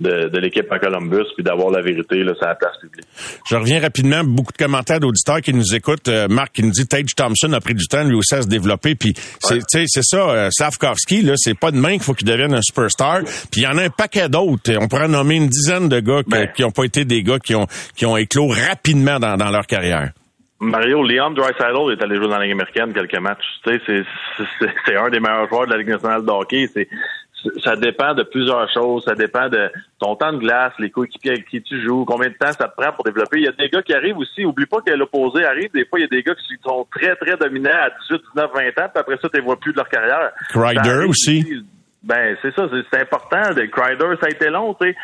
de, 0.00 0.28
de, 0.28 0.38
l'équipe 0.38 0.70
à 0.70 0.78
Columbus, 0.78 1.26
puis 1.34 1.44
d'avoir 1.44 1.70
la 1.70 1.80
vérité 1.80 2.16
là, 2.24 2.34
sur 2.34 2.46
la 2.46 2.54
place 2.56 2.76
publique. 2.80 3.06
Je 3.48 3.56
reviens 3.56 3.80
rapidement. 3.80 4.22
Beaucoup 4.24 4.52
de 4.52 4.58
commentaires 4.58 5.00
d'auditeurs 5.00 5.40
qui 5.40 5.54
nous 5.54 5.74
écoutent. 5.74 6.08
Euh, 6.08 6.26
Marc 6.28 6.54
qui 6.54 6.62
nous 6.64 6.70
dit 6.70 6.86
Tage 6.86 7.14
Thompson 7.14 7.52
a 7.52 7.60
pris 7.60 7.74
du 7.74 7.86
temps 7.86 8.02
lui 8.02 8.16
aussi 8.16 8.34
à 8.34 8.42
se 8.42 8.48
développer. 8.48 8.94
Puis 8.94 9.14
c'est, 9.38 9.60
c'est 9.68 10.02
ça, 10.02 10.30
euh, 10.30 10.48
Slavkovski, 10.50 11.22
là, 11.22 11.34
c'est 11.36 11.58
pas 11.58 11.70
demain 11.70 11.92
qu'il 11.92 12.02
faut 12.02 12.14
qu'il 12.14 12.26
devienne 12.26 12.54
un 12.54 12.62
superstar. 12.62 13.20
Puis 13.50 13.60
il 13.60 13.62
y 13.62 13.66
en 13.66 13.78
a 13.78 13.84
un 13.84 13.90
paquet 13.90 14.28
d'autres. 14.28 14.72
On 14.80 14.88
pourrait 14.88 15.08
nommer 15.08 15.36
une 15.36 15.48
dizaine 15.48 15.88
de 15.88 16.00
gars 16.00 16.22
ben. 16.26 16.48
qui 16.54 16.62
n'ont 16.62 16.72
pas 16.72 16.84
été 16.84 17.04
des 17.04 17.22
gars 17.22 17.38
qui 17.38 17.54
ont 17.54 17.66
qui 17.96 18.06
ont 18.06 18.16
éclos 18.16 18.48
rapidement 18.48 19.20
dans, 19.20 19.36
dans 19.36 19.50
leur 19.50 19.66
carrière. 19.66 20.10
Mario, 20.64 21.02
Leon 21.02 21.30
Dreisaitl 21.30 21.92
est 21.92 22.02
allé 22.02 22.16
jouer 22.16 22.28
dans 22.28 22.38
la 22.38 22.44
Ligue 22.44 22.52
américaine 22.52 22.92
quelques 22.92 23.18
matchs. 23.18 23.44
Tu 23.64 23.78
sais, 23.86 24.04
c'est 24.86 24.96
un 24.96 25.08
des 25.10 25.20
meilleurs 25.20 25.48
joueurs 25.48 25.66
de 25.66 25.72
la 25.72 25.78
Ligue 25.78 25.88
nationale 25.88 26.24
de 26.24 26.30
hockey. 26.30 26.66
C'est 26.72 26.88
ça 27.62 27.76
dépend 27.76 28.14
de 28.14 28.22
plusieurs 28.22 28.70
choses. 28.72 29.04
Ça 29.04 29.14
dépend 29.14 29.48
de 29.48 29.70
ton 29.98 30.16
temps 30.16 30.32
de 30.32 30.38
glace, 30.38 30.72
les 30.78 30.90
coéquipiers 30.90 31.32
avec 31.32 31.48
qui 31.48 31.62
tu 31.62 31.82
joues, 31.82 32.04
combien 32.04 32.28
de 32.28 32.34
temps 32.34 32.52
ça 32.52 32.68
te 32.68 32.74
prend 32.76 32.92
pour 32.92 33.04
développer. 33.04 33.38
Il 33.38 33.44
y 33.44 33.48
a 33.48 33.52
des 33.52 33.68
gars 33.68 33.82
qui 33.82 33.94
arrivent 33.94 34.18
aussi. 34.18 34.44
Oublie 34.44 34.66
pas 34.66 34.80
que 34.80 34.92
l'opposé 34.92 35.44
arrive. 35.44 35.70
Des 35.72 35.84
fois, 35.84 35.98
il 35.98 36.02
y 36.02 36.06
a 36.06 36.08
des 36.08 36.22
gars 36.22 36.34
qui 36.34 36.54
sont 36.62 36.86
très, 36.90 37.14
très 37.16 37.36
dominants 37.36 37.70
à 37.70 37.90
18, 38.08 38.22
19, 38.34 38.50
20 38.54 38.84
ans, 38.84 38.88
puis 38.92 39.00
après 39.00 39.16
ça, 39.20 39.28
tu 39.28 39.40
ne 39.40 39.44
vois 39.44 39.56
plus 39.56 39.72
de 39.72 39.78
leur 39.78 39.88
carrière. 39.88 40.30
Ryder 40.54 41.06
aussi. 41.08 41.64
Ben, 42.02 42.36
c'est 42.42 42.54
ça, 42.54 42.68
c'est 42.90 43.00
important. 43.00 43.40
Crider, 43.54 44.16
ça 44.20 44.26
a 44.26 44.30
été 44.30 44.50
long, 44.50 44.74
tu 44.74 44.88
sais. 44.88 44.96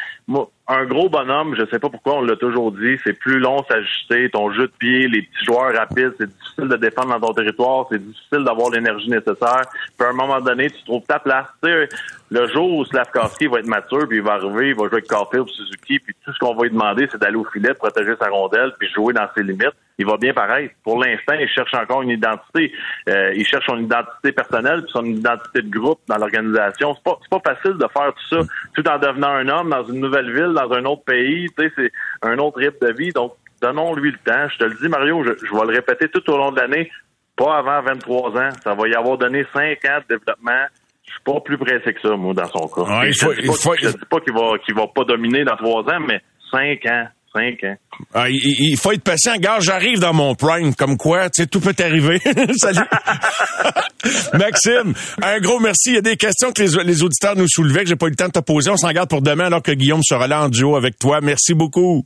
Un 0.68 0.84
gros 0.84 1.08
bonhomme, 1.08 1.56
je 1.56 1.64
sais 1.66 1.80
pas 1.80 1.88
pourquoi 1.88 2.18
on 2.18 2.22
l'a 2.22 2.36
toujours 2.36 2.70
dit, 2.70 2.96
c'est 3.02 3.12
plus 3.12 3.40
long 3.40 3.64
s'ajuster, 3.68 4.30
ton 4.30 4.52
jeu 4.52 4.68
de 4.68 4.72
pied, 4.78 5.08
les 5.08 5.22
petits 5.22 5.44
joueurs 5.44 5.74
rapides, 5.74 6.12
c'est 6.18 6.30
difficile 6.30 6.68
de 6.68 6.76
défendre 6.76 7.18
dans 7.18 7.26
ton 7.26 7.34
territoire, 7.34 7.86
c'est 7.90 7.98
difficile 7.98 8.44
d'avoir 8.44 8.70
l'énergie 8.70 9.10
nécessaire. 9.10 9.62
Puis 9.98 10.06
à 10.06 10.10
un 10.10 10.12
moment 10.12 10.40
donné, 10.40 10.70
tu 10.70 10.84
trouves 10.84 11.04
ta 11.06 11.18
place. 11.18 11.46
Tu 11.62 11.70
sais, 11.70 11.88
le 12.30 12.46
jour 12.46 12.72
où 12.72 12.84
Slavkovski 12.84 13.48
va 13.48 13.58
être 13.58 13.66
mature, 13.66 14.06
puis 14.06 14.18
il 14.18 14.22
va 14.22 14.34
arriver, 14.34 14.68
il 14.68 14.74
va 14.76 14.84
jouer 14.84 14.98
avec 14.98 15.08
Caulfield, 15.08 15.48
Suzuki, 15.48 15.98
puis 15.98 16.14
tout 16.24 16.32
ce 16.32 16.38
qu'on 16.38 16.54
va 16.54 16.62
lui 16.62 16.70
demander, 16.70 17.08
c'est 17.10 17.20
d'aller 17.20 17.36
au 17.36 17.44
filet, 17.44 17.74
protéger 17.74 18.14
sa 18.20 18.28
rondelle, 18.28 18.72
puis 18.78 18.88
jouer 18.90 19.12
dans 19.12 19.26
ses 19.36 19.42
limites. 19.42 19.74
Il 19.98 20.06
va 20.06 20.16
bien 20.16 20.32
paraître. 20.32 20.72
Pour 20.82 21.02
l'instant, 21.02 21.34
il 21.38 21.48
cherche 21.48 21.74
encore 21.74 22.02
une 22.02 22.10
identité. 22.10 22.72
Euh, 23.08 23.34
il 23.34 23.44
cherche 23.44 23.66
son 23.66 23.78
identité 23.78 24.32
personnelle, 24.32 24.82
puis 24.82 24.92
son 24.92 25.04
identité 25.04 25.60
de 25.60 25.70
groupe 25.70 25.98
dans 26.08 26.16
l'organisation. 26.16 26.94
C'est 26.94 27.02
pas, 27.02 27.18
pas 27.38 27.54
facile 27.54 27.76
de 27.76 27.86
faire 27.92 28.14
tout 28.14 28.36
ça, 28.36 28.42
tout 28.74 28.88
en 28.88 28.98
devenant 28.98 29.28
un 29.28 29.48
homme 29.48 29.68
dans 29.68 29.84
une 29.84 30.00
nouvelle 30.00 30.32
ville, 30.32 30.54
dans 30.66 30.74
un 30.74 30.84
autre 30.84 31.04
pays. 31.04 31.48
Tu 31.56 31.64
sais, 31.64 31.72
c'est 31.76 31.92
un 32.22 32.38
autre 32.38 32.58
rythme 32.58 32.86
de 32.86 32.92
vie. 32.92 33.10
Donc, 33.10 33.34
donnons-lui 33.60 34.12
le 34.12 34.18
temps. 34.18 34.48
Je 34.48 34.58
te 34.58 34.64
le 34.64 34.74
dis, 34.74 34.88
Mario, 34.88 35.24
je, 35.24 35.46
je 35.46 35.52
vais 35.52 35.66
le 35.66 35.74
répéter 35.74 36.08
tout 36.08 36.28
au 36.30 36.36
long 36.36 36.52
de 36.52 36.60
l'année. 36.60 36.90
Pas 37.36 37.58
avant 37.58 37.82
23 37.82 38.30
ans. 38.38 38.50
Ça 38.62 38.74
va 38.74 38.88
y 38.88 38.94
avoir 38.94 39.18
donné 39.18 39.44
5 39.52 39.84
ans 39.86 39.98
de 40.08 40.16
développement 40.16 40.66
je 41.10 41.14
suis 41.14 41.24
pas 41.24 41.40
plus 41.40 41.58
pressé 41.58 41.92
que 41.92 42.00
ça, 42.00 42.16
moi, 42.16 42.34
dans 42.34 42.46
son 42.46 42.68
cas. 42.68 43.04
Il 43.04 43.14
faut, 43.14 43.32
je 43.32 43.40
ne 43.86 43.92
dis 43.92 43.98
pas 44.08 44.20
qu'il 44.20 44.32
va, 44.32 44.58
qu'il 44.64 44.74
va 44.74 44.86
pas 44.86 45.04
dominer 45.04 45.44
dans 45.44 45.56
trois 45.56 45.82
ans, 45.82 46.00
mais 46.06 46.22
cinq 46.50 46.86
ans. 46.86 47.08
Ans. 47.32 47.76
Ah, 48.12 48.28
il, 48.28 48.76
faut 48.76 48.90
être 48.90 49.04
patient. 49.04 49.36
Gars, 49.36 49.60
j'arrive 49.60 50.00
dans 50.00 50.12
mon 50.12 50.34
prime. 50.34 50.74
Comme 50.74 50.96
quoi, 50.96 51.30
tu 51.30 51.42
sais, 51.42 51.46
tout 51.46 51.60
peut 51.60 51.74
arriver. 51.78 52.20
Salut. 52.56 52.80
Maxime, 54.34 54.94
un 55.22 55.38
gros 55.38 55.60
merci. 55.60 55.90
Il 55.90 55.94
y 55.94 55.98
a 55.98 56.02
des 56.02 56.16
questions 56.16 56.52
que 56.52 56.60
les, 56.60 57.02
auditeurs 57.02 57.36
nous 57.36 57.46
soulevaient 57.48 57.82
que 57.82 57.88
j'ai 57.88 57.96
pas 57.96 58.06
eu 58.06 58.10
le 58.10 58.16
temps 58.16 58.26
de 58.26 58.32
te 58.32 58.40
poser. 58.40 58.70
On 58.70 58.76
s'en 58.76 58.90
garde 58.90 59.08
pour 59.08 59.22
demain 59.22 59.46
alors 59.46 59.62
que 59.62 59.72
Guillaume 59.72 60.02
sera 60.02 60.26
là 60.26 60.42
en 60.42 60.48
duo 60.48 60.74
avec 60.76 60.98
toi. 60.98 61.20
Merci 61.20 61.54
beaucoup. 61.54 62.04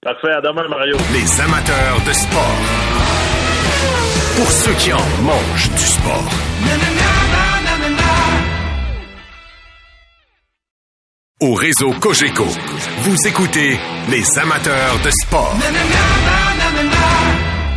Parfait. 0.00 0.32
À 0.32 0.40
demain, 0.40 0.66
Mario. 0.68 0.96
Les 1.12 1.40
amateurs 1.40 2.00
de 2.06 2.12
sport. 2.12 2.56
Pour 4.36 4.50
ceux 4.50 4.74
qui 4.74 4.92
en 4.92 5.06
mangent 5.22 5.70
du 5.70 5.84
sport. 5.84 7.21
Au 11.42 11.54
réseau 11.54 11.90
Cogeco. 12.00 12.46
Vous 13.00 13.16
écoutez 13.26 13.76
les 14.08 14.38
amateurs 14.38 15.00
de 15.04 15.10
sport. 15.10 15.56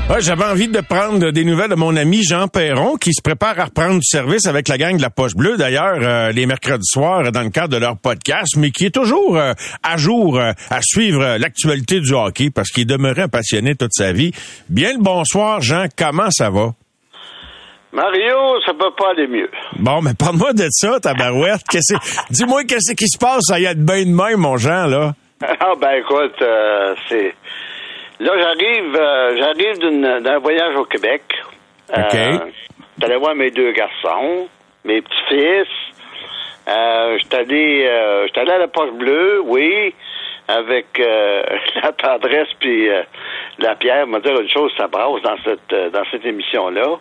Ouais, 0.08 0.22
J'avais 0.22 0.44
envie 0.44 0.68
de 0.68 0.82
prendre 0.82 1.32
des 1.32 1.44
nouvelles 1.44 1.72
de 1.72 1.76
mon 1.76 1.96
ami 1.96 2.24
Jean 2.24 2.48
Perron 2.48 2.96
qui 2.96 3.12
se 3.12 3.24
prépare 3.24 3.60
à 3.60 3.66
reprendre 3.66 3.96
du 3.96 4.06
service 4.06 4.46
avec 4.46 4.68
la 4.68 4.78
gang 4.78 4.96
de 4.98 5.02
la 5.02 5.10
Poche 5.10 5.34
Bleue, 5.34 5.58
d'ailleurs, 5.58 5.98
euh, 6.00 6.32
les 6.32 6.46
mercredis 6.46 6.86
soirs 6.86 7.32
dans 7.32 7.42
le 7.42 7.50
cadre 7.50 7.70
de 7.70 7.78
leur 7.78 7.98
podcast, 7.98 8.56
mais 8.56 8.70
qui 8.70 8.86
est 8.86 8.94
toujours 8.94 9.36
euh, 9.36 9.54
à 9.82 9.98
jour 9.98 10.38
euh, 10.38 10.52
à 10.70 10.82
suivre 10.84 11.38
l'actualité 11.40 12.00
du 12.02 12.14
hockey 12.14 12.52
parce 12.52 12.70
qu'il 12.70 12.86
demeurait 12.86 13.24
un 13.24 13.30
passionné 13.30 13.74
toute 13.74 13.94
sa 13.94 14.12
vie. 14.14 14.32
Bien 14.70 14.94
le 14.94 15.02
bonsoir, 15.02 15.62
Jean. 15.62 15.88
Comment 15.98 16.30
ça 16.30 16.52
va? 16.52 16.76
Mario, 17.96 18.60
ça 18.66 18.74
peut 18.74 18.92
pas 18.98 19.12
aller 19.12 19.26
mieux. 19.28 19.50
Bon, 19.80 20.02
mais 20.02 20.12
parle-moi 20.20 20.52
de 20.54 20.68
ça, 20.70 21.00
ta 21.00 21.14
barouette. 21.14 21.62
Qu'est-ce- 21.72 21.96
Dis-moi 22.30 22.64
qu'est-ce 22.66 22.94
qui 22.94 23.08
se 23.08 23.18
passe? 23.18 23.50
À 23.52 23.60
y 23.60 23.66
a 23.68 23.74
de 23.74 23.80
même, 23.82 24.38
mon 24.40 24.58
Jean, 24.58 24.86
là. 24.86 25.14
Ah 25.60 25.74
ben 25.80 25.92
écoute, 26.00 26.42
euh, 26.42 26.96
c'est 27.10 27.34
là 28.20 28.32
j'arrive 28.40 28.96
euh, 28.96 29.38
j'arrive 29.38 30.22
d'un 30.24 30.40
voyage 30.40 30.76
au 30.78 30.86
Québec. 30.86 31.22
OK. 31.90 32.18
J'allais 33.02 33.18
voir 33.18 33.36
mes 33.36 33.52
deux 33.52 33.72
garçons, 33.74 34.48
mes 34.86 35.02
petits-fils. 35.02 35.68
Euh, 36.68 37.18
j'étais 37.22 37.38
allé 37.38 37.86
euh, 37.88 38.28
allé 38.36 38.52
à 38.52 38.58
la 38.60 38.68
Poche 38.68 38.92
Bleue, 38.94 39.42
oui, 39.46 39.94
avec 40.48 41.00
euh, 41.00 41.44
la 41.84 41.92
tendresse 41.94 42.50
puis 42.60 42.90
euh, 42.90 43.04
la 43.60 43.76
pierre. 43.76 44.08
Me 44.08 44.20
dire 44.20 44.40
une 44.40 44.50
chose, 44.50 44.72
ça 44.78 44.88
brasse 44.88 45.22
dans 45.24 45.38
cette 45.44 45.74
euh, 45.74 45.90
dans 45.90 46.04
cette 46.12 46.26
émission 46.26 46.70
là. 46.70 47.00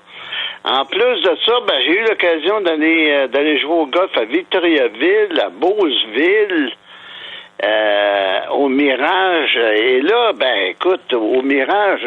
En 0.65 0.85
plus 0.87 1.21
de 1.21 1.37
ça, 1.45 1.53
ben, 1.69 1.75
j'ai 1.85 2.01
eu 2.01 2.05
l'occasion 2.09 2.61
d'aller 2.63 3.29
d'aller 3.29 3.59
jouer 3.59 3.75
au 3.75 3.87
golf 3.87 4.17
à 4.17 4.25
Victoriaville, 4.25 5.39
à 5.41 5.51
Beauceville 5.51 6.73
au 8.51 8.69
Mirage. 8.69 9.57
Et 9.57 10.01
là, 10.01 10.33
ben 10.33 10.69
écoute, 10.69 11.13
au 11.13 11.43
Mirage, 11.43 12.07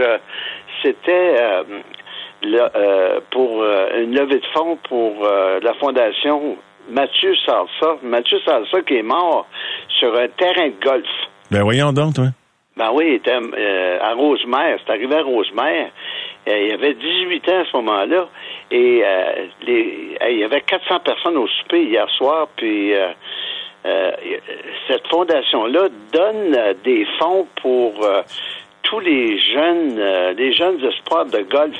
c'était 0.81 1.35
euh, 2.45 3.19
pour 3.31 3.63
une 3.63 4.15
levée 4.15 4.39
de 4.39 4.45
fonds 4.53 4.77
pour 4.87 5.23
la 5.61 5.73
fondation 5.75 6.57
Mathieu 6.89 7.35
Salsa. 7.45 7.97
Mathieu 8.03 8.39
Salsa 8.45 8.81
qui 8.81 8.97
est 8.97 9.03
mort 9.03 9.47
sur 9.99 10.15
un 10.15 10.27
terrain 10.29 10.69
de 10.69 10.83
golf. 10.83 11.07
Ben 11.51 11.63
voyons 11.63 11.93
donc, 11.93 12.15
toi. 12.15 12.25
Ben 12.77 12.91
oui, 12.93 13.05
il 13.07 13.13
était 13.15 13.31
euh, 13.31 13.99
à 14.01 14.13
Rosemère. 14.13 14.77
C'est 14.85 14.93
arrivé 14.93 15.15
à 15.15 15.23
Rosemère. 15.23 15.89
Euh, 16.47 16.65
il 16.67 16.71
avait 16.73 16.93
18 16.93 17.49
ans 17.49 17.59
à 17.59 17.65
ce 17.65 17.77
moment-là. 17.77 18.27
Et 18.69 19.01
euh, 19.03 19.47
les, 19.65 20.17
il 20.29 20.37
y 20.37 20.43
avait 20.43 20.61
400 20.61 20.99
personnes 20.99 21.37
au 21.37 21.47
souper 21.47 21.83
hier 21.83 22.07
soir. 22.11 22.47
Puis 22.55 22.93
euh, 22.93 23.11
cette 24.87 25.07
fondation-là 25.07 25.87
donne 26.13 26.75
des 26.83 27.07
fonds 27.19 27.47
pour 27.61 27.93
tous 28.83 28.99
les 28.99 29.39
jeunes, 29.39 29.97
les 30.35 30.53
jeunes 30.53 30.83
espoirs 30.83 31.25
de 31.25 31.41
golf. 31.41 31.77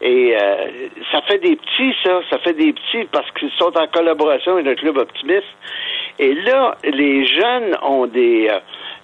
Et 0.00 0.36
euh, 0.36 0.88
ça 1.10 1.20
fait 1.22 1.38
des 1.38 1.56
petits, 1.56 1.92
ça. 2.04 2.20
Ça 2.30 2.38
fait 2.38 2.52
des 2.52 2.72
petits 2.72 3.04
parce 3.10 3.28
qu'ils 3.32 3.50
sont 3.58 3.76
en 3.76 3.86
collaboration 3.88 4.52
avec 4.52 4.66
le 4.66 4.74
Club 4.76 4.96
Optimiste. 4.98 5.42
Et 6.20 6.34
là, 6.34 6.76
les 6.84 7.26
jeunes 7.26 7.76
ont 7.82 8.06
des, 8.06 8.48
euh, 8.48 8.58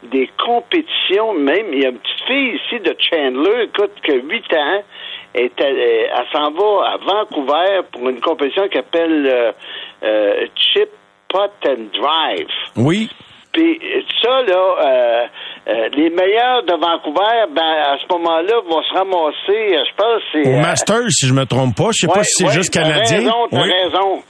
des 0.05 0.31
compétitions. 0.45 1.33
Même, 1.35 1.67
il 1.73 1.83
y 1.83 1.87
a 1.87 1.89
une 1.91 1.99
petite 1.99 2.27
fille 2.27 2.55
ici 2.65 2.81
de 2.81 2.95
Chandler, 2.99 3.65
écoute, 3.65 3.93
qui 4.05 4.13
a 4.13 4.15
8 4.17 4.53
ans. 4.55 4.83
Elle, 5.35 5.45
est 5.47 5.61
allée- 5.61 6.09
elle 6.17 6.27
s'en 6.33 6.51
va 6.53 6.91
à 6.93 6.97
Vancouver 6.99 7.81
pour 7.91 8.09
une 8.09 8.21
compétition 8.21 8.69
qui 8.69 8.77
s'appelle 8.77 9.27
euh, 9.27 9.53
euh, 10.05 10.47
Chip 10.55 10.91
Pot 11.29 11.51
and 11.67 11.89
Drive. 12.01 12.47
Oui. 12.77 13.11
Puis 13.55 13.81
ça, 14.21 14.43
là, 14.43 14.75
euh, 14.83 15.27
euh, 15.69 15.89
les 15.95 16.11
meilleurs 16.11 16.63
de 16.65 16.73
Vancouver, 16.75 17.45
ben, 17.51 17.63
à 17.63 17.97
ce 17.99 18.13
moment-là, 18.13 18.61
vont 18.69 18.83
se 18.83 18.93
ramasser, 18.93 19.77
euh, 19.77 19.85
je 19.89 19.95
pense, 19.97 20.23
c'est... 20.33 20.47
Au 20.47 20.59
euh, 20.59 20.61
Masters, 20.61 21.11
si 21.11 21.27
je 21.29 21.33
me 21.33 21.47
trompe 21.47 21.75
pas. 21.77 21.89
Je 21.93 22.01
sais 22.01 22.07
pas 22.09 22.19
Ouais, 22.19 22.25
si 22.25 22.33
c'est 22.43 22.47
ouais, 22.49 22.53
juste 22.53 22.75
t'as 22.75 22.83
canadien. 22.83 23.19
raison, 23.19 23.47
t'as 23.51 23.63
Oui. 23.63 23.73
raison. 23.73 24.23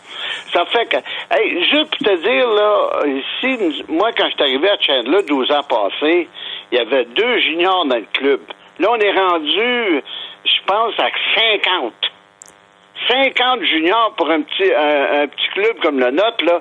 Ça 0.52 0.64
fait 0.66 0.87
que, 0.87 0.96
hey, 1.37 1.64
juste 1.70 1.90
pour 1.96 2.06
te 2.06 2.16
dire, 2.22 2.48
là, 2.48 3.06
ici, 3.06 3.82
moi, 3.88 4.10
quand 4.16 4.26
je 4.28 4.34
suis 4.34 4.42
arrivé 4.42 4.68
à 4.70 4.76
Chandler, 4.80 5.22
12 5.26 5.50
ans 5.50 5.62
passés, 5.68 6.28
il 6.70 6.78
y 6.78 6.80
avait 6.80 7.04
deux 7.06 7.38
juniors 7.40 7.87
dans 7.87 7.96
le 7.96 8.06
club. 8.12 8.40
Là, 8.78 8.88
on 8.90 8.96
est 8.98 9.12
rendu, 9.12 10.02
je 10.44 10.60
pense, 10.66 10.92
à 10.98 11.08
50. 11.34 11.92
50 13.09 13.61
juniors 13.64 14.14
pour 14.16 14.30
un 14.30 14.40
petit, 14.42 14.72
un, 14.72 15.22
un 15.22 15.26
petit 15.26 15.48
club 15.54 15.76
comme 15.83 15.98
le 15.98 16.11
nôtre, 16.11 16.44
là, 16.44 16.61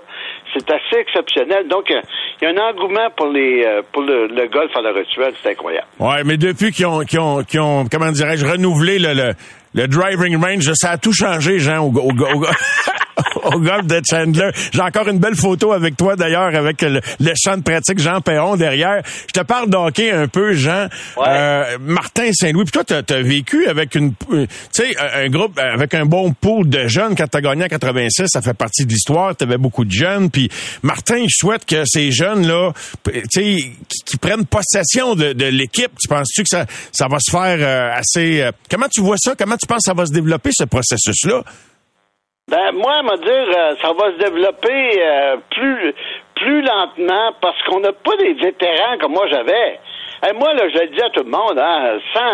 c'est 0.53 0.69
assez 0.69 0.97
exceptionnel. 0.99 1.67
Donc, 1.67 1.89
euh, 1.91 2.01
il 2.41 2.45
y 2.45 2.47
a 2.47 2.51
un 2.51 2.69
engouement 2.69 3.09
pour 3.15 3.27
les, 3.27 3.63
euh, 3.65 3.81
pour 3.91 4.01
le, 4.03 4.27
le 4.27 4.47
golf 4.47 4.75
à 4.75 4.81
la 4.81 4.91
rituelle, 4.91 5.33
c'est 5.41 5.51
incroyable. 5.51 5.87
Ouais, 5.99 6.23
mais 6.25 6.37
depuis 6.37 6.71
qu'ils 6.71 6.85
ont, 6.85 6.99
qu'ils 7.01 7.19
ont, 7.19 7.43
qu'ils 7.43 7.61
ont, 7.61 7.85
comment 7.89 8.11
dirais-je, 8.11 8.45
renouvelé 8.45 8.99
le, 8.99 9.13
le, 9.13 9.33
le 9.73 9.87
driving 9.87 10.35
range, 10.43 10.69
ça 10.73 10.91
a 10.91 10.97
tout 10.97 11.13
changé, 11.13 11.59
Jean, 11.59 11.79
au, 11.85 11.91
au, 11.91 12.09
au, 12.11 12.45
au 13.43 13.59
golf 13.59 13.85
de 13.85 14.01
Chandler. 14.09 14.51
J'ai 14.71 14.81
encore 14.81 15.07
une 15.07 15.19
belle 15.19 15.35
photo 15.35 15.71
avec 15.71 15.97
toi, 15.97 16.15
d'ailleurs, 16.15 16.55
avec 16.55 16.81
le, 16.81 17.01
le 17.19 17.33
champ 17.35 17.57
de 17.57 17.63
pratique 17.63 17.99
Jean 17.99 18.21
Perron 18.21 18.55
derrière. 18.55 19.01
Je 19.27 19.39
te 19.39 19.45
parle 19.45 19.69
d'hockey 19.69 20.11
un 20.11 20.27
peu, 20.27 20.53
Jean. 20.53 20.87
Euh, 21.17 21.77
Martin 21.81 22.31
Saint-Louis, 22.33 22.65
puis 22.65 22.71
toi, 22.71 22.83
t'as 22.83 23.15
as 23.15 23.21
vécu 23.21 23.67
avec 23.67 23.95
une, 23.95 24.13
euh, 24.31 24.45
tu 24.73 24.83
sais, 24.83 24.95
un, 24.97 25.29
groupe, 25.29 25.57
avec 25.59 25.93
un 25.93 26.05
bon 26.05 26.33
pool 26.33 26.69
de 26.69 26.87
jeunes. 26.87 27.15
Quand 27.15 27.27
t'as 27.27 27.41
gagné 27.41 27.65
en 27.65 27.67
86, 27.67 28.27
ça 28.27 28.41
fait 28.41 28.53
partie 28.53 28.85
de 28.85 28.91
l'histoire. 28.91 29.35
T'avais 29.35 29.57
beaucoup 29.57 29.85
de 29.85 29.91
jeunes. 29.91 30.29
Puis 30.29 30.49
Martin, 30.81 31.23
je 31.27 31.35
souhaite 31.35 31.65
que 31.65 31.83
ces 31.85 32.11
jeunes-là, 32.11 32.71
tu 33.05 33.21
sais, 33.29 33.43
qui, 33.87 34.03
qui 34.05 34.17
prennent 34.17 34.45
possession 34.45 35.15
de, 35.15 35.33
de 35.33 35.45
l'équipe. 35.45 35.91
Tu 36.01 36.07
penses-tu 36.07 36.43
que 36.43 36.49
ça, 36.49 36.65
ça 36.91 37.07
va 37.07 37.17
se 37.19 37.31
faire 37.31 37.57
euh, 37.59 37.97
assez... 37.97 38.41
euh, 38.41 38.51
comment 38.69 38.87
tu 38.91 39.01
vois 39.01 39.17
ça? 39.17 39.35
Comment 39.37 39.57
tu 39.57 39.67
penses 39.67 39.83
que 39.85 39.91
ça 39.91 39.93
va 39.93 40.05
se 40.05 40.13
développer, 40.13 40.51
ce 40.53 40.63
processus-là? 40.63 41.43
Ben, 42.49 42.73
moi, 42.73 42.95
à 42.95 43.03
me 43.03 43.15
dire, 43.23 43.57
euh, 43.57 43.75
ça 43.81 43.93
va 43.93 44.11
se 44.11 44.17
développer 44.17 45.01
euh, 45.01 45.37
plus, 45.49 45.93
plus 46.35 46.61
lentement 46.61 47.31
parce 47.39 47.61
qu'on 47.63 47.79
n'a 47.79 47.93
pas 47.93 48.17
des 48.17 48.33
vétérans 48.33 48.97
comme 48.99 49.13
moi 49.13 49.27
j'avais. 49.29 49.79
Hey, 50.21 50.33
moi, 50.33 50.53
là, 50.53 50.67
je 50.67 50.77
le 50.77 50.87
dis 50.87 51.01
à 51.01 51.09
tout 51.11 51.23
le 51.23 51.29
monde, 51.31 51.57
hein, 51.57 51.99
sans, 52.13 52.33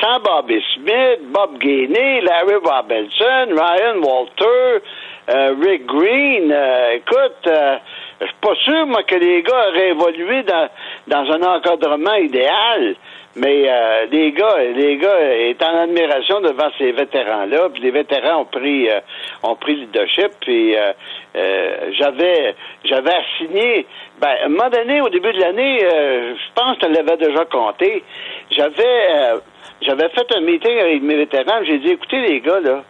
sans 0.00 0.20
Bobby 0.20 0.62
Smith, 0.74 1.18
Bob 1.32 1.58
Gainey, 1.58 2.20
Larry 2.20 2.54
Robinson, 2.54 3.48
Ryan 3.50 3.98
Walter, 4.02 4.82
euh, 5.28 5.54
Rick 5.60 5.84
Green, 5.86 6.52
euh, 6.52 6.92
écoute, 6.92 7.46
euh, 7.48 7.76
je 8.20 8.26
suis 8.26 8.36
pas 8.40 8.54
sûr, 8.64 8.86
moi, 8.86 9.02
que 9.02 9.16
les 9.16 9.42
gars 9.42 9.68
auraient 9.68 9.88
évolué 9.88 10.44
dans, 10.44 10.68
dans 11.08 11.32
un 11.32 11.42
encadrement 11.56 12.14
idéal. 12.14 12.94
Mais 13.36 13.64
euh, 13.68 14.06
les 14.12 14.30
gars, 14.30 14.58
les 14.76 14.96
gars 14.96 15.18
est 15.18 15.60
en 15.62 15.76
admiration 15.82 16.40
devant 16.40 16.68
ces 16.78 16.92
vétérans-là. 16.92 17.68
Puis 17.72 17.82
les 17.82 17.90
vétérans 17.90 18.42
ont 18.42 18.44
pris, 18.44 18.88
euh, 18.88 19.00
ont 19.42 19.56
pris 19.56 19.74
le 19.74 19.80
leadership. 19.82 20.30
Puis 20.40 20.76
euh, 20.76 20.92
euh, 21.36 21.90
j'avais, 21.98 22.54
j'avais 22.84 23.12
assigné. 23.12 23.86
Ben, 24.20 24.28
à 24.28 24.44
un 24.44 24.48
moment 24.48 24.70
donné, 24.70 25.00
au 25.00 25.08
début 25.08 25.32
de 25.32 25.40
l'année, 25.40 25.80
euh, 25.82 26.34
je 26.34 26.52
pense 26.54 26.78
que 26.78 26.86
je 26.86 26.92
l'avais 26.92 27.16
déjà 27.16 27.44
compté. 27.46 28.04
J'avais, 28.52 29.08
euh, 29.10 29.38
j'avais 29.82 30.08
fait 30.10 30.32
un 30.32 30.40
meeting 30.40 30.78
avec 30.78 31.02
mes 31.02 31.16
vétérans. 31.16 31.64
J'ai 31.64 31.78
dit, 31.78 31.90
écoutez 31.90 32.20
les 32.20 32.40
gars 32.40 32.60
là, 32.60 32.84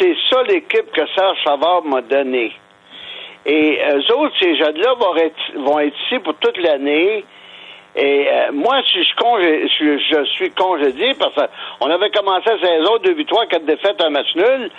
c'est 0.00 0.16
ça 0.28 0.42
l'équipe 0.42 0.90
que 0.92 1.06
Serge 1.14 1.38
Savard 1.44 1.84
m'a 1.84 2.00
donné. 2.00 2.52
Et 3.46 3.78
eux 3.94 4.12
autres, 4.16 4.34
ces 4.40 4.56
jeunes-là 4.56 4.94
vont 4.94 5.16
être, 5.16 5.58
vont 5.58 5.78
être 5.78 5.94
ici 6.06 6.18
pour 6.18 6.34
toute 6.34 6.56
l'année. 6.58 7.24
Et 7.96 8.26
euh, 8.28 8.52
moi, 8.52 8.80
je, 8.92 9.02
je, 9.02 9.98
je 9.98 10.24
suis 10.32 10.50
congédié 10.50 11.14
parce 11.14 11.34
qu'on 11.34 11.90
avait 11.90 12.10
commencé 12.10 12.50
la 12.50 12.58
saison, 12.58 12.98
deux 13.04 13.14
victoires, 13.14 13.46
quatre 13.46 13.64
défaites, 13.66 14.02
un 14.02 14.10
match 14.10 14.34
nul. 14.34 14.70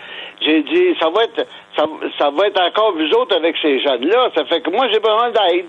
J'ai 0.42 0.64
dit, 0.64 0.96
ça 1.00 1.10
va 1.10 1.24
être, 1.24 1.48
ça, 1.78 1.86
ça 2.18 2.30
va 2.30 2.48
être 2.48 2.62
encore 2.62 2.92
vous 2.94 3.10
autres 3.14 3.36
avec 3.38 3.56
ces 3.62 3.80
jeunes-là. 3.80 4.32
Ça 4.36 4.44
fait 4.46 4.60
que 4.62 4.70
moi, 4.70 4.88
j'ai 4.92 5.00
besoin 5.00 5.32
d'aide. 5.32 5.68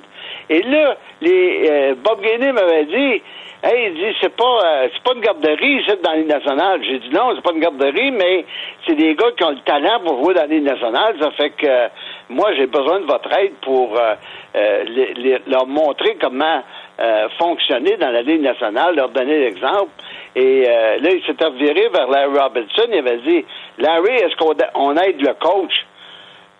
Et 0.50 0.62
là, 0.62 0.96
les, 1.20 1.68
euh, 1.70 1.94
Bob 2.02 2.20
Gainey 2.20 2.52
m'avait 2.52 2.84
dit, 2.86 3.22
hey, 3.62 3.88
il 3.88 3.94
dit, 3.94 4.16
c'est 4.20 4.34
pas, 4.34 4.60
euh, 4.64 4.88
c'est 4.92 5.02
pas 5.02 5.12
une 5.14 5.20
garderie, 5.20 5.82
c'est 5.86 6.02
dans 6.02 6.12
l'île 6.12 6.26
nationale. 6.26 6.80
J'ai 6.82 6.98
dit, 6.98 7.10
non, 7.10 7.32
c'est 7.34 7.42
pas 7.42 7.52
une 7.52 7.60
garderie, 7.60 8.10
mais 8.10 8.44
c'est 8.86 8.94
des 8.94 9.14
gars 9.14 9.30
qui 9.36 9.44
ont 9.44 9.50
le 9.50 9.60
talent 9.60 10.00
pour 10.04 10.22
jouer 10.22 10.34
dans 10.34 10.48
l'île 10.48 10.64
nationale. 10.64 11.14
Ça 11.20 11.30
fait 11.32 11.50
que 11.50 11.66
euh, 11.66 11.88
moi, 12.28 12.52
j'ai 12.54 12.66
besoin 12.66 13.00
de 13.00 13.06
votre 13.06 13.32
aide 13.38 13.54
pour 13.62 13.96
euh, 13.96 14.14
euh, 14.56 15.38
leur 15.46 15.66
montrer 15.66 16.16
comment 16.20 16.62
euh, 16.98 17.28
fonctionner 17.38 17.96
dans 17.96 18.10
la 18.10 18.22
Ligue 18.22 18.42
nationale, 18.42 18.96
leur 18.96 19.10
donner 19.10 19.38
l'exemple. 19.38 19.90
Et 20.34 20.64
là, 20.66 21.10
il 21.10 21.22
s'était 21.24 21.46
reviré 21.46 21.88
vers 21.88 22.08
Larry 22.08 22.38
Robinson. 22.38 22.84
Il 22.88 22.98
avait 22.98 23.18
dit, 23.18 23.42
Larry, 23.78 24.16
est-ce 24.16 24.36
qu'on 24.36 24.54
on 24.74 24.94
aide 24.96 25.18
le 25.18 25.32
coach? 25.32 25.72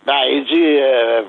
Ben, 0.06 0.22
il 0.30 0.44
dit, 0.44 0.78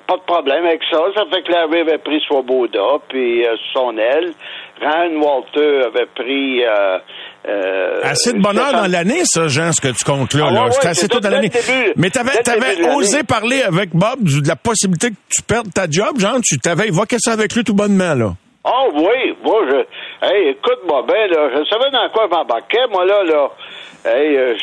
pas 0.07 0.15
de 0.15 0.21
problème 0.21 0.65
avec 0.65 0.81
ça. 0.89 0.97
Ça 1.13 1.25
fait 1.29 1.41
que 1.41 1.51
Larry 1.51 1.81
avait 1.81 1.97
pris 1.97 2.21
Swoboda, 2.21 2.99
puis 3.09 3.45
son 3.73 3.97
aile. 3.97 4.31
Ryan 4.79 5.21
Walter 5.21 5.85
avait 5.85 6.07
pris... 6.15 6.63
Euh, 6.63 6.99
euh, 7.47 7.99
Assez 8.03 8.33
de 8.33 8.39
bonheur 8.39 8.73
dans 8.73 8.91
l'année, 8.91 9.21
ça, 9.23 9.47
Jean, 9.47 9.71
ce 9.71 9.79
que 9.79 9.87
tu 9.87 10.03
comptes 10.03 10.33
là. 10.33 10.47
Ah 10.49 10.53
là. 10.53 10.63
ouais, 10.65 10.69
ouais, 10.69 10.87
assez 10.87 11.07
tout 11.07 11.19
dans 11.19 11.29
l'année. 11.29 11.49
Mais 11.95 12.09
début 12.09 12.29
de 12.43 12.95
osé 12.95 13.23
parler 13.23 13.61
avec 13.61 13.91
Bob 13.93 14.23
de 14.23 14.47
la 14.47 14.55
possibilité 14.55 15.11
que 15.11 15.15
tu 15.29 15.41
perdes 15.41 15.73
ta 15.73 15.89
job, 15.89 16.19
Jean. 16.19 16.41
Tu 16.43 16.59
t'avais 16.59 16.87
évoqué 16.87 17.17
ça 17.19 17.31
avec 17.33 17.55
lui 17.55 17.63
tout 17.63 17.73
bonnement, 17.73 18.13
là. 18.15 18.33
Oh 18.65 18.91
oui, 18.95 19.33
moi 19.43 19.61
je 19.69 19.85
Hey, 20.27 20.49
écoute-moi 20.49 21.05
bien, 21.07 21.27
là, 21.27 21.49
je 21.55 21.69
savais 21.69 21.91
dans 21.91 22.09
quoi 22.09 22.27
je 22.29 22.35
m'embarquais, 22.35 22.87
moi, 22.91 23.05
là, 23.05 23.23
là. 23.23 23.51
Hey, 24.03 24.35
euh, 24.35 24.55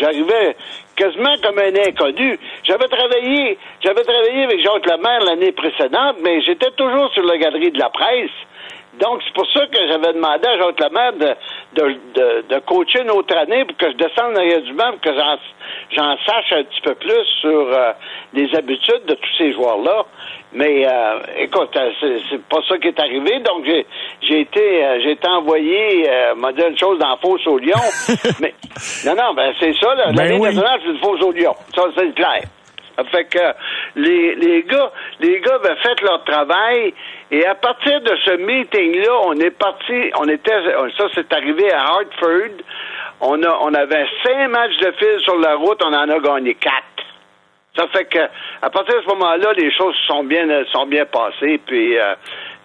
j'arrivais 0.00 0.56
quasiment 0.96 1.34
comme 1.42 1.58
un 1.58 1.74
inconnu. 1.86 2.38
J'avais 2.64 2.88
travaillé, 2.88 3.58
j'avais 3.84 4.02
travaillé 4.02 4.44
avec 4.44 4.60
Jacques 4.60 4.86
Lemaire 4.86 5.20
l'année 5.24 5.52
précédente, 5.52 6.16
mais 6.22 6.40
j'étais 6.42 6.70
toujours 6.72 7.12
sur 7.12 7.22
la 7.24 7.36
galerie 7.36 7.70
de 7.70 7.78
la 7.78 7.90
presse. 7.90 8.30
Donc, 9.00 9.20
c'est 9.26 9.34
pour 9.34 9.46
ça 9.52 9.66
que 9.66 9.78
j'avais 9.88 10.12
demandé 10.14 10.46
à 10.48 10.58
Jacques 10.58 10.80
Lemaire 10.80 11.12
de, 11.12 11.34
de, 11.74 11.96
de, 12.14 12.44
de 12.48 12.58
coacher 12.60 13.02
une 13.02 13.10
autre 13.10 13.36
année 13.36 13.64
pour 13.64 13.76
que 13.76 13.90
je 13.90 13.96
descende 13.96 14.34
derrière 14.34 14.62
du 14.62 14.72
banc, 14.72 14.90
pour 14.92 15.00
que 15.00 15.14
j'en, 15.14 15.36
j'en 15.90 16.16
sache 16.24 16.52
un 16.52 16.64
petit 16.64 16.80
peu 16.82 16.94
plus 16.94 17.24
sur 17.40 17.50
euh, 17.72 17.92
les 18.32 18.54
habitudes 18.54 19.04
de 19.06 19.14
tous 19.14 19.36
ces 19.38 19.52
joueurs-là. 19.52 20.04
Mais 20.52 20.86
euh, 20.86 21.18
écoute, 21.38 21.76
euh, 21.76 21.90
c'est, 22.00 22.18
c'est 22.30 22.42
pas 22.48 22.60
ça 22.68 22.78
qui 22.78 22.88
est 22.88 22.98
arrivé. 23.00 23.40
Donc, 23.40 23.64
j'ai, 23.66 23.86
j'ai 24.22 24.40
été 24.40 24.84
euh, 24.84 24.98
j'ai 25.02 25.10
été 25.12 25.28
envoyé, 25.28 26.08
euh, 26.08 26.34
m'a 26.34 26.52
dit 26.52 26.62
une 26.62 26.78
chose 26.78 26.98
dans 26.98 27.10
la 27.10 27.16
fosse 27.18 27.46
au 27.46 27.58
lion. 27.58 27.80
mais 28.40 28.54
non, 29.04 29.14
non, 29.14 29.34
ben 29.34 29.52
c'est 29.60 29.74
ça, 29.74 29.94
là, 29.94 30.06
Ben 30.12 30.24
l'année 30.24 30.38
oui. 30.40 30.48
c'est 30.54 30.88
une 30.90 30.98
fosse 30.98 31.22
au 31.22 31.32
lion. 31.32 31.54
Ça, 31.74 31.82
c'est 31.96 32.14
clair. 32.14 32.42
Fait 33.10 33.24
que 33.24 33.38
les, 33.96 34.34
les 34.36 34.62
gars, 34.62 34.90
les 35.20 35.40
gars 35.40 35.56
avaient 35.56 35.76
fait 35.76 36.00
leur 36.02 36.24
travail 36.24 36.94
et 37.30 37.44
à 37.44 37.54
partir 37.54 38.00
de 38.00 38.16
ce 38.24 38.36
meeting-là, 38.36 39.12
on 39.24 39.34
est 39.34 39.50
parti, 39.50 40.10
on 40.18 40.28
était, 40.28 40.52
ça 40.96 41.06
c'est 41.14 41.32
arrivé 41.32 41.72
à 41.72 41.82
Hartford. 41.82 42.56
On 43.20 43.42
a, 43.42 43.58
on 43.62 43.72
avait 43.74 44.06
cinq 44.24 44.48
matchs 44.48 44.76
de 44.78 44.92
fil 44.92 45.20
sur 45.20 45.38
la 45.38 45.56
route, 45.56 45.82
on 45.82 45.92
en 45.92 46.08
a 46.08 46.18
gagné 46.18 46.54
quatre. 46.54 46.84
Ça 47.76 47.86
fait 47.88 48.06
que 48.06 48.18
à 48.62 48.70
partir 48.70 48.96
de 48.96 49.02
ce 49.02 49.08
moment-là, 49.08 49.52
les 49.56 49.70
choses 49.72 49.94
sont 50.06 50.24
bien 50.24 50.46
sont 50.72 50.86
bien 50.86 51.04
passées. 51.04 51.60
Puis, 51.66 51.98
euh, 51.98 52.14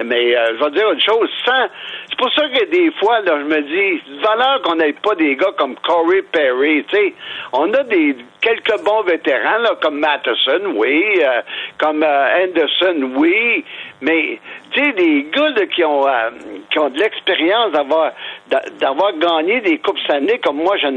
mais 0.03 0.35
euh, 0.35 0.53
je 0.57 0.63
vais 0.63 0.71
dire 0.71 0.91
une 0.91 1.01
chose, 1.01 1.29
sans, 1.45 1.67
c'est 2.09 2.17
pour 2.17 2.31
ça 2.33 2.47
que 2.49 2.65
des 2.65 2.91
fois, 2.99 3.21
je 3.25 3.31
me 3.31 3.61
dis, 3.61 4.01
valeur 4.21 4.61
qu'on 4.61 4.75
n'ait 4.75 4.93
pas 4.93 5.15
des 5.15 5.35
gars 5.35 5.51
comme 5.57 5.75
Corey 5.77 6.21
Perry. 6.31 6.83
Tu 6.85 6.95
sais, 6.95 7.13
on 7.53 7.73
a 7.73 7.83
des 7.83 8.15
quelques 8.41 8.83
bons 8.83 9.03
vétérans 9.03 9.59
là, 9.59 9.75
comme 9.81 9.99
Matheson, 9.99 10.73
oui, 10.75 11.03
euh, 11.21 11.41
comme 11.77 12.03
euh, 12.03 12.43
Anderson, 12.43 13.11
oui, 13.15 13.63
mais 14.01 14.39
tu 14.71 14.79
sais, 14.83 14.93
des 14.93 15.27
gars 15.33 15.49
là, 15.49 15.65
qui 15.73 15.83
ont 15.83 16.07
euh, 16.07 16.29
qui 16.71 16.79
ont 16.79 16.89
de 16.89 16.97
l'expérience 16.99 17.71
d'avoir 17.71 18.11
d'a- 18.49 18.63
d'avoir 18.79 19.11
gagné 19.17 19.61
des 19.61 19.77
coupes 19.79 19.97
Stanley 19.99 20.39
comme 20.43 20.57
moi 20.57 20.75
je 20.77 20.87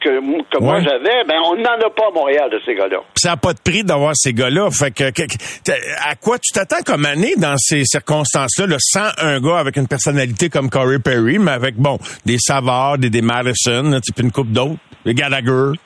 que, 0.00 0.20
que 0.50 0.58
moi 0.62 0.74
Ouais. 0.76 0.82
j'avais, 0.84 1.24
ben 1.24 1.38
on 1.44 1.56
n'en 1.56 1.72
a 1.86 1.90
pas 1.90 2.08
à 2.08 2.14
Montréal 2.14 2.50
de 2.50 2.60
ces 2.64 2.74
gars-là. 2.74 2.98
Ça 3.16 3.30
n'a 3.30 3.36
pas 3.36 3.52
de 3.52 3.60
prix 3.64 3.82
d'avoir 3.84 4.12
ces 4.14 4.32
gars-là. 4.32 4.68
Fait 4.70 4.90
que, 4.90 5.04
à 5.04 6.14
quoi 6.16 6.38
tu 6.38 6.52
t'attends 6.52 6.82
comme 6.84 7.04
année 7.06 7.34
dans 7.36 7.56
ces 7.56 7.84
circonstances-là, 7.84 8.66
là, 8.66 8.76
sans 8.78 9.08
un 9.18 9.40
gars 9.40 9.58
avec 9.58 9.76
une 9.76 9.88
personnalité 9.88 10.48
comme 10.48 10.68
Corey 10.70 10.98
Perry, 10.98 11.38
mais 11.38 11.52
avec, 11.52 11.76
bon, 11.76 11.98
des 12.26 12.38
Savard, 12.38 12.98
des, 12.98 13.10
des 13.10 13.22
Madison, 13.22 13.82
là, 13.90 13.98
puis 14.00 14.24
une 14.24 14.32
coupe 14.32 14.50
d'autres, 14.52 14.76
des 15.04 15.14
Gallagher? 15.14 15.78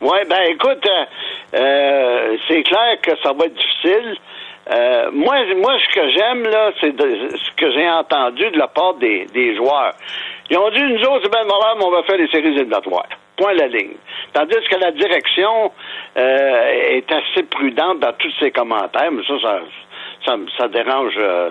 Oui, 0.00 0.18
ben 0.28 0.38
écoute, 0.50 0.86
euh, 0.86 1.58
euh, 1.58 2.36
c'est 2.46 2.62
clair 2.62 2.96
que 3.02 3.10
ça 3.22 3.32
va 3.32 3.46
être 3.46 3.54
difficile. 3.54 4.16
Euh, 4.70 5.10
moi, 5.12 5.36
moi, 5.56 5.78
ce 5.78 5.94
que 5.94 6.10
j'aime, 6.10 6.42
là, 6.44 6.72
c'est 6.80 6.94
ce 7.00 7.50
que 7.56 7.70
j'ai 7.72 7.88
entendu 7.88 8.50
de 8.50 8.58
la 8.58 8.68
part 8.68 8.94
des, 8.94 9.56
joueurs. 9.56 9.94
Ils 10.50 10.58
ont 10.58 10.70
dit, 10.70 10.82
nous 10.82 11.02
autres, 11.04 11.22
c'est 11.24 11.32
bien 11.32 11.44
mais 11.44 11.84
on 11.84 11.90
va 11.90 12.02
faire 12.02 12.18
les 12.18 12.28
séries 12.28 12.48
éliminatoires. 12.48 13.08
Point 13.36 13.54
la 13.54 13.68
ligne. 13.68 13.94
Tandis 14.32 14.56
que 14.68 14.76
la 14.76 14.90
direction 14.90 15.72
euh, 16.16 16.96
est 16.96 17.10
assez 17.10 17.44
prudente 17.44 18.00
dans 18.00 18.12
tous 18.14 18.32
ses 18.40 18.50
commentaires, 18.50 19.10
mais 19.10 19.22
ça, 19.26 19.40
ça, 19.40 19.60
ça, 20.26 20.36
ça 20.58 20.68
dérange, 20.68 21.14
euh, 21.16 21.50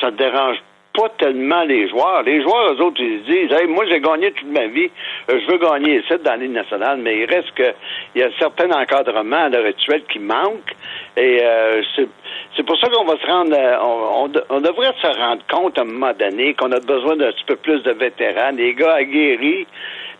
ça, 0.00 0.10
dérange 0.10 0.58
pas 0.92 1.08
tellement 1.18 1.62
les 1.64 1.88
joueurs. 1.88 2.22
Les 2.22 2.40
joueurs, 2.42 2.74
eux 2.74 2.82
autres, 2.82 3.00
ils 3.00 3.22
disent, 3.24 3.50
hey, 3.50 3.66
moi, 3.66 3.84
j'ai 3.88 4.00
gagné 4.00 4.30
toute 4.32 4.50
ma 4.50 4.66
vie, 4.66 4.90
je 5.28 5.50
veux 5.50 5.58
gagner 5.58 5.98
ici 5.98 6.14
dans 6.22 6.38
Ligue 6.38 6.52
nationale, 6.52 6.98
mais 6.98 7.18
il 7.18 7.24
reste 7.24 7.50
que, 7.54 7.74
il 8.14 8.20
y 8.20 8.24
a 8.24 8.28
certains 8.38 8.70
encadrements 8.70 9.44
à 9.44 9.48
l'heure 9.48 9.66
actuelle 9.66 10.04
qui 10.04 10.20
manquent, 10.20 10.76
et 11.16 11.40
euh, 11.42 11.82
c'est, 11.96 12.08
c'est 12.56 12.64
pour 12.64 12.78
ça 12.78 12.88
qu'on 12.88 13.04
va 13.04 13.16
se 13.20 13.26
rendre, 13.26 13.54
euh, 13.56 13.76
on, 13.82 14.24
on 14.24 14.28
de- 14.28 14.44
on 14.50 14.60
devrait 14.60 14.92
se 15.00 15.06
rendre 15.06 15.42
compte 15.50 15.78
à 15.78 15.82
un 15.82 15.84
moment 15.84 16.12
donné 16.18 16.54
qu'on 16.54 16.70
a 16.72 16.80
besoin 16.80 17.16
d'un 17.16 17.32
petit 17.32 17.44
peu 17.46 17.56
plus 17.56 17.82
de 17.82 17.92
vétérans, 17.92 18.52
des 18.52 18.74
gars 18.74 18.94
aguerris, 18.94 19.66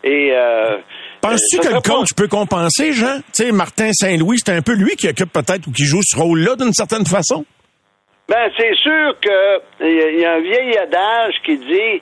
et 0.03 0.31
euh, 0.33 0.77
Penses-tu 1.21 1.57
euh, 1.57 1.61
que 1.61 1.67
le 1.75 1.81
pas- 1.81 1.89
coach 1.89 2.13
peut 2.15 2.27
compenser, 2.27 2.91
Jean? 2.93 3.17
Tu 3.35 3.43
sais, 3.45 3.51
Martin 3.51 3.89
Saint-Louis, 3.93 4.37
c'est 4.43 4.53
un 4.53 4.61
peu 4.61 4.73
lui 4.73 4.95
qui 4.95 5.07
occupe 5.07 5.31
peut-être 5.33 5.65
ou 5.67 5.71
qui 5.71 5.85
joue 5.85 6.01
ce 6.03 6.17
rôle-là 6.19 6.55
d'une 6.55 6.73
certaine 6.73 7.05
façon? 7.05 7.45
Ben, 8.29 8.49
c'est 8.57 8.75
sûr 8.75 9.15
que 9.21 9.59
il 9.81 9.95
y 9.95 10.01
a- 10.01 10.09
il 10.11 10.19
y, 10.19 10.25
a 10.25 10.33
un 10.33 10.39
vieil 10.41 10.77
adage 10.77 11.35
qui 11.45 11.57
dit 11.57 12.01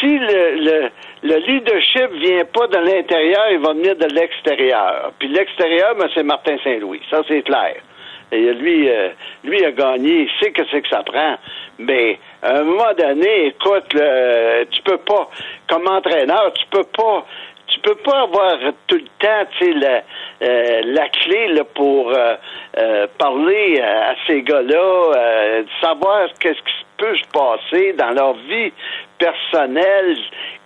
si 0.00 0.18
le, 0.18 0.56
le, 0.64 0.90
le 1.22 1.36
leadership 1.46 2.10
vient 2.20 2.44
pas 2.44 2.66
de 2.68 2.76
l'intérieur, 2.76 3.44
il 3.52 3.58
va 3.58 3.72
venir 3.72 3.96
de 3.96 4.06
l'extérieur. 4.14 5.12
Puis 5.18 5.28
l'extérieur, 5.28 5.94
ben, 5.98 6.08
c'est 6.14 6.22
Martin 6.22 6.56
Saint-Louis. 6.62 7.00
Ça, 7.10 7.22
c'est 7.28 7.42
clair. 7.42 7.76
Lui, 8.54 8.88
euh, 8.88 9.08
lui 9.44 9.64
a 9.64 9.70
gagné, 9.72 10.22
il 10.22 10.30
sait 10.40 10.52
que 10.52 10.62
c'est 10.70 10.82
que 10.82 10.88
ça 10.88 11.02
prend. 11.02 11.36
Mais 11.78 12.18
à 12.42 12.58
un 12.58 12.62
moment 12.64 12.92
donné, 12.96 13.46
écoute, 13.46 13.92
le- 13.94 14.64
tu 14.70 14.82
peux 14.82 14.98
pas, 14.98 15.28
comme 15.68 15.86
entraîneur, 15.88 16.52
tu 16.54 16.64
peux 16.70 16.84
pas 16.96 17.24
tu 17.66 17.80
peux 17.80 17.94
pas 17.96 18.20
avoir 18.22 18.56
tout 18.86 18.96
le 18.96 19.08
temps, 19.18 19.48
euh, 20.42 20.80
la 20.84 21.08
clé 21.08 21.60
pour 21.74 22.12
euh, 22.12 23.06
parler 23.18 23.80
à, 23.80 24.14
ces 24.26 24.42
gars-là, 24.42 25.62
savoir 25.80 26.28
qu'est-ce 26.38 26.58
qui 26.58 26.84
peut 26.98 27.16
se 27.16 27.28
passer 27.32 27.92
dans 27.94 28.10
leur 28.10 28.34
vie 28.34 28.70
personnelle 29.18 30.16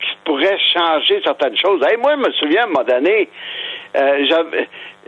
qui 0.01 0.17
pourrait 0.25 0.59
changer 0.75 1.21
certaines 1.25 1.57
choses. 1.57 1.81
Moi, 1.99 2.13
je 2.17 2.29
me 2.29 2.33
souviens 2.33 2.63
à 2.63 2.65
un 2.65 2.69
moment 2.69 2.85
donné, 2.85 3.29
euh, 3.97 4.55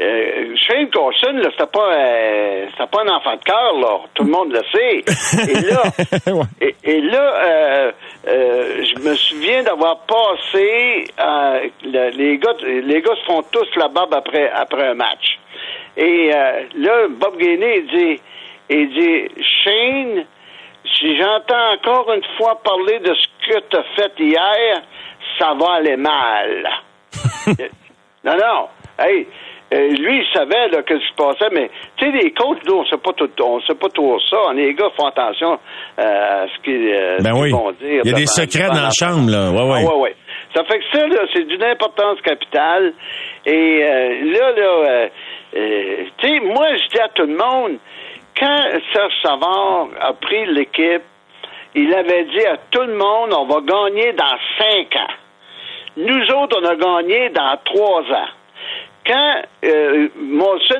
euh, 0.00 0.56
Shane 0.56 0.88
Carson, 0.90 1.32
là, 1.34 1.48
c'était 1.52 1.66
pas 1.70 1.92
euh, 1.94 2.66
c'était 2.72 2.86
pas 2.90 3.02
un 3.02 3.08
enfant 3.16 3.36
de 3.36 3.44
cœur, 3.44 3.74
là. 3.80 3.98
Tout 4.14 4.24
le 4.24 4.30
monde 4.30 4.52
le 4.52 4.62
sait. 4.72 5.04
Et 5.50 5.60
là, 5.70 5.82
Ouais. 6.34 6.44
et, 6.60 6.74
et 6.84 7.00
là, 7.02 7.34
euh, 8.28 8.82
je 8.82 8.98
me 9.08 9.14
souviens 9.14 9.62
d'avoir 9.62 9.98
passé. 10.00 11.04
le- 11.84 12.10
les 12.16 12.38
gars, 12.38 12.54
les 12.62 13.02
gars 13.02 13.14
se 13.16 13.24
font 13.26 13.42
tous 13.52 13.68
la 13.76 13.88
barbe 13.88 14.14
après 14.14 14.50
après 14.50 14.88
un 14.88 14.94
match. 14.94 15.38
Et 15.96 16.30
là, 16.30 17.08
Bob 17.10 17.36
Gainey 17.36 17.78
il 17.80 17.86
dit, 17.88 18.20
il 18.70 18.88
dit, 18.90 19.44
Shane, 19.64 20.24
si 20.96 21.16
j'entends 21.18 21.72
encore 21.74 22.12
une 22.14 22.24
fois 22.38 22.58
parler 22.62 23.00
de 23.00 23.12
ce 23.12 23.26
que 23.50 23.58
tu 23.68 23.76
as 23.76 23.84
fait 23.96 24.12
hier, 24.18 24.80
ça 25.38 25.52
va 25.58 25.74
aller 25.74 25.96
mal. 25.96 26.70
non, 28.24 28.36
non. 28.36 28.68
Hey, 28.98 29.26
euh, 29.72 29.88
lui, 29.90 30.18
il 30.18 30.26
savait 30.34 30.68
là, 30.68 30.82
que 30.82 30.94
ce 30.98 31.00
qui 31.00 31.10
se 31.10 31.14
passait, 31.14 31.48
mais 31.52 31.70
tu 31.96 32.04
sais, 32.04 32.10
les 32.10 32.32
coachs, 32.32 32.58
nous, 32.66 32.74
on 32.74 32.84
sait 32.86 32.98
pas 32.98 33.12
tout, 33.12 33.30
on 33.40 33.60
sait 33.60 33.74
pas 33.74 33.88
tout 33.88 34.18
ça. 34.28 34.52
Les 34.54 34.74
gars 34.74 34.90
font 34.96 35.06
attention 35.06 35.58
euh, 35.98 36.44
à 36.44 36.46
ce 36.48 36.62
qu'ils 36.62 36.92
euh, 36.92 37.18
Ben 37.20 37.32
qu'ils 37.32 37.42
oui. 37.42 37.50
vont 37.52 37.70
dire. 37.72 38.02
Il 38.04 38.10
y 38.10 38.14
a 38.14 38.16
des 38.16 38.26
secrets 38.26 38.68
dans 38.68 38.82
la 38.82 38.90
chambre, 38.90 39.30
là. 39.30 39.50
Ouais, 39.50 39.70
ouais. 39.70 39.84
ah, 39.86 39.94
ouais, 39.94 40.00
ouais. 40.00 40.16
Ça 40.54 40.64
fait 40.64 40.80
que 40.80 40.84
ça, 40.92 41.06
là, 41.06 41.20
c'est 41.32 41.44
d'une 41.44 41.62
importance 41.62 42.20
capitale. 42.22 42.92
Et 43.46 43.80
là, 43.80 44.52
là, 44.52 44.62
euh, 44.62 45.08
euh, 45.56 45.96
tu 46.18 46.28
sais, 46.28 46.40
moi, 46.40 46.76
je 46.76 46.88
dis 46.88 47.00
à 47.00 47.08
tout 47.08 47.26
le 47.26 47.36
monde, 47.36 47.78
quand 48.38 48.64
Serge 48.92 49.12
Savard 49.22 49.88
a 50.00 50.12
pris 50.14 50.46
l'équipe, 50.46 51.02
il 51.74 51.94
avait 51.94 52.24
dit 52.24 52.46
à 52.46 52.56
tout 52.70 52.82
le 52.82 52.94
monde, 52.94 53.32
on 53.32 53.46
va 53.46 53.60
gagner 53.60 54.12
dans 54.12 54.36
cinq 54.58 54.96
ans. 54.96 55.14
Nous 55.96 56.30
autres, 56.32 56.60
on 56.60 56.64
a 56.64 56.76
gagné 56.76 57.30
dans 57.30 57.56
trois 57.64 58.02
ans. 58.02 58.28
Quand 59.06 59.42
euh, 59.64 60.08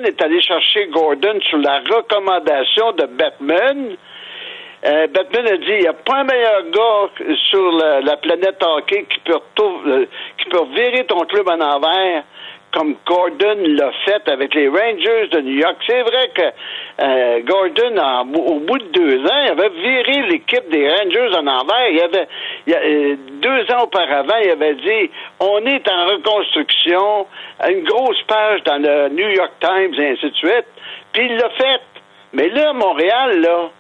est 0.05 0.23
allé 0.23 0.41
chercher 0.43 0.87
Gordon 0.89 1.39
sur 1.49 1.59
la 1.59 1.81
recommandation 1.81 2.93
de 2.93 3.07
Batman, 3.07 3.97
euh, 4.85 5.07
Batman 5.09 5.47
a 5.47 5.57
dit 5.57 5.67
il 5.69 5.81
n'y 5.81 5.87
a 5.87 5.93
pas 5.93 6.19
un 6.19 6.25
meilleur 6.25 6.63
gars 6.71 7.35
sur 7.51 7.73
la, 7.73 8.01
la 8.01 8.17
planète 8.19 8.63
hockey 8.63 9.07
qui 9.11 9.21
peut, 9.21 9.39
euh, 9.61 10.07
qui 10.39 10.49
peut 10.49 10.65
virer 10.75 11.05
ton 11.07 11.21
club 11.21 11.49
en 11.49 11.61
envers 11.61 12.25
comme 12.73 12.95
Gordon 13.07 13.57
l'a 13.65 13.91
fait 14.05 14.29
avec 14.29 14.55
les 14.55 14.69
Rangers 14.69 15.29
de 15.33 15.41
New 15.41 15.59
York. 15.59 15.77
C'est 15.87 16.03
vrai 16.03 16.31
que 16.35 16.43
euh, 17.03 17.41
Gordon, 17.45 17.97
en- 17.99 18.29
au 18.33 18.61
bout 18.61 18.79
de 18.79 18.85
deux 18.93 19.19
ans, 19.27 19.43
il 19.45 19.51
avait 19.51 19.69
viré 19.71 20.23
l'équipe 20.29 20.69
des 20.71 20.89
Rangers 20.89 21.35
en 21.37 21.47
envers. 21.47 21.89
Il 21.91 22.01
avait, 22.01 22.29
euh, 22.69 23.17
deux 23.43 23.75
ans 23.75 23.85
auparavant, 23.85 24.37
il 24.45 24.51
avait 24.51 24.75
dit 24.75 25.11
on 25.41 25.59
est 25.67 25.89
en 25.89 26.07
reconstruction, 26.07 27.27
une 27.69 27.83
grosse 27.85 28.23
page 28.29 28.63
dans 28.65 28.81
le 28.81 29.09
New 29.09 29.29
York 29.29 29.53
Times 29.61 29.95
et 29.99 30.11
ainsi 30.11 30.31
de 30.31 30.37
suite. 30.37 30.67
Puis 31.13 31.27
il 31.27 31.37
l'a 31.37 31.51
fait. 31.51 31.81
Mais 32.33 32.49
là, 32.51 32.73
Montréal, 32.73 33.41
là, 33.41 33.71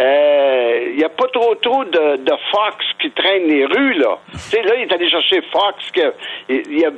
il 0.00 0.96
n'y 0.96 1.04
a 1.04 1.08
pas 1.08 1.26
trop 1.32 1.54
trop 1.56 1.84
de, 1.84 2.16
de 2.16 2.32
Fox 2.50 2.84
qui 3.00 3.10
traîne 3.10 3.46
les 3.48 3.64
rues, 3.64 3.94
là. 3.94 4.18
tu 4.32 4.38
sais, 4.38 4.62
là, 4.62 4.74
il 4.76 4.82
est 4.82 4.92
allé 4.92 5.08
chercher 5.10 5.40
Fox. 5.52 5.90
Que, 5.92 6.12
il, 6.48 6.78
y 6.78 6.84
a, 6.84 6.90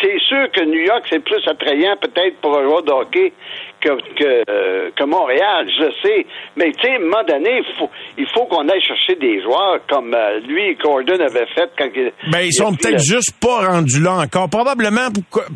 c'est 0.00 0.18
sûr 0.20 0.50
que 0.52 0.64
New 0.64 0.80
York, 0.80 1.04
c'est 1.10 1.22
plus 1.22 1.46
attrayant 1.46 1.96
peut-être 2.00 2.36
pour 2.40 2.58
un 2.58 2.64
joueur 2.64 2.82
de 2.82 2.92
hockey 2.92 3.32
que, 3.80 3.90
que, 4.14 4.50
euh, 4.50 4.90
que 4.96 5.04
Montréal, 5.04 5.68
je 5.68 5.90
sais. 6.02 6.26
Mais 6.56 6.72
tu 6.72 6.82
sais, 6.82 6.92
à 6.92 6.96
un 6.96 7.00
moment 7.00 7.22
donné, 7.26 7.58
il 7.58 7.74
faut, 7.78 7.90
il 8.18 8.26
faut 8.34 8.46
qu'on 8.46 8.68
aille 8.68 8.82
chercher 8.82 9.16
des 9.16 9.42
joueurs 9.42 9.80
comme 9.88 10.14
euh, 10.14 10.40
lui 10.40 10.70
et 10.70 10.74
Gordon 10.74 11.20
avait 11.20 11.46
fait 11.54 11.70
quand 11.78 11.88
il. 11.94 12.12
Ben, 12.30 12.40
ils 12.40 12.52
sont 12.52 12.74
peut-être 12.74 13.02
juste 13.02 13.32
pas 13.40 13.68
rendus 13.68 14.00
là 14.00 14.14
encore. 14.14 14.48
Probablement 14.48 15.08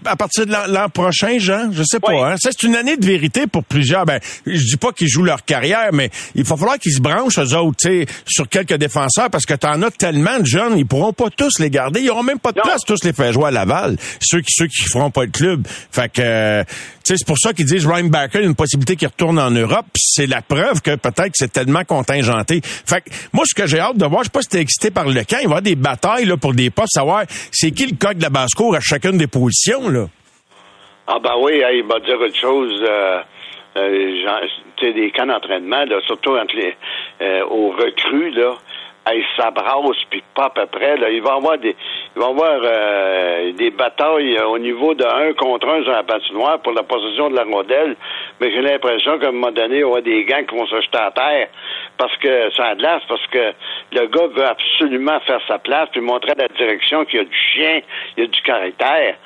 à 0.04 0.16
partir 0.16 0.46
de 0.46 0.52
l'an 0.52 0.88
prochain, 0.88 1.38
Jean. 1.38 1.70
Je 1.72 1.82
sais 1.82 2.00
pas. 2.00 2.32
Hein? 2.32 2.36
Ça, 2.36 2.50
c'est 2.52 2.66
une 2.66 2.76
année 2.76 2.96
de 2.96 3.06
vérité 3.06 3.46
pour 3.46 3.64
plusieurs. 3.64 4.04
Ben, 4.04 4.20
je 4.46 4.52
dis 4.52 4.76
pas 4.76 4.92
qu'ils 4.92 5.08
jouent 5.08 5.24
leur 5.24 5.44
carrière, 5.44 5.90
mais 5.92 6.10
il 6.34 6.44
va 6.54 6.58
falloir 6.58 6.78
qu'ils 6.78 6.92
se 6.92 7.00
branchent, 7.00 7.38
eux 7.38 7.56
autres, 7.56 7.76
tu 7.80 8.04
sais, 8.04 8.06
sur 8.26 8.48
quelques 8.48 8.74
défenseurs, 8.74 9.30
parce 9.30 9.46
que 9.46 9.54
t'en 9.54 9.80
as 9.82 9.90
tellement 9.90 10.38
de 10.38 10.46
jeunes, 10.46 10.78
ils 10.78 10.86
pourront 10.86 11.12
pas 11.12 11.30
tous 11.30 11.58
les 11.58 11.70
garder. 11.70 12.00
Ils 12.00 12.10
auront 12.10 12.22
même 12.22 12.38
pas 12.38 12.52
de 12.52 12.60
place 12.60 12.82
tous 12.86 13.04
les 13.04 13.12
faire 13.12 13.32
jouer 13.32 13.46
à 13.46 13.50
Laval. 13.50 13.96
Ceux 14.20 14.40
qui, 14.40 14.52
ceux 14.52 14.66
qui 14.66 14.84
feront 14.90 15.10
pas 15.10 15.24
le 15.24 15.30
club. 15.30 15.66
Fait 15.90 16.10
que, 16.10 16.62
tu 16.62 16.68
sais, 17.04 17.14
c'est 17.16 17.26
pour 17.26 17.38
ça 17.38 17.52
qu'ils 17.52 17.66
disent 17.66 17.86
Ryan 17.86 18.04
Backer, 18.04 18.42
une 18.42 18.54
possibilité 18.54 18.96
qu'il 18.96 19.08
retourne 19.08 19.38
en 19.38 19.50
Europe. 19.50 19.86
C'est 19.96 20.26
la 20.26 20.42
preuve 20.42 20.80
que 20.82 20.96
peut-être 20.96 21.32
c'est 21.34 21.52
tellement 21.52 21.84
contingenté. 21.84 22.60
Fait 22.62 23.00
que, 23.00 23.10
moi, 23.32 23.44
ce 23.46 23.54
que 23.54 23.66
j'ai 23.66 23.80
hâte 23.80 23.96
de 23.96 24.06
voir, 24.06 24.22
je 24.22 24.24
sais 24.24 24.30
pas 24.30 24.42
si 24.42 24.48
t'es 24.48 24.60
excité 24.60 24.90
par 24.90 25.06
le 25.06 25.24
camp, 25.24 25.24
il 25.30 25.36
va 25.36 25.40
y 25.40 25.44
avoir 25.44 25.62
des 25.62 25.76
batailles, 25.76 26.26
là, 26.26 26.36
pour 26.36 26.54
des 26.54 26.70
postes, 26.70 26.92
savoir 26.94 27.24
c'est 27.52 27.70
qui 27.70 27.86
le 27.86 27.96
coq 27.96 28.14
de 28.14 28.22
la 28.22 28.30
basse-cour 28.30 28.74
à 28.74 28.80
chacune 28.80 29.18
des 29.18 29.26
positions, 29.26 29.88
là. 29.88 30.06
Ah, 31.06 31.18
ben 31.22 31.34
oui, 31.40 31.60
il 31.74 31.84
va 31.88 31.98
dire 32.00 32.20
autre 32.20 32.38
chose. 32.40 32.80
Euh, 32.82 33.20
euh, 33.76 34.46
des 34.80 35.10
camps 35.10 35.26
d'entraînement, 35.26 35.84
surtout 36.06 36.36
entre 36.36 36.56
les, 36.56 36.76
euh, 37.22 37.44
aux 37.46 37.70
recrues, 37.70 38.30
là 38.30 38.54
hey, 39.06 39.24
ça 39.36 39.50
brasse 39.50 40.04
puis 40.10 40.22
pas 40.34 40.46
à 40.46 40.50
peu 40.50 40.66
près. 40.66 40.96
Là. 40.96 41.10
Il 41.10 41.22
va 41.22 41.30
y 41.30 41.36
avoir 41.36 41.58
des, 41.58 41.76
il 42.16 42.20
va 42.20 42.28
avoir 42.28 42.60
euh, 42.62 43.52
des 43.52 43.70
batailles 43.70 44.38
au 44.40 44.58
niveau 44.58 44.94
de 44.94 45.04
un 45.04 45.32
contre 45.34 45.68
un 45.68 45.82
sur 45.82 45.92
la 45.92 46.02
patinoire 46.02 46.60
pour 46.60 46.72
la 46.72 46.82
possession 46.82 47.30
de 47.30 47.36
la 47.36 47.44
modèle. 47.44 47.96
Mais 48.40 48.50
j'ai 48.52 48.62
l'impression 48.62 49.18
qu'à 49.18 49.28
un 49.28 49.32
moment 49.32 49.52
donné, 49.52 49.76
il 49.76 49.80
y 49.80 49.84
aura 49.84 50.00
des 50.00 50.24
gants 50.24 50.44
qui 50.44 50.56
vont 50.56 50.66
se 50.66 50.80
jeter 50.80 50.98
à 50.98 51.10
terre 51.10 51.48
parce 51.96 52.16
que 52.18 52.50
ça 52.56 52.74
glace, 52.74 53.02
parce 53.08 53.26
que 53.28 53.52
le 53.92 54.06
gars 54.06 54.26
veut 54.34 54.46
absolument 54.46 55.20
faire 55.20 55.40
sa 55.46 55.58
place 55.58 55.88
puis 55.92 56.00
montrer 56.00 56.32
à 56.32 56.42
la 56.42 56.48
direction 56.48 57.04
qu'il 57.04 57.20
y 57.20 57.22
a 57.22 57.24
du 57.24 57.36
chien, 57.54 57.80
il 58.16 58.24
y 58.24 58.26
a 58.26 58.28
du 58.28 58.42
caractère. 58.42 59.16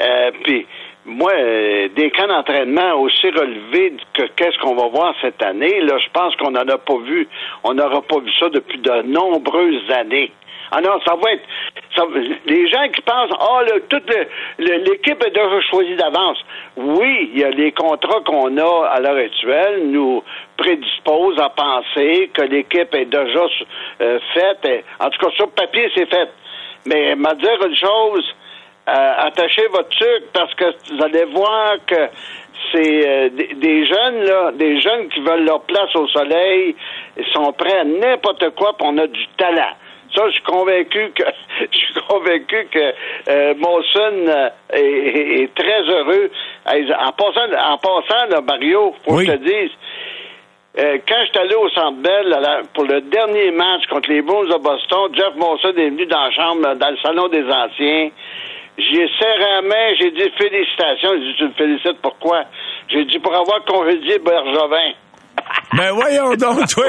Euh, 0.00 0.30
puis 0.42 0.66
moi, 1.04 1.32
euh, 1.34 1.88
des 1.96 2.10
camps 2.10 2.28
d'entraînement 2.28 2.94
aussi 2.94 3.28
relevés 3.30 3.94
que 4.14 4.22
qu'est-ce 4.36 4.58
qu'on 4.58 4.74
va 4.74 4.86
voir 4.86 5.14
cette 5.20 5.42
année, 5.42 5.80
là, 5.80 5.98
je 5.98 6.08
pense 6.12 6.36
qu'on 6.36 6.52
n'en 6.52 6.68
a 6.68 6.78
pas 6.78 6.98
vu, 6.98 7.28
on 7.64 7.74
n'aura 7.74 8.02
pas 8.02 8.20
vu 8.20 8.30
ça 8.38 8.48
depuis 8.50 8.78
de 8.78 9.02
nombreuses 9.02 9.90
années. 9.90 10.32
Ah 10.74 10.80
non, 10.80 10.98
ça 11.04 11.16
va 11.16 11.32
être. 11.32 11.44
les 12.46 12.66
gens 12.68 12.88
qui 12.88 13.02
pensent, 13.02 13.30
ah, 13.38 13.60
oh, 13.60 13.78
toute 13.90 14.10
l'équipe 14.58 15.22
est 15.22 15.30
déjà 15.30 15.60
choisie 15.70 15.96
d'avance. 15.96 16.38
Oui, 16.76 17.30
il 17.34 17.40
y 17.40 17.44
a 17.44 17.50
les 17.50 17.72
contrats 17.72 18.22
qu'on 18.24 18.56
a 18.56 18.86
à 18.86 19.00
l'heure 19.00 19.18
actuelle 19.18 19.82
nous 19.90 20.22
prédisposent 20.56 21.38
à 21.38 21.50
penser 21.50 22.30
que 22.32 22.42
l'équipe 22.42 22.94
est 22.94 23.04
déjà 23.04 23.46
euh, 24.00 24.18
faite. 24.32 24.84
En 24.98 25.10
tout 25.10 25.26
cas, 25.26 25.32
sur 25.36 25.50
papier, 25.50 25.90
c'est 25.94 26.08
fait. 26.08 26.30
Mais 26.86 27.16
m'a 27.16 27.34
dire 27.34 27.66
une 27.66 27.76
chose, 27.76 28.34
attachez 28.86 29.66
votre 29.68 29.88
truc 29.90 30.24
parce 30.32 30.54
que 30.54 30.64
vous 30.94 31.02
allez 31.02 31.24
voir 31.26 31.76
que 31.86 32.08
c'est 32.70 33.08
euh, 33.08 33.28
des, 33.30 33.86
jeunes 33.86 34.22
là, 34.24 34.52
des 34.52 34.80
jeunes 34.80 35.08
qui 35.08 35.20
veulent 35.20 35.44
leur 35.44 35.62
place 35.62 35.94
au 35.94 36.06
soleil, 36.08 36.74
ils 37.16 37.26
sont 37.32 37.52
prêts 37.52 37.78
à 37.78 37.84
n'importe 37.84 38.50
quoi, 38.50 38.76
pour 38.76 38.88
on 38.88 38.98
a 38.98 39.06
du 39.06 39.26
talent. 39.36 39.72
Ça, 40.14 40.26
je 40.26 40.32
suis 40.32 40.42
convaincu 40.42 41.12
que 41.14 41.22
je 41.60 41.76
suis 41.76 41.94
convaincu 42.08 42.68
que 42.70 42.94
euh, 43.28 43.54
Monson 43.56 44.48
est, 44.72 45.54
très 45.54 45.82
heureux. 45.82 46.30
En 46.66 47.12
passant, 47.12 47.46
en 47.50 47.78
passant, 47.78 48.26
là, 48.28 48.40
Mario, 48.40 48.94
faut 49.04 49.16
que 49.16 49.24
je 49.24 49.32
te 49.32 49.36
dise. 49.38 49.70
quand 50.76 51.20
je 51.20 51.26
suis 51.26 51.38
allé 51.38 51.54
au 51.54 51.68
Centre 51.70 51.98
Bell 51.98 52.36
pour 52.74 52.84
le 52.84 53.00
dernier 53.00 53.50
match 53.52 53.86
contre 53.86 54.10
les 54.10 54.22
Bulls 54.22 54.48
de 54.48 54.58
Boston, 54.58 55.08
Jeff 55.14 55.34
Monson 55.36 55.72
est 55.76 55.90
venu 55.90 56.06
dans 56.06 56.24
la 56.24 56.30
chambre, 56.30 56.74
dans 56.74 56.90
le 56.90 56.98
salon 56.98 57.28
des 57.28 57.44
anciens. 57.44 58.10
J'ai 58.78 59.08
serré 59.18 59.38
la 59.38 59.62
main, 59.62 59.94
j'ai 59.98 60.10
dit 60.12 60.30
félicitations. 60.38 61.10
J'ai 61.12 61.20
dit, 61.20 61.34
tu 61.36 61.44
me 61.44 61.52
félicites 61.52 62.00
pourquoi? 62.00 62.44
J'ai 62.88 63.04
dit 63.04 63.18
pour 63.18 63.34
avoir 63.34 63.64
congédié 63.64 64.18
Bergevin. 64.18 64.92
Ben 65.74 65.90
voyons 65.92 66.34
donc, 66.34 66.66
toi. 66.74 66.84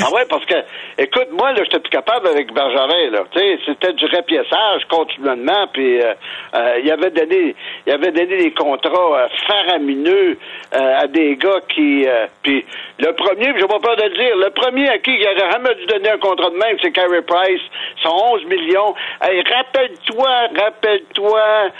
ah 0.00 0.12
ouais, 0.12 0.24
parce 0.28 0.44
que, 0.44 0.54
écoute, 0.98 1.28
moi, 1.32 1.52
là, 1.52 1.62
j'étais 1.64 1.80
plus 1.80 1.90
capable 1.90 2.28
avec 2.28 2.52
Bergerin, 2.52 3.10
là. 3.10 3.24
Tu 3.32 3.40
sais, 3.40 3.58
c'était 3.66 3.92
du 3.94 4.04
repiessage 4.04 4.84
continuellement, 4.88 5.66
puis 5.72 6.00
euh, 6.00 6.14
euh, 6.54 6.80
il 6.82 6.90
avait 6.90 7.10
donné, 7.10 7.56
il 7.86 7.92
avait 7.92 8.12
donné 8.12 8.36
des 8.44 8.52
contrats 8.52 9.18
euh, 9.18 9.28
faramineux 9.46 10.38
à 10.70 11.06
des 11.06 11.36
gars 11.36 11.60
qui, 11.74 12.06
puis 12.42 12.64
le 12.98 13.12
premier, 13.14 13.52
j'ai 13.58 13.66
pas 13.66 13.78
peur 13.78 13.96
de 13.96 14.02
le 14.02 14.16
dire, 14.16 14.36
le 14.36 14.50
premier 14.50 14.88
à 14.88 14.98
qui 14.98 15.12
il 15.12 15.24
aurait 15.26 15.50
jamais 15.50 15.74
dû 15.74 15.86
donner 15.86 16.10
un 16.10 16.18
contrat 16.18 16.50
de 16.50 16.56
même, 16.56 16.76
c'est 16.82 16.92
Carey 16.92 17.22
Price, 17.22 17.60
son 18.02 18.10
11 18.10 18.44
millions. 18.44 18.94
Hey, 19.22 19.42
rappelle-toi, 19.42 20.28
rappelle-toi, 20.56 21.70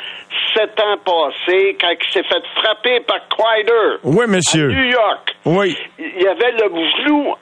sept 0.55 0.81
ans 0.81 0.97
passés, 1.05 1.77
quand 1.81 1.91
il 1.91 2.13
s'est 2.13 2.23
fait 2.23 2.43
frapper 2.57 3.01
par 3.01 3.21
Kreider. 3.29 3.99
Oui, 4.05 4.27
monsieur. 4.27 4.71
New 4.89 4.95
York. 4.95 5.37
Oui. 5.45 5.77
Il 5.99 6.23
y 6.23 6.27
avait 6.27 6.53
le 6.53 6.69
flou 7.03 7.35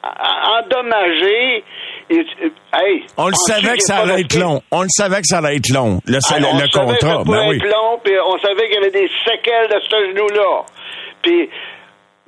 endommagé. 0.59 1.65
hey, 2.11 3.05
on 3.17 3.29
le 3.29 3.35
savait 3.35 3.77
que 3.77 3.83
ça 3.83 3.99
allait 3.99 4.21
être 4.23 4.39
long. 4.39 4.63
On 4.71 4.83
le 4.83 4.89
savait 4.91 5.21
que 5.21 5.27
ça 5.27 5.39
allait 5.39 5.57
être 5.57 5.71
long, 5.73 6.01
le, 6.07 6.19
ah, 6.31 6.39
le, 6.39 6.63
le 6.63 6.69
contrat. 6.73 7.23
Ben 7.25 7.49
oui. 7.49 7.59
long, 7.59 7.99
puis 8.03 8.15
on 8.25 8.39
savait 8.39 8.67
qu'il 8.69 8.75
y 8.75 8.79
avait 8.79 8.91
des 8.91 9.11
séquelles 9.25 9.69
de 9.69 9.81
ce 9.81 9.97
genou-là. 10.09 10.65
Puis 11.23 11.49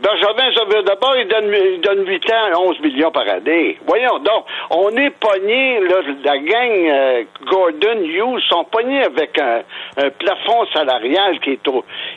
Benjamin 0.00 0.82
d'abord, 0.84 1.16
il 1.16 1.26
donne, 1.26 1.52
il 1.52 1.80
donne 1.80 2.06
8 2.06 2.30
ans, 2.30 2.68
11 2.68 2.80
millions 2.80 3.10
par 3.10 3.28
année. 3.28 3.76
Voyons 3.84 4.20
donc, 4.20 4.44
on 4.70 4.90
est 4.96 5.10
pogné, 5.10 5.80
la 6.24 6.38
gang 6.38 6.70
euh, 6.70 7.24
Gordon 7.44 8.04
Hughes 8.04 8.40
sont 8.48 8.62
pognés 8.64 9.02
avec 9.02 9.36
un, 9.40 9.62
plafond 10.10 10.66
salarial 10.72 11.40
qui 11.40 11.50
est, 11.50 11.70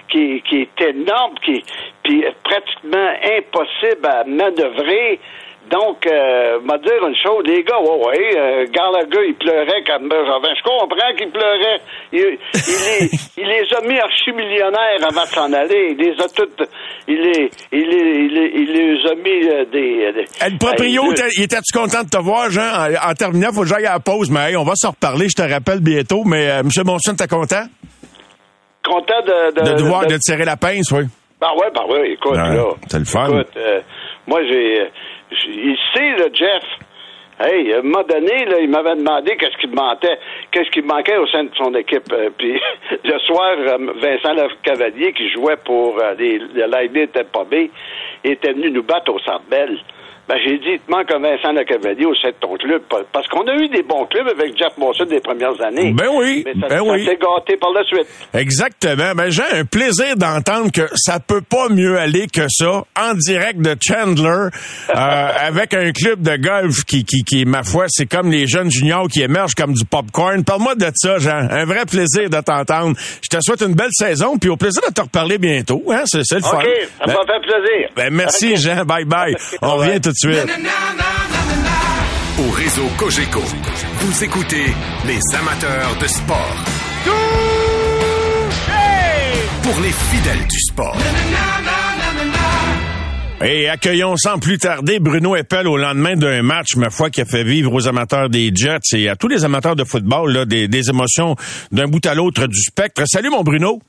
qui, 0.10 0.44
qui 0.44 0.62
est 0.62 0.82
énorme, 0.90 1.34
qui 1.44 1.64
est 2.06 2.36
pratiquement 2.44 3.14
impossible 3.38 4.06
à 4.06 4.24
manœuvrer. 4.26 5.20
Donc, 5.72 6.05
euh, 6.05 6.59
m'a 6.65 6.78
dire 6.80 7.07
une 7.07 7.15
chose, 7.15 7.43
les 7.45 7.63
gars, 7.63 7.80
ouais, 7.80 8.05
ouais, 8.05 8.38
euh, 8.38 8.65
Gallagher, 8.65 9.26
il 9.30 9.36
pleurait 9.36 9.82
comme 9.88 10.09
Benjamin. 10.09 10.53
Je 10.53 10.63
comprends 10.63 11.13
qu'il 11.17 11.32
pleurait. 11.32 11.80
Il, 12.11 12.38
il, 12.53 13.09
il, 13.38 13.47
les 13.47 13.74
a 13.74 13.82
mis 13.88 13.97
archi-millionnaires 13.97 14.99
avant 15.07 15.24
de 15.24 15.28
s'en 15.28 15.53
aller. 15.53 15.95
Il 15.97 16.05
les 16.05 16.22
a 16.22 16.28
toutes, 16.28 16.67
il 17.07 17.22
les, 17.22 17.49
il 17.72 17.88
les, 17.88 18.51
il 18.53 18.72
les, 18.74 19.09
a 19.09 19.15
mis 19.15 19.47
euh, 19.47 19.63
des, 19.72 20.11
des 20.11 20.49
Le 20.49 20.57
proprio, 20.57 21.03
il 21.38 21.43
était-tu 21.43 21.72
content 21.78 22.03
de 22.03 22.09
te 22.09 22.22
voir, 22.22 22.51
Jean? 22.51 22.89
En, 23.07 23.13
terminant, 23.13 23.53
faut 23.53 23.61
que 23.61 23.67
j'aille 23.67 23.86
à 23.86 23.93
la 23.93 23.99
pause, 23.99 24.30
mais 24.30 24.49
hey, 24.49 24.57
on 24.57 24.65
va 24.65 24.74
s'en 24.76 24.89
reparler, 24.89 25.28
je 25.30 25.41
te 25.41 25.49
rappelle 25.49 25.80
bientôt. 25.80 26.24
Mais, 26.26 26.49
euh, 26.49 26.59
M. 26.59 26.69
Monson, 26.86 27.15
t'es 27.15 27.28
content? 27.28 27.63
Content 28.84 29.22
de, 29.26 29.53
de, 29.53 29.72
de, 29.72 29.78
de 29.78 29.84
voir, 29.84 30.05
de 30.05 30.15
te 30.15 30.22
serrer 30.22 30.43
la 30.43 30.57
pince, 30.57 30.91
oui. 30.91 31.03
Ben 31.39 31.51
ouais, 31.55 31.72
ben 31.74 31.86
ouais, 31.89 32.11
écoute, 32.11 32.36
là. 32.36 32.65
C'est 32.89 32.99
le 32.99 33.05
fun. 33.05 33.28
Écoute, 33.30 33.55
euh, 33.55 33.80
moi, 34.28 34.41
j'ai, 34.47 34.91
il 35.48 35.78
sait, 35.94 36.16
le 36.18 36.30
Jeff. 36.34 36.64
Hey, 37.40 37.74
à 37.74 37.80
un 37.80 37.82
moment 37.82 38.04
donné, 38.04 38.46
il 38.62 38.70
m'avait 38.70 38.96
demandé 38.96 39.36
qu'est-ce 39.36 39.58
qui 39.58 39.68
me 39.68 39.76
manquait, 39.76 40.20
qu'est-ce 40.52 40.70
qui 40.70 40.82
manquait 40.82 41.18
au 41.18 41.26
sein 41.28 41.46
de 41.46 41.56
son 41.56 41.74
équipe. 41.74 42.12
Euh, 42.12 42.30
puis 42.38 42.60
le 43.04 43.18
soir, 43.20 43.56
euh, 43.58 43.78
Vincent 43.96 44.34
Le 44.34 44.48
Cavalier, 44.62 45.12
qui 45.14 45.28
jouait 45.32 45.58
pour 45.66 45.98
euh, 45.98 46.14
les, 46.20 46.38
les 46.38 47.08
pas 47.08 47.44
B, 47.44 47.70
était 48.24 48.54
venu 48.54 48.70
nous 48.70 48.84
battre 48.84 49.12
au 49.12 49.20
Bell. 49.50 49.80
Ben, 50.28 50.38
j'ai 50.45 50.57
dit, 50.59 50.74
il 50.74 50.80
te 50.80 50.89
manque 50.89 51.11
un 51.11 51.19
Vincent 51.19 51.53
Cavalier 51.65 52.05
au 52.05 52.15
sein 52.15 52.30
de 52.30 52.36
ton 52.39 52.55
club. 52.55 52.82
Parce 53.11 53.28
qu'on 53.28 53.45
a 53.47 53.55
eu 53.55 53.67
des 53.67 53.84
bons 53.84 54.05
clubs 54.05 54.28
avec 54.28 54.57
Jeff 54.57 54.78
Monson 54.78 55.03
des 55.05 55.19
premières 55.19 55.59
années. 55.61 55.91
Ben 55.93 56.07
oui. 56.13 56.43
Mais 56.45 56.53
ça, 56.61 56.67
ben 56.69 56.82
oui. 56.82 57.05
s'est 57.05 57.17
gâté 57.17 57.57
par 57.57 57.72
la 57.72 57.84
suite. 57.84 58.07
Exactement. 58.34 59.13
Ben, 59.15 59.30
j'ai 59.30 59.43
un 59.43 59.65
plaisir 59.65 60.15
d'entendre 60.15 60.72
que 60.72 60.88
ça 60.95 61.19
peut 61.19 61.41
pas 61.41 61.67
mieux 61.69 61.97
aller 61.97 62.28
que 62.28 62.47
ça 62.49 62.84
en 62.97 63.13
direct 63.15 63.59
de 63.59 63.76
Chandler 63.82 64.49
euh, 64.89 64.93
avec 64.95 65.74
un 65.74 65.91
club 65.91 66.22
de 66.22 66.38
golf 66.38 66.86
qui, 66.86 67.03
qui, 67.03 67.24
qui, 67.24 67.45
ma 67.45 67.63
foi, 67.63 67.86
c'est 67.89 68.05
comme 68.05 68.32
les 68.32 68.47
jeunes 68.47 68.72
juniors 68.72 69.07
qui 69.07 69.22
émergent 69.22 69.55
comme 69.55 69.74
du 69.74 69.86
popcorn. 69.86 70.43
Parle-moi 70.45 70.76
de 70.76 70.89
ça, 70.95 71.17
Jean. 71.17 71.47
Un 71.49 71.65
vrai 71.65 71.86
plaisir 71.86 72.30
de 72.30 72.39
t'entendre. 72.39 72.95
Je 73.22 73.28
te 73.28 73.38
souhaite 73.41 73.61
une 73.61 73.76
belle 73.76 73.91
saison 73.91 74.38
puis 74.38 74.49
au 74.49 74.55
plaisir 74.55 74.82
de 74.88 74.93
te 74.93 75.01
reparler 75.01 75.38
bientôt. 75.38 75.84
Hein? 75.89 76.03
C'est, 76.05 76.19
le 76.32 76.41
fun. 76.41 76.59
OK, 76.59 76.67
ça 76.99 77.07
m'a 77.07 77.13
ben, 77.13 77.34
fait 77.34 77.39
plaisir. 77.41 77.89
Ben, 77.95 78.13
merci, 78.13 78.55
Jean. 78.55 78.86
Bye 78.86 79.05
bye. 79.05 79.36
On 79.61 79.76
revient 79.76 79.99
tout 79.99 80.11
de 80.12 80.18
suite. 80.18 80.47
Au 82.39 82.49
réseau 82.51 82.88
Cogeco, 82.97 83.41
vous 83.99 84.24
écoutez 84.24 84.74
les 85.05 85.20
amateurs 85.36 85.95
de 86.01 86.07
sport. 86.07 86.55
Pour 89.64 89.80
les 89.82 89.91
fidèles 89.91 90.47
du 90.47 90.59
sport. 90.59 90.97
Et 93.43 93.70
accueillons 93.70 94.18
sans 94.18 94.38
plus 94.38 94.59
tarder 94.59 94.99
Bruno 94.99 95.36
Eppel 95.36 95.68
au 95.68 95.76
lendemain 95.76 96.16
d'un 96.16 96.43
match, 96.43 96.76
ma 96.76 96.91
foi, 96.91 97.09
qui 97.09 97.22
a 97.22 97.26
fait 97.26 97.43
vivre 97.43 97.74
aux 97.74 97.88
amateurs 97.88 98.30
des 98.30 98.51
Jets 98.53 98.93
et 98.93 99.09
à 99.09 99.16
tous 99.16 99.28
les 99.28 99.43
amateurs 99.43 99.76
de 99.76 99.84
football 99.84 100.32
là, 100.32 100.45
des, 100.45 100.68
des 100.68 100.89
émotions 100.89 101.36
d'un 101.72 101.88
bout 101.88 102.05
à 102.05 102.14
l'autre 102.14 102.45
du 102.45 102.62
spectre. 102.62 103.03
Salut 103.07 103.32
mon 103.32 103.41
Bruno. 103.41 103.82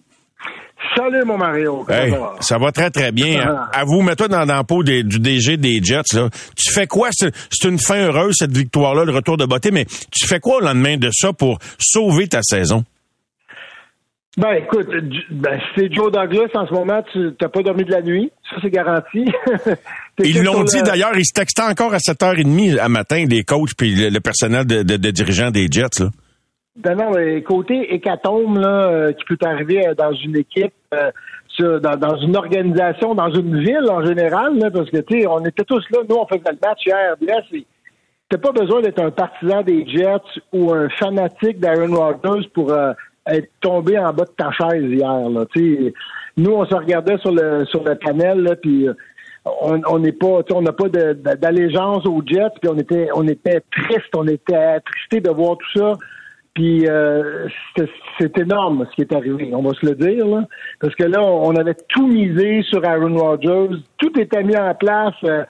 Salut 0.97 1.25
mon 1.25 1.39
Mario. 1.39 1.85
Hey, 1.89 2.13
ça 2.41 2.59
va? 2.59 2.71
très 2.73 2.91
très 2.91 3.13
bien. 3.13 3.41
Ah. 3.47 3.71
À 3.73 3.85
vous, 3.85 4.03
mets-toi 4.03 4.29
dans, 4.29 4.45
dans 4.45 4.55
la 4.57 4.65
peau 4.65 4.83
des- 4.83 5.03
du 5.03 5.19
DG 5.21 5.57
des 5.57 5.81
Jets. 5.83 6.15
Là. 6.15 6.29
Tu 6.57 6.71
fais 6.73 6.87
quoi? 6.87 7.09
C'est 7.13 7.33
une 7.69 7.79
fin 7.79 7.97
heureuse, 8.07 8.35
cette 8.39 8.57
victoire-là, 8.57 9.05
le 9.05 9.13
retour 9.13 9.37
de 9.37 9.45
beauté, 9.47 9.71
mais 9.71 9.85
tu 9.85 10.27
fais 10.27 10.41
quoi 10.41 10.57
au 10.57 10.61
lendemain 10.61 10.97
de 10.97 11.09
ça 11.13 11.33
pour 11.33 11.59
sauver 11.79 12.29
ta 12.29 12.43
saison? 12.43 12.85
Ben 14.39 14.53
écoute, 14.55 14.87
ben, 15.31 15.61
c'est 15.77 15.93
Joe 15.93 16.11
Douglas 16.11 16.49
en 16.55 16.67
ce 16.67 16.73
moment, 16.73 17.03
tu 17.13 17.19
n'as 17.39 17.49
pas 17.49 17.63
dormi 17.63 17.85
de 17.85 17.91
la 17.91 18.01
nuit, 18.01 18.31
ça 18.49 18.57
c'est 18.63 18.71
garanti. 18.71 19.27
Ils 20.25 20.43
l'ont 20.43 20.65
dit 20.65 20.79
le- 20.79 20.85
d'ailleurs, 20.85 21.17
ils 21.19 21.25
se 21.27 21.33
textaient 21.35 21.63
encore 21.63 21.93
à 21.93 21.99
7h30 21.99 22.79
à 22.79 22.89
matin, 22.89 23.25
les 23.29 23.45
coachs 23.45 23.75
puis 23.77 23.95
le, 23.95 24.09
le 24.09 24.21
personnel 24.21 24.67
de, 24.67 24.83
de, 24.83 24.97
de 24.97 25.11
dirigeants 25.11 25.51
des 25.51 25.69
Jets. 25.71 26.01
Là. 26.01 26.07
Non, 26.77 27.11
mais 27.11 27.43
côté 27.43 27.95
hécatombe 27.95 28.57
là, 28.57 28.89
euh, 28.89 29.13
qui 29.13 29.25
peut 29.25 29.37
arriver 29.47 29.87
euh, 29.87 29.95
dans 29.95 30.13
une 30.13 30.37
équipe, 30.37 30.73
euh, 30.95 31.11
dans, 31.81 32.17
une 32.17 32.35
organisation, 32.35 33.15
dans 33.15 33.31
une 33.31 33.61
ville 33.61 33.91
en 33.91 34.03
général, 34.03 34.59
là, 34.59 34.71
parce 34.71 34.89
que 34.89 34.97
tu 34.99 35.21
sais, 35.21 35.27
on 35.27 35.45
était 35.45 35.65
tous 35.65 35.85
là, 35.91 35.99
nous 36.09 36.17
on 36.17 36.27
faisait 36.27 36.41
le 36.47 36.67
match 36.67 36.87
hier, 36.87 37.15
et 37.53 37.67
t'as 38.31 38.39
pas 38.39 38.53
besoin 38.53 38.81
d'être 38.81 39.03
un 39.03 39.11
partisan 39.11 39.61
des 39.61 39.87
Jets 39.87 40.41
ou 40.55 40.73
un 40.73 40.89
fanatique 40.89 41.61
d'Aaron 41.61 41.95
Rodgers 41.95 42.49
pour 42.55 42.73
euh, 42.73 42.95
être 43.27 43.51
tombé 43.61 43.99
en 43.99 44.15
bas 44.15 44.25
de 44.25 44.31
ta 44.31 44.51
chaise 44.53 44.91
hier. 44.91 45.29
Là, 45.29 45.45
nous, 46.39 46.53
on 46.53 46.65
se 46.65 46.75
regardait 46.75 47.19
sur 47.19 47.33
le 47.33 47.67
sur 47.67 47.85
le 47.85 47.97
panel, 47.97 48.41
là, 48.41 48.57
puis 48.57 48.89
on 49.45 49.99
n'est 49.99 50.13
pas, 50.13 50.41
on 50.55 50.63
n'a 50.63 50.73
pas 50.73 50.89
d'allégeance 50.89 52.07
aux 52.07 52.23
Jets, 52.25 52.55
puis 52.63 52.71
on 52.71 52.79
était 52.79 53.11
on 53.15 53.29
était 53.29 53.61
triste, 53.71 54.09
on 54.17 54.27
était 54.27 54.55
attristé 54.55 55.21
de 55.21 55.29
voir 55.29 55.59
tout 55.59 55.79
ça. 55.79 55.99
Puis 56.55 56.87
euh, 56.87 57.49
c'est- 57.77 58.39
énorme 58.39 58.87
ce 58.91 58.95
qui 58.95 59.01
est 59.03 59.13
arrivé, 59.15 59.51
on 59.55 59.63
va 59.63 59.71
se 59.73 59.87
le 59.87 59.95
dire, 59.95 60.27
là. 60.27 60.45
Parce 60.81 60.95
que 60.95 61.05
là, 61.05 61.23
on 61.23 61.55
avait 61.57 61.77
tout 61.89 62.07
misé 62.07 62.63
sur 62.63 62.85
Aaron 62.85 63.17
Rodgers. 63.17 63.77
Tout 63.99 64.19
était 64.21 64.43
mis 64.43 64.57
en 64.57 64.75
place. 64.75 65.15
euh, 65.25 65.45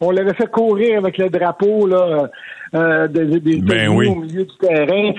on 0.00 0.10
l'avait 0.12 0.34
fait 0.34 0.48
courir 0.50 0.98
avec 0.98 1.18
le 1.18 1.28
drapeau 1.28 1.86
là, 1.86 2.28
euh, 2.74 3.08
des, 3.08 3.40
des 3.40 3.60
Ben 3.60 3.88
oui. 3.88 4.08
au 4.08 4.16
milieu 4.16 4.44
du 4.44 4.56
terrain. 4.58 5.12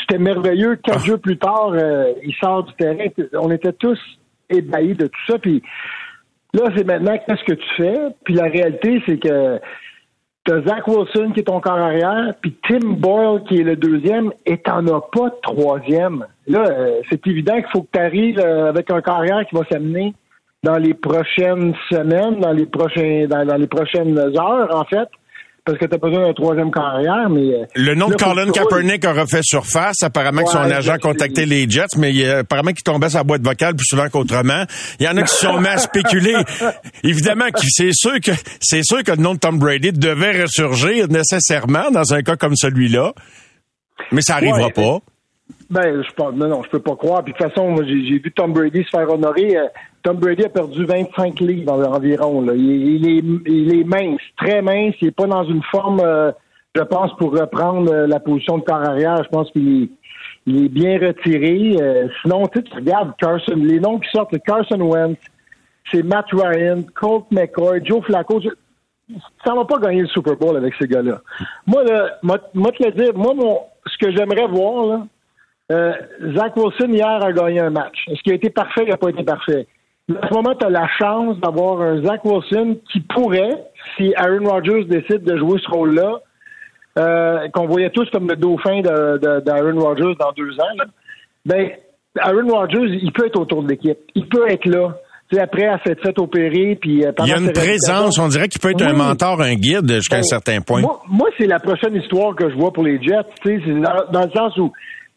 C'était 0.00 0.18
merveilleux. 0.18 0.76
Quatre 0.76 1.04
jours 1.04 1.18
plus 1.20 1.36
tard, 1.38 1.72
euh, 1.74 2.12
il 2.22 2.34
sort 2.36 2.64
du 2.64 2.72
terrain. 2.74 3.06
On 3.34 3.50
était 3.50 3.72
tous 3.74 3.98
ébahis 4.48 4.94
de 4.94 5.06
tout 5.06 5.20
ça. 5.26 5.38
Puis 5.38 5.62
là, 6.54 6.62
c'est 6.76 6.86
maintenant 6.86 7.16
qu'est-ce 7.26 7.44
que 7.44 7.52
tu 7.54 7.68
fais? 7.76 7.98
Puis 8.24 8.34
la 8.34 8.44
réalité, 8.44 9.02
c'est 9.06 9.18
que 9.18 9.58
T'as 10.46 10.62
Zach 10.62 10.86
Wilson 10.86 11.32
qui 11.34 11.40
est 11.40 11.44
ton 11.44 11.60
corps 11.60 11.78
arrière, 11.78 12.32
puis 12.40 12.56
Tim 12.68 12.78
Boyle 12.78 13.42
qui 13.48 13.60
est 13.60 13.64
le 13.64 13.74
deuxième, 13.74 14.32
et 14.46 14.58
t'en 14.58 14.86
as 14.86 15.00
pas 15.12 15.30
troisième. 15.42 16.24
Là, 16.46 16.64
euh, 16.70 17.00
c'est 17.10 17.26
évident 17.26 17.56
qu'il 17.56 17.66
faut 17.72 17.82
que 17.82 17.88
tu 17.92 17.98
arrives 17.98 18.38
avec 18.38 18.88
un 18.92 19.00
corps 19.00 19.16
arrière 19.16 19.44
qui 19.48 19.56
va 19.56 19.62
s'amener 19.68 20.14
dans 20.62 20.76
les 20.76 20.94
prochaines 20.94 21.74
semaines, 21.90 22.40
dans 22.40 22.52
les 22.52 22.66
prochains, 22.66 23.26
dans 23.28 23.56
les 23.56 23.66
prochaines 23.66 24.16
heures, 24.18 24.74
en 24.74 24.84
fait, 24.84 25.08
parce 25.66 25.78
que 25.78 25.84
tu 25.84 25.94
as 25.94 25.98
besoin 25.98 26.28
d'un 26.28 26.32
troisième 26.32 26.70
corps 26.70 26.84
arrière, 26.84 27.28
mais 27.28 27.52
euh, 27.52 27.64
Le 27.74 27.96
nom 27.96 28.08
de 28.08 28.14
Colin. 28.14 28.52
Kaepernick 28.52 29.04
a 29.04 29.12
refait 29.12 29.40
surface. 29.42 30.00
Apparemment 30.02 30.44
que 30.44 30.50
son 30.50 30.58
agent 30.58 30.96
contactait 30.98 31.42
sais. 31.42 31.46
les 31.46 31.68
Jets, 31.68 31.98
mais 31.98 32.14
il, 32.14 32.24
apparemment 32.24 32.70
qu'il 32.70 32.84
tombait 32.84 33.08
sa 33.08 33.24
boîte 33.24 33.42
vocale 33.42 33.74
plus 33.74 33.84
souvent 33.84 34.08
qu'autrement. 34.08 34.62
Il 35.00 35.06
y 35.06 35.08
en 35.08 35.16
a 35.16 35.22
qui 35.22 35.34
se 35.34 35.44
sont 35.44 35.60
mis 35.60 35.66
à 35.66 35.78
spéculer. 35.78 36.36
Évidemment 37.02 37.46
c'est 37.56 37.92
sûr 37.92 38.20
que 38.20 38.30
c'est 38.60 38.84
sûr 38.84 39.02
que 39.02 39.10
le 39.10 39.16
nom 39.16 39.34
de 39.34 39.40
Tom 39.40 39.58
Brady 39.58 39.92
devait 39.92 40.42
ressurgir 40.42 41.08
nécessairement 41.08 41.90
dans 41.90 42.14
un 42.14 42.22
cas 42.22 42.36
comme 42.36 42.54
celui-là. 42.54 43.12
Mais 44.12 44.20
ça 44.20 44.36
arrivera 44.36 44.66
Ouais, 44.66 44.72
pas. 44.72 44.98
Ben, 45.68 46.02
je 46.02 46.14
pense, 46.14 46.34
non, 46.34 46.48
non, 46.48 46.62
je 46.62 46.70
peux 46.70 46.80
pas 46.80 46.94
croire. 46.94 47.24
Puis 47.24 47.32
de 47.32 47.38
toute 47.38 47.48
façon, 47.48 47.70
moi, 47.70 47.82
j'ai 47.84 48.04
j'ai 48.06 48.18
vu 48.18 48.32
Tom 48.32 48.52
Brady 48.52 48.84
se 48.84 48.90
faire 48.90 49.10
honorer. 49.10 49.56
Tom 50.06 50.18
Brady 50.18 50.44
a 50.44 50.48
perdu 50.48 50.84
25 50.84 51.40
livres 51.40 51.72
en- 51.72 51.82
environ. 51.96 52.40
Là. 52.42 52.52
Il, 52.54 53.04
il 53.04 53.74
est, 53.80 53.84
mince, 53.84 54.20
très 54.36 54.62
mince. 54.62 54.94
Il 55.00 55.08
est 55.08 55.10
pas 55.10 55.26
dans 55.26 55.42
une 55.42 55.64
forme, 55.64 55.98
euh, 56.00 56.30
je 56.76 56.82
pense, 56.82 57.10
pour 57.16 57.36
reprendre 57.36 57.92
euh, 57.92 58.06
la 58.06 58.20
position 58.20 58.58
de 58.58 58.62
corps 58.62 58.84
arrière. 58.84 59.20
Je 59.24 59.28
pense 59.30 59.50
qu'il 59.50 59.88
est, 60.46 60.68
bien 60.68 61.00
retiré. 61.00 61.76
Euh, 61.80 62.06
sinon, 62.22 62.46
tu 62.46 62.62
regardes 62.72 63.16
Carson, 63.18 63.56
les 63.56 63.80
noms 63.80 63.98
qui 63.98 64.08
sortent, 64.10 64.38
Carson 64.46 64.80
Wentz, 64.80 65.18
c'est 65.90 66.04
Matt 66.04 66.26
Ryan, 66.32 66.84
Colt 66.94 67.24
McCoy, 67.32 67.84
Joe 67.84 68.04
Flacco. 68.04 68.40
Je- 68.40 69.12
ça 69.44 69.54
va 69.56 69.64
pas 69.64 69.78
gagner 69.78 70.02
le 70.02 70.06
Super 70.08 70.36
Bowl 70.36 70.56
avec 70.56 70.74
ces 70.80 70.86
gars-là. 70.86 71.18
Moi, 71.66 71.82
là, 71.82 72.10
moi, 72.22 72.38
te 72.38 72.84
le 72.84 72.92
dire, 72.92 73.12
moi, 73.16 73.34
mon, 73.34 73.58
ce 73.86 73.98
que 73.98 74.12
j'aimerais 74.12 74.46
voir, 74.46 75.04
Zach 75.68 76.56
Wilson, 76.56 76.90
hier, 76.92 77.08
a 77.24 77.32
gagné 77.32 77.58
un 77.58 77.70
match. 77.70 78.04
Est-ce 78.06 78.22
qu'il 78.22 78.34
a 78.34 78.36
été 78.36 78.50
parfait? 78.50 78.84
Il 78.84 78.90
n'a 78.90 78.96
pas 78.96 79.10
été 79.10 79.24
parfait. 79.24 79.66
À 80.08 80.28
ce 80.28 80.34
moment, 80.34 80.54
tu 80.54 80.64
as 80.64 80.70
la 80.70 80.86
chance 80.98 81.36
d'avoir 81.40 81.80
un 81.80 82.00
Zach 82.02 82.24
Wilson 82.24 82.78
qui 82.92 83.00
pourrait, 83.00 83.64
si 83.96 84.14
Aaron 84.16 84.44
Rodgers 84.48 84.84
décide 84.84 85.24
de 85.24 85.36
jouer 85.36 85.58
ce 85.64 85.68
rôle-là, 85.70 86.20
euh, 86.98 87.48
qu'on 87.52 87.66
voyait 87.66 87.90
tous 87.90 88.08
comme 88.10 88.28
le 88.28 88.36
dauphin 88.36 88.80
de- 88.80 89.18
de- 89.18 89.40
d'Aaron 89.40 89.78
Rodgers 89.80 90.14
dans 90.18 90.32
deux 90.32 90.52
ans, 90.60 90.74
là, 90.78 90.84
ben, 91.44 91.70
Aaron 92.20 92.48
Rodgers, 92.48 92.98
il 93.02 93.12
peut 93.12 93.26
être 93.26 93.38
autour 93.38 93.62
de 93.64 93.68
l'équipe. 93.70 93.98
Il 94.14 94.28
peut 94.28 94.48
être 94.48 94.64
là. 94.66 94.96
Tu 95.28 95.34
sais, 95.36 95.42
après, 95.42 95.66
à 95.66 95.80
s'être 95.84 96.00
fait 96.02 96.16
opérer, 96.20 96.78
puis 96.80 97.04
euh, 97.04 97.10
Il 97.24 97.26
y 97.26 97.32
a 97.32 97.38
une 97.38 97.52
présence. 97.52 98.16
On 98.20 98.28
dirait 98.28 98.46
qu'il 98.48 98.60
peut 98.60 98.70
être 98.70 98.82
un 98.82 98.92
mentor, 98.92 99.42
un 99.42 99.54
guide 99.56 99.90
jusqu'à 99.92 100.16
un 100.16 100.20
Ben, 100.20 100.24
certain 100.24 100.60
point. 100.60 100.80
Moi, 100.82 101.02
moi, 101.08 101.28
c'est 101.36 101.48
la 101.48 101.58
prochaine 101.58 101.96
histoire 101.96 102.34
que 102.36 102.48
je 102.48 102.54
vois 102.54 102.72
pour 102.72 102.84
les 102.84 103.02
Jets. 103.02 103.24
tu 103.44 103.50
sais, 103.58 103.62
C'est 103.66 103.72
dans, 103.80 104.04
dans 104.12 104.24
le 104.24 104.30
sens 104.30 104.56
où 104.56 104.72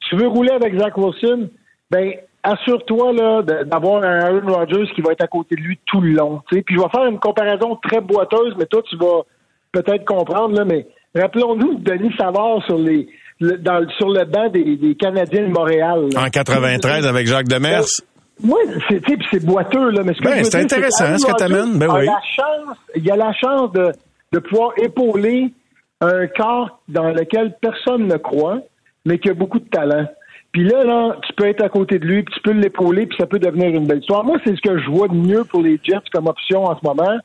tu 0.09 0.15
veux 0.15 0.27
rouler 0.27 0.51
avec 0.51 0.77
Zach 0.79 0.97
Wilson, 0.97 1.49
ben 1.91 2.11
assure-toi 2.43 3.43
d'avoir 3.65 4.03
un 4.03 4.19
Aaron 4.19 4.53
Rodgers 4.53 4.89
qui 4.95 5.01
va 5.01 5.11
être 5.11 5.23
à 5.23 5.27
côté 5.27 5.55
de 5.55 5.61
lui 5.61 5.79
tout 5.85 6.01
le 6.01 6.11
long. 6.13 6.41
tu. 6.49 6.61
Puis 6.61 6.75
je 6.75 6.81
vais 6.81 6.89
faire 6.89 7.05
une 7.05 7.19
comparaison 7.19 7.75
très 7.83 8.01
boiteuse, 8.01 8.55
mais 8.57 8.65
toi, 8.65 8.81
tu 8.89 8.95
vas 8.97 9.21
peut-être 9.71 10.05
comprendre, 10.05 10.55
là, 10.55 10.65
mais 10.65 10.87
rappelons-nous 11.15 11.75
de 11.75 11.83
Denis 11.83 12.13
Savard 12.17 12.63
sur 12.65 12.77
les 12.77 13.07
le- 13.41 13.57
dans, 13.57 13.87
sur 13.97 14.09
le 14.09 14.25
banc 14.25 14.49
des, 14.49 14.75
des 14.75 14.95
Canadiens 14.95 15.43
de 15.47 15.53
Montréal. 15.53 16.09
là. 16.13 16.23
En 16.25 16.29
93 16.29 17.05
avec 17.07 17.25
Jacques 17.27 17.47
Demers. 17.47 17.83
C'est 17.85 19.01
tu 19.01 19.11
sais, 19.11 19.17
puis 19.17 19.27
c'est 19.31 19.45
boiteux, 19.45 19.89
là, 19.91 20.01
mais 20.03 20.13
ce 20.13 20.19
que 20.19 20.25
Ben, 20.25 20.43
c'est 20.45 20.61
intéressant, 20.61 21.17
ce 21.17 21.25
que 21.25 21.31
Rodgers 21.31 21.47
t'amènes, 21.47 21.77
ben 21.77 21.87
oui. 21.93 22.05
la 22.05 22.19
chance, 22.35 22.77
il 22.95 23.05
y 23.05 23.11
a 23.11 23.15
la 23.17 23.33
chance 23.33 23.71
de, 23.73 23.91
de 24.31 24.39
pouvoir 24.39 24.71
épauler 24.77 25.51
un 26.01 26.27
corps 26.27 26.79
dans 26.87 27.09
lequel 27.11 27.53
personne 27.61 28.07
ne 28.07 28.15
croit, 28.15 28.59
mais 29.05 29.19
qui 29.19 29.29
a 29.29 29.33
beaucoup 29.33 29.59
de 29.59 29.67
talent. 29.69 30.05
Puis 30.51 30.63
là, 30.63 30.83
là, 30.83 31.15
tu 31.27 31.33
peux 31.33 31.45
être 31.45 31.63
à 31.63 31.69
côté 31.69 31.99
de 31.99 32.05
lui, 32.05 32.23
puis 32.23 32.33
tu 32.33 32.41
peux 32.41 32.51
l'épauler, 32.51 33.05
puis 33.05 33.17
ça 33.19 33.27
peut 33.27 33.39
devenir 33.39 33.67
une 33.67 33.85
belle 33.85 33.99
histoire. 33.99 34.23
Moi, 34.23 34.37
c'est 34.43 34.55
ce 34.55 34.61
que 34.61 34.79
je 34.79 34.89
vois 34.89 35.07
de 35.07 35.13
mieux 35.13 35.43
pour 35.43 35.61
les 35.61 35.79
Jets 35.83 36.09
comme 36.11 36.27
option 36.27 36.65
en 36.65 36.75
ce 36.75 36.85
moment. 36.85 37.19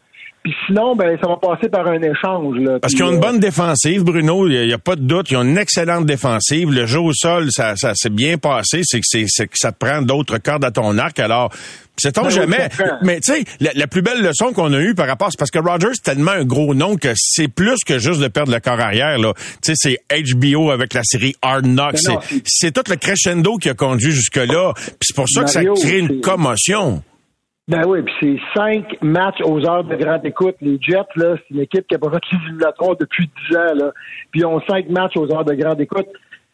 Puis 0.45 0.53
sinon, 0.67 0.95
ben, 0.95 1.17
ça 1.23 1.27
va 1.27 1.39
passer 1.39 1.71
par 1.71 1.87
un 1.87 2.03
échange. 2.03 2.59
Là. 2.59 2.79
Parce 2.79 2.93
qu'ils 2.93 3.03
ont 3.05 3.13
une 3.13 3.17
euh, 3.17 3.21
bonne 3.21 3.41
défensive, 3.41 4.05
Bruno. 4.05 4.47
Il 4.47 4.67
n'y 4.67 4.75
a, 4.75 4.79
pas 4.79 4.95
de 4.95 5.01
doute. 5.01 5.31
Ils 5.31 5.39
ont 5.39 5.43
une 5.43 5.57
excellente 5.57 6.05
défensive. 6.05 6.71
Le 6.71 6.85
jeu 6.85 7.01
au 7.01 7.15
sol, 7.15 7.47
ça, 7.51 7.77
ça 7.77 7.95
s'est 7.95 8.11
bien 8.11 8.37
passé. 8.37 8.83
C'est 8.85 9.01
que, 9.01 9.07
c'est, 9.09 9.47
que 9.47 9.57
ça 9.57 9.73
te 9.73 9.79
prend 9.79 10.03
d'autres 10.03 10.37
cordes 10.37 10.63
à 10.67 10.71
ton 10.71 10.99
arc. 10.99 11.19
Alors, 11.19 11.51
sait-on 11.97 12.25
Ben 12.25 12.29
jamais. 12.29 12.69
Mais 13.01 13.21
tu 13.21 13.33
sais, 13.33 13.45
la, 13.59 13.71
la 13.75 13.87
plus 13.87 14.03
belle 14.03 14.21
leçon 14.21 14.53
qu'on 14.53 14.75
a 14.75 14.81
eue 14.81 14.95
par 14.95 15.07
rapport, 15.07 15.29
c'est 15.31 15.39
parce 15.39 15.51
que 15.51 15.61
Rogers 15.61 15.95
c'est 15.95 16.13
tellement 16.13 16.33
un 16.33 16.45
gros 16.45 16.75
nom 16.75 16.97
que 16.97 17.15
c'est 17.17 17.49
plus 17.49 17.79
que 17.87 17.99
juste 17.99 18.21
de 18.21 18.29
perdre 18.29 18.53
le 18.53 18.61
corps 18.61 18.81
arrière. 18.81 19.17
Là. 19.17 19.33
Tu 19.63 19.75
sais, 19.75 19.99
c'est 20.11 20.23
HBO 20.23 20.73
avec 20.73 20.93
la 20.93 21.05
série 21.05 21.35
Hard 21.41 21.65
Knocks. 21.65 22.05
Ben 22.05 22.19
c'est, 22.21 22.43
c'est 22.45 22.71
tout 22.71 22.85
le 22.91 22.97
crescendo 22.97 23.57
qui 23.57 23.71
a 23.71 23.75
conduit 23.75 24.13
jusque-là. 24.13 24.75
Puis 24.75 24.99
c'est 25.01 25.17
pour 25.17 25.27
ça 25.27 25.43
que 25.43 25.51
ça 25.51 25.63
crée 25.65 26.01
une 26.01 26.21
commotion. 26.21 27.03
Ben 27.67 27.83
oui, 27.87 28.03
puis 28.03 28.15
c'est 28.21 28.61
cinq 28.61 28.85
matchs 29.01 29.41
aux 29.43 29.65
heures 29.67 29.85
de 29.85 29.97
grande 29.97 30.25
écoute. 30.27 30.57
Les 30.61 30.77
Jets, 30.81 30.99
là, 31.17 31.37
c'est 31.37 31.55
une 31.55 31.61
équipe 31.61 31.87
qui 31.87 31.95
a 31.95 31.99
pas 31.99 32.11
fait 32.11 32.37
éliminatoires 32.37 32.97
depuis 33.01 33.27
dix 33.27 33.57
ans, 33.57 33.75
là. 33.75 33.91
Puis 34.31 34.41
ils 34.41 34.47
ont 34.47 34.61
cinq 34.69 34.91
matchs 34.91 35.17
aux 35.17 35.33
heures 35.33 35.47
de 35.47 35.55
grande 35.55 35.81
écoute. 35.81 36.07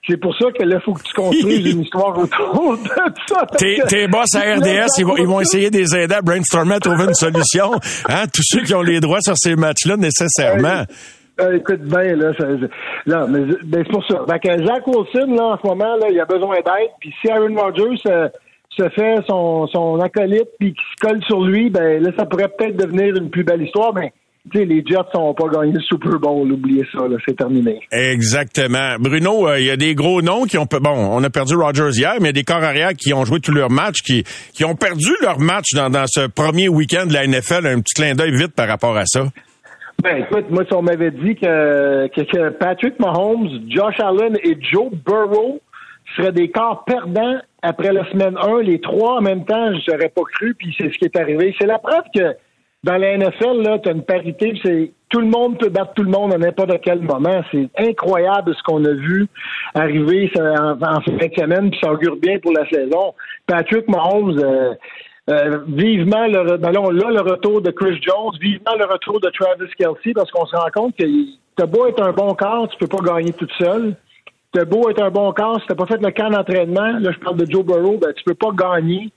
C'est 0.09 0.17
pour 0.17 0.35
ça 0.37 0.47
que 0.53 0.63
là, 0.63 0.77
il 0.77 0.83
faut 0.83 0.95
que 0.95 1.03
tu 1.03 1.13
construises 1.13 1.75
une 1.75 1.81
histoire 1.83 2.17
autour 2.17 2.79
de 2.79 2.89
ça. 3.27 3.45
Tes, 3.59 3.81
tes 3.89 4.07
boss 4.07 4.35
à 4.37 4.55
RDS, 4.55 4.87
ils 4.99 5.05
vont, 5.05 5.17
ils 5.17 5.27
vont 5.27 5.41
essayer 5.41 5.69
de 5.71 5.79
les 5.79 5.97
aider 5.97 6.15
à 6.15 6.23
brainstormer, 6.23 6.77
à 6.77 6.81
trouver 6.81 7.05
une 7.05 7.15
solution. 7.15 7.73
Hein? 8.09 8.25
Tous 8.33 8.43
ceux 8.45 8.63
qui 8.63 8.75
ont 8.75 8.83
les 8.83 9.01
droits 9.01 9.21
sur 9.21 9.37
ces 9.37 9.57
matchs-là, 9.57 9.97
nécessairement. 9.97 10.85
Euh, 11.41 11.57
écoute 11.57 11.81
bien, 11.83 12.15
là, 12.17 12.33
ça- 12.39 12.47
là 13.07 13.27
mais, 13.29 13.41
ben, 13.65 13.83
c'est 13.85 13.93
pour 13.93 14.05
ça. 14.07 14.25
Fait 14.29 14.39
que 14.39 14.65
Zach 14.65 14.87
Wilson, 14.87 15.35
là, 15.35 15.45
en 15.45 15.59
ce 15.59 15.67
moment, 15.67 15.97
là, 15.97 16.07
il 16.11 16.21
a 16.21 16.25
besoin 16.25 16.57
d'aide. 16.57 16.91
Puis 17.01 17.13
si 17.21 17.31
Aaron 17.31 17.55
Rodgers 17.57 18.01
euh, 18.07 18.29
se 18.77 18.89
fait 18.91 19.17
son, 19.29 19.67
son 19.67 20.01
acolyte 20.01 20.49
puis 20.59 20.75
qu'il 20.75 20.83
se 20.97 21.09
colle 21.09 21.23
sur 21.25 21.43
lui, 21.43 21.71
ben 21.71 22.03
là, 22.03 22.11
ça 22.19 22.25
pourrait 22.27 22.49
peut-être 22.49 22.77
devenir 22.77 23.17
une 23.17 23.31
plus 23.31 23.45
belle 23.45 23.63
histoire. 23.63 23.93
Mais 23.95 24.13
sais, 24.53 24.65
les 24.65 24.83
Jets 24.87 24.99
n'ont 25.15 25.35
pas 25.35 25.49
gagné 25.49 25.73
le 25.73 25.81
Super 25.81 26.19
Bowl, 26.19 26.51
oubliez 26.51 26.85
ça, 26.93 27.07
là, 27.07 27.17
c'est 27.27 27.37
terminé. 27.37 27.81
Exactement. 27.93 28.97
Bruno, 28.99 29.49
euh, 29.49 29.61
il 29.61 29.67
y 29.67 29.71
a 29.71 29.77
des 29.77 29.95
gros 29.95 30.23
noms 30.23 30.45
qui 30.45 30.59
ont... 30.59 30.67
Bon, 30.71 30.95
on 30.95 31.23
a 31.23 31.31
perdu 31.31 31.55
Rogers 31.55 31.91
hier, 31.95 32.15
mais 32.21 32.31
il 32.31 32.37
y 32.37 32.41
a 32.41 32.41
des 32.41 32.45
corps 32.45 32.63
arrière 32.63 32.93
qui 32.95 33.13
ont 33.13 33.25
joué 33.25 33.41
tous 33.41 33.53
leurs 33.53 33.71
matchs, 33.71 34.03
qui, 34.03 34.25
qui 34.55 34.65
ont 34.65 34.75
perdu 34.75 35.11
leur 35.23 35.39
match 35.39 35.75
dans, 35.75 35.91
dans 35.91 36.07
ce 36.07 36.27
premier 36.27 36.69
week-end 36.69 37.07
de 37.07 37.13
la 37.13 37.27
NFL. 37.27 37.67
Un 37.67 37.81
petit 37.81 37.95
clin 37.95 38.15
d'œil 38.15 38.37
vite 38.37 38.55
par 38.55 38.69
rapport 38.69 38.97
à 38.97 39.05
ça. 39.07 39.25
Ben 40.03 40.17
écoute, 40.17 40.47
moi 40.49 40.65
si 40.67 40.73
on 40.73 40.81
m'avait 40.81 41.11
dit 41.11 41.35
que, 41.35 42.09
que, 42.09 42.23
que 42.23 42.49
Patrick 42.59 42.99
Mahomes, 42.99 43.69
Josh 43.69 44.01
Allen 44.01 44.35
et 44.43 44.57
Joe 44.73 44.91
Burrow 45.05 45.61
seraient 46.17 46.33
des 46.33 46.51
corps 46.51 46.85
perdants 46.85 47.39
après 47.63 47.93
la 47.93 48.09
semaine 48.11 48.37
1, 48.37 48.63
les 48.63 48.81
trois 48.81 49.19
en 49.19 49.21
même 49.21 49.45
temps, 49.45 49.73
je 49.75 49.91
n'aurais 49.91 50.09
pas 50.09 50.23
cru, 50.33 50.55
puis 50.55 50.75
c'est 50.79 50.93
ce 50.93 50.99
qui 50.99 51.05
est 51.05 51.17
arrivé. 51.17 51.55
C'est 51.61 51.67
la 51.67 51.79
preuve 51.79 52.05
que 52.15 52.35
dans 52.83 52.97
la 52.97 53.19
NFL, 53.19 53.81
tu 53.83 53.89
as 53.89 53.93
une 53.93 54.05
parité, 54.05 54.59
c'est 54.63 54.93
tout 55.11 55.21
le 55.21 55.27
monde 55.27 55.59
peut 55.59 55.69
battre 55.69 55.93
tout 55.95 56.05
le 56.05 56.11
monde 56.11 56.33
à 56.33 56.39
n'importe 56.39 56.81
quel 56.83 57.01
moment. 57.01 57.43
C'est 57.51 57.69
incroyable 57.79 58.55
ce 58.55 58.63
qu'on 58.63 58.85
a 58.85 58.93
vu 58.93 59.27
arriver 59.75 60.31
en, 60.39 60.81
en 60.81 61.01
fin 61.01 61.13
de 61.13 61.35
semaine, 61.37 61.71
puis 61.71 61.81
ça 61.83 61.93
augure 61.93 62.17
bien 62.17 62.39
pour 62.39 62.53
la 62.53 62.67
saison. 62.69 63.15
Patrick 63.47 63.89
Mahomes, 63.89 64.39
euh, 64.39 64.75
euh, 65.29 65.59
vivement 65.69 66.27
le, 66.27 66.57
ben 66.57 66.73
là, 66.73 66.81
le 66.91 67.21
retour 67.21 67.61
de 67.61 67.71
Chris 67.71 68.01
Jones, 68.01 68.33
vivement 68.41 68.75
le 68.79 68.87
retour 68.87 69.21
de 69.21 69.29
Travis 69.31 69.71
Kelsey, 69.77 70.13
parce 70.15 70.31
qu'on 70.31 70.47
se 70.47 70.57
rend 70.57 70.71
compte 70.73 70.97
que 70.97 71.05
t'as 71.57 71.67
beau 71.67 71.87
être 71.87 72.03
un 72.03 72.13
bon 72.13 72.35
corps, 72.35 72.69
tu 72.69 72.79
peux 72.79 72.89
pas 72.89 73.05
gagner 73.05 73.33
toute 73.33 73.53
seule. 73.59 73.95
T'as 74.53 74.65
beau 74.65 74.89
être 74.91 75.03
un 75.03 75.11
bon 75.11 75.33
corps, 75.33 75.61
si 75.61 75.67
t'as 75.69 75.75
pas 75.77 75.87
fait 75.87 76.01
le 76.03 76.11
camp 76.11 76.29
d'entraînement, 76.31 76.99
là 76.99 77.11
je 77.13 77.19
parle 77.25 77.37
de 77.37 77.51
Joe 77.51 77.65
Burrow, 77.65 77.99
ben 77.99 78.13
tu 78.17 78.25
peux 78.25 78.35
pas 78.35 78.51
gagner. 78.53 79.11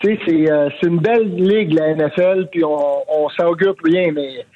Tu 0.00 0.08
sais, 0.14 0.18
c'est, 0.26 0.50
euh, 0.50 0.68
c'est 0.80 0.86
une 0.88 1.00
belle 1.00 1.28
ligue, 1.34 1.74
la 1.74 1.92
NFL, 1.94 2.46
puis 2.52 2.64
on, 2.64 3.02
on 3.08 3.28
s'augure 3.30 3.74
rien, 3.84 4.12
mais 4.14 4.46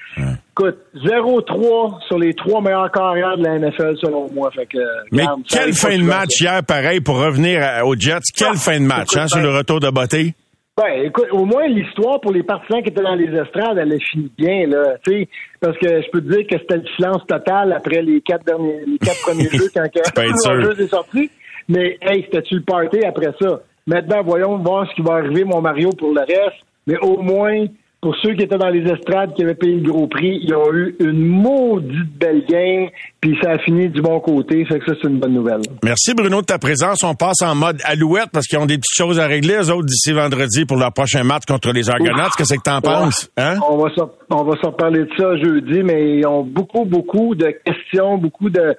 écoute, 0.52 0.78
0-3 1.04 1.98
sur 2.06 2.18
les 2.18 2.32
trois 2.34 2.60
meilleurs 2.60 2.90
carrières 2.92 3.36
de 3.36 3.42
la 3.44 3.58
NFL, 3.58 3.96
selon 4.00 4.30
moi. 4.32 4.50
Fait 4.54 4.66
que, 4.66 4.78
Mais 5.10 5.22
regarde, 5.22 5.40
quelle 5.48 5.72
fin 5.74 5.98
de 5.98 6.02
match 6.04 6.40
hier, 6.40 6.62
pareil, 6.64 7.00
pour 7.00 7.16
revenir 7.18 7.60
à- 7.62 7.84
aux 7.84 7.96
Jets. 7.96 8.20
Quelle 8.36 8.48
Ah, 8.52 8.56
fin 8.56 8.78
de 8.80 8.86
match, 8.86 9.16
hein, 9.16 9.26
sur 9.26 9.38
ben- 9.38 9.44
le 9.50 9.56
retour 9.58 9.80
de 9.80 9.90
Boté? 9.90 10.34
Ben, 10.74 11.04
écoute, 11.04 11.26
au 11.32 11.44
moins 11.44 11.66
l'histoire 11.66 12.18
pour 12.20 12.32
les 12.32 12.42
partisans 12.42 12.82
qui 12.82 12.88
étaient 12.88 13.02
dans 13.02 13.14
les 13.14 13.28
estrades, 13.28 13.76
elle 13.76 13.92
a 13.92 13.98
fini 13.98 14.32
bien, 14.38 14.66
là. 14.66 14.96
Tu 15.04 15.12
sais, 15.12 15.28
parce 15.60 15.76
que 15.76 16.00
je 16.00 16.10
peux 16.10 16.22
te 16.22 16.28
dire 16.28 16.46
que 16.46 16.58
c'était 16.58 16.78
le 16.78 16.86
silence 16.96 17.26
total 17.26 17.74
après 17.74 18.00
les 18.00 18.22
quatre 18.22 18.44
derniers, 18.46 18.80
les 18.86 18.96
quatre 18.96 19.20
premiers 19.20 19.48
jeux 19.52 19.68
quand 19.74 19.82
sûr. 20.42 20.50
Rodgers 20.50 20.82
est 20.82 20.88
sorti. 20.88 21.30
Mais 21.68 21.98
hey, 22.00 22.22
c'était-tu 22.24 22.54
le 22.54 22.62
party 22.62 23.04
après 23.04 23.32
ça? 23.38 23.60
Maintenant, 23.86 24.22
voyons 24.22 24.56
voir 24.58 24.88
ce 24.88 24.94
qui 24.94 25.02
va 25.02 25.16
arriver, 25.16 25.44
mon 25.44 25.60
Mario, 25.60 25.90
pour 25.90 26.14
le 26.14 26.20
reste. 26.20 26.64
Mais 26.86 26.96
au 27.02 27.18
moins, 27.20 27.66
pour 28.02 28.16
ceux 28.20 28.34
qui 28.34 28.42
étaient 28.42 28.58
dans 28.58 28.68
les 28.68 28.82
estrades, 28.82 29.32
qui 29.34 29.44
avaient 29.44 29.54
payé 29.54 29.76
le 29.76 29.88
gros 29.90 30.08
prix, 30.08 30.40
ils 30.42 30.52
ont 30.54 30.72
eu 30.74 30.96
une 30.98 31.24
maudite 31.24 32.18
belle 32.18 32.44
game, 32.48 32.88
puis 33.20 33.38
ça 33.40 33.52
a 33.52 33.58
fini 33.60 33.88
du 33.88 34.02
bon 34.02 34.18
côté. 34.18 34.64
Fait 34.64 34.80
que 34.80 34.84
ça, 34.86 34.92
c'est 35.00 35.08
une 35.08 35.20
bonne 35.20 35.34
nouvelle. 35.34 35.60
Merci 35.84 36.12
Bruno 36.12 36.40
de 36.40 36.46
ta 36.46 36.58
présence. 36.58 37.04
On 37.04 37.14
passe 37.14 37.40
en 37.42 37.54
mode 37.54 37.80
alouette 37.84 38.28
parce 38.32 38.46
qu'ils 38.48 38.58
ont 38.58 38.66
des 38.66 38.76
petites 38.76 38.96
choses 38.96 39.20
à 39.20 39.26
régler, 39.28 39.54
eux 39.54 39.70
autres, 39.70 39.86
d'ici 39.86 40.12
vendredi 40.12 40.64
pour 40.66 40.76
leur 40.78 40.92
prochain 40.92 41.22
match 41.22 41.44
contre 41.46 41.70
les 41.72 41.88
Argonauts. 41.88 42.28
Qu'est-ce 42.36 42.54
que 42.54 42.60
t'en 42.62 42.80
penses? 42.80 43.30
Hein? 43.36 43.58
On 43.70 43.76
va 43.78 43.88
s'en- 43.94 44.10
on 44.30 44.42
va 44.42 44.56
s'en 44.60 44.72
parler 44.72 45.00
de 45.04 45.08
ça 45.16 45.36
jeudi, 45.36 45.82
mais 45.84 46.18
ils 46.18 46.26
ont 46.26 46.42
beaucoup, 46.42 46.84
beaucoup 46.84 47.36
de 47.36 47.54
questions, 47.64 48.18
beaucoup 48.18 48.50
de, 48.50 48.74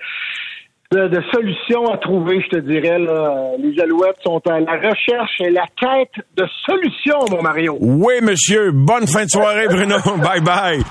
de, 0.93 1.07
de 1.07 1.21
solutions 1.33 1.91
à 1.91 1.97
trouver, 1.97 2.39
je 2.41 2.57
te 2.57 2.61
dirais. 2.61 2.99
Là. 2.99 3.51
Les 3.57 3.79
Alouettes 3.81 4.17
sont 4.23 4.41
à 4.47 4.59
la 4.59 4.73
recherche 4.73 5.39
et 5.39 5.49
la 5.49 5.65
quête 5.75 6.23
de 6.37 6.45
solutions, 6.65 7.25
mon 7.31 7.41
Mario. 7.41 7.77
Oui, 7.79 8.13
monsieur. 8.21 8.71
Bonne 8.71 9.07
fin 9.07 9.25
de 9.25 9.29
soirée, 9.29 9.67
Bruno. 9.67 9.97
bye 10.17 10.41
bye. 10.41 10.81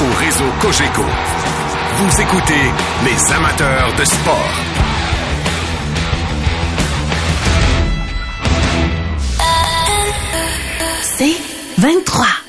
Au 0.00 0.24
réseau 0.24 0.44
Cogeco, 0.60 1.02
vous 1.02 2.20
écoutez 2.20 2.64
les 3.04 3.32
amateurs 3.32 3.92
de 3.98 4.04
sport. 4.04 4.54
C'est 11.02 11.36
23. 11.78 12.47